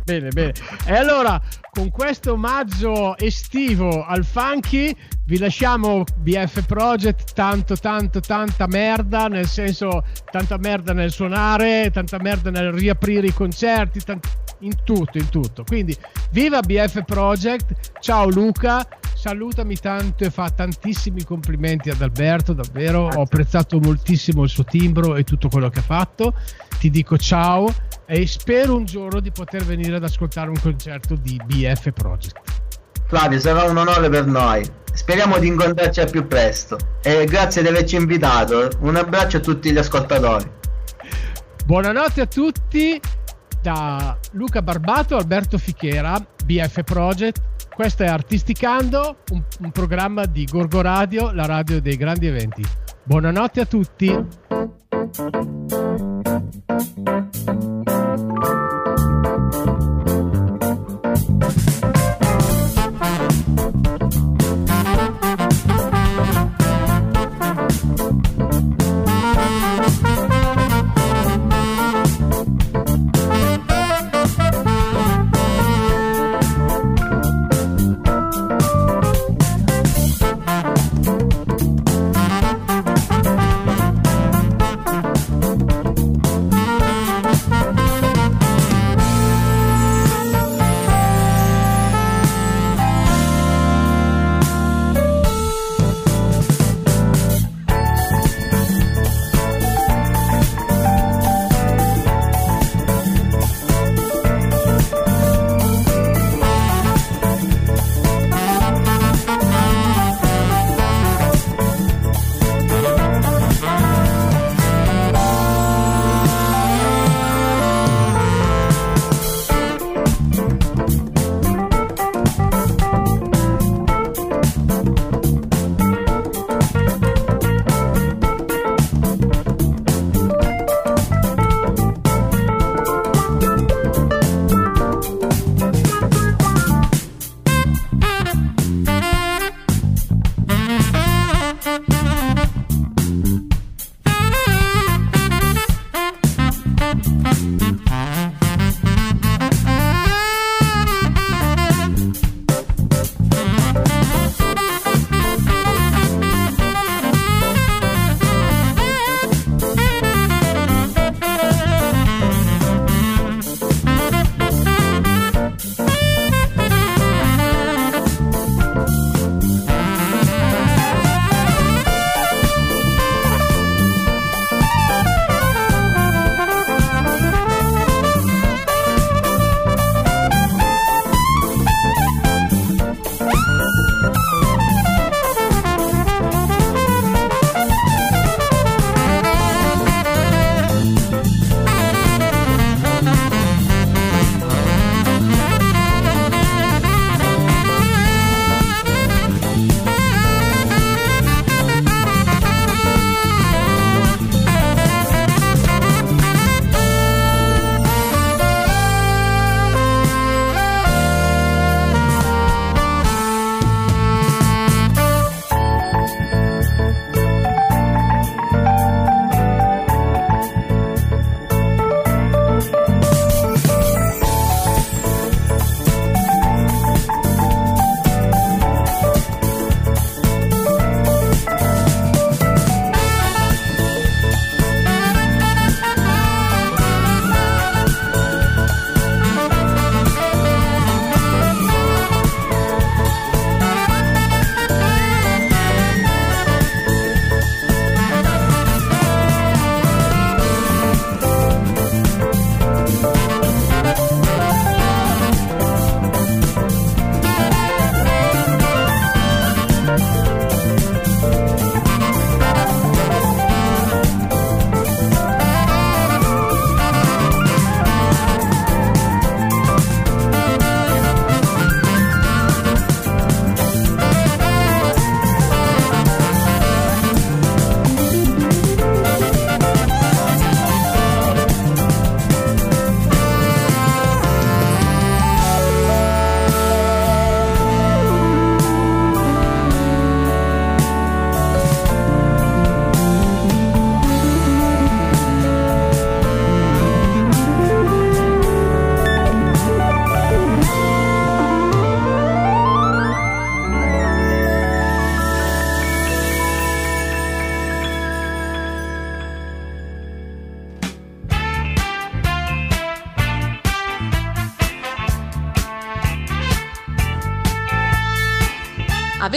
bene, 0.03 0.29
bene. 0.29 0.53
E 0.85 0.93
allora, 0.93 1.41
con 1.71 1.89
questo 1.89 2.33
omaggio 2.33 3.17
estivo 3.17 4.05
al 4.05 4.23
funky, 4.23 4.95
vi 5.25 5.37
lasciamo 5.37 6.03
BF 6.17 6.65
Project, 6.65 7.33
tanto, 7.33 7.75
tanto, 7.75 8.19
tanta 8.19 8.67
merda, 8.67 9.27
nel 9.27 9.47
senso, 9.47 10.03
tanta 10.31 10.57
merda 10.57 10.93
nel 10.93 11.11
suonare, 11.11 11.89
tanta 11.91 12.17
merda 12.19 12.49
nel 12.49 12.71
riaprire 12.71 13.27
i 13.27 13.33
concerti, 13.33 13.99
tant- 14.01 14.27
in 14.59 14.75
tutto, 14.83 15.17
in 15.17 15.29
tutto. 15.29 15.63
Quindi, 15.63 15.95
viva 16.31 16.61
BF 16.61 17.03
Project, 17.05 17.99
ciao 17.99 18.29
Luca, 18.29 18.85
salutami 19.23 19.77
tanto 19.77 20.25
e 20.25 20.29
fa 20.29 20.49
tantissimi 20.49 21.23
complimenti 21.23 21.89
ad 21.89 22.01
Alberto, 22.01 22.51
davvero 22.51 23.07
ho 23.07 23.21
apprezzato 23.21 23.79
moltissimo 23.79 24.43
il 24.43 24.49
suo 24.49 24.65
timbro 24.65 25.15
e 25.15 25.23
tutto 25.23 25.47
quello 25.47 25.69
che 25.69 25.79
ha 25.79 25.83
fatto. 25.83 26.33
Ti 26.77 26.89
dico 26.89 27.17
ciao 27.17 27.73
e 28.05 28.27
spero 28.27 28.75
un 28.75 28.83
giorno 28.83 29.21
di 29.21 29.31
poter 29.31 29.63
venire 29.63 29.95
ad 29.95 30.03
ascoltare 30.03 30.49
un 30.49 30.59
concerto 30.61 31.15
di 31.15 31.39
BF 31.41 31.91
Project. 31.93 32.41
Flavio, 33.07 33.39
sarà 33.39 33.63
un 33.63 33.77
onore 33.77 34.09
per 34.09 34.25
noi. 34.25 34.69
Speriamo 34.91 35.39
di 35.39 35.47
incontrarci 35.47 36.01
al 36.01 36.11
più 36.11 36.27
presto 36.27 36.77
e 37.01 37.23
grazie 37.23 37.61
di 37.61 37.69
averci 37.69 37.95
invitato. 37.95 38.71
Un 38.79 38.97
abbraccio 38.97 39.37
a 39.37 39.39
tutti 39.39 39.71
gli 39.71 39.77
ascoltatori. 39.77 40.51
Buonanotte 41.65 42.19
a 42.19 42.25
tutti 42.25 42.99
da 43.61 44.17
Luca 44.31 44.61
Barbato, 44.61 45.15
Alberto 45.15 45.57
Fichera, 45.57 46.19
BF 46.43 46.83
Project. 46.83 47.52
Questo 47.73 48.03
è 48.03 48.07
Artisticando, 48.07 49.17
un, 49.31 49.41
un 49.61 49.71
programma 49.71 50.25
di 50.25 50.45
Gorgo 50.45 50.81
Radio, 50.81 51.31
la 51.31 51.47
radio 51.47 51.81
dei 51.81 51.97
grandi 51.97 52.27
eventi. 52.27 52.63
Buonanotte 53.03 53.61
a 53.61 53.65
tutti. 53.65 54.11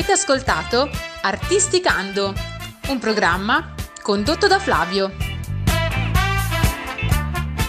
Avete 0.07 0.23
ascoltato 0.23 0.89
Artisticando, 1.23 2.33
un 2.91 2.99
programma 3.01 3.75
condotto 4.03 4.47
da 4.47 4.61
Flavio. 4.61 5.13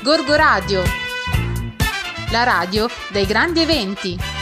Gorgo 0.04 0.36
Radio, 0.36 0.84
la 2.30 2.44
radio 2.44 2.88
dei 3.10 3.26
grandi 3.26 3.62
eventi. 3.62 4.37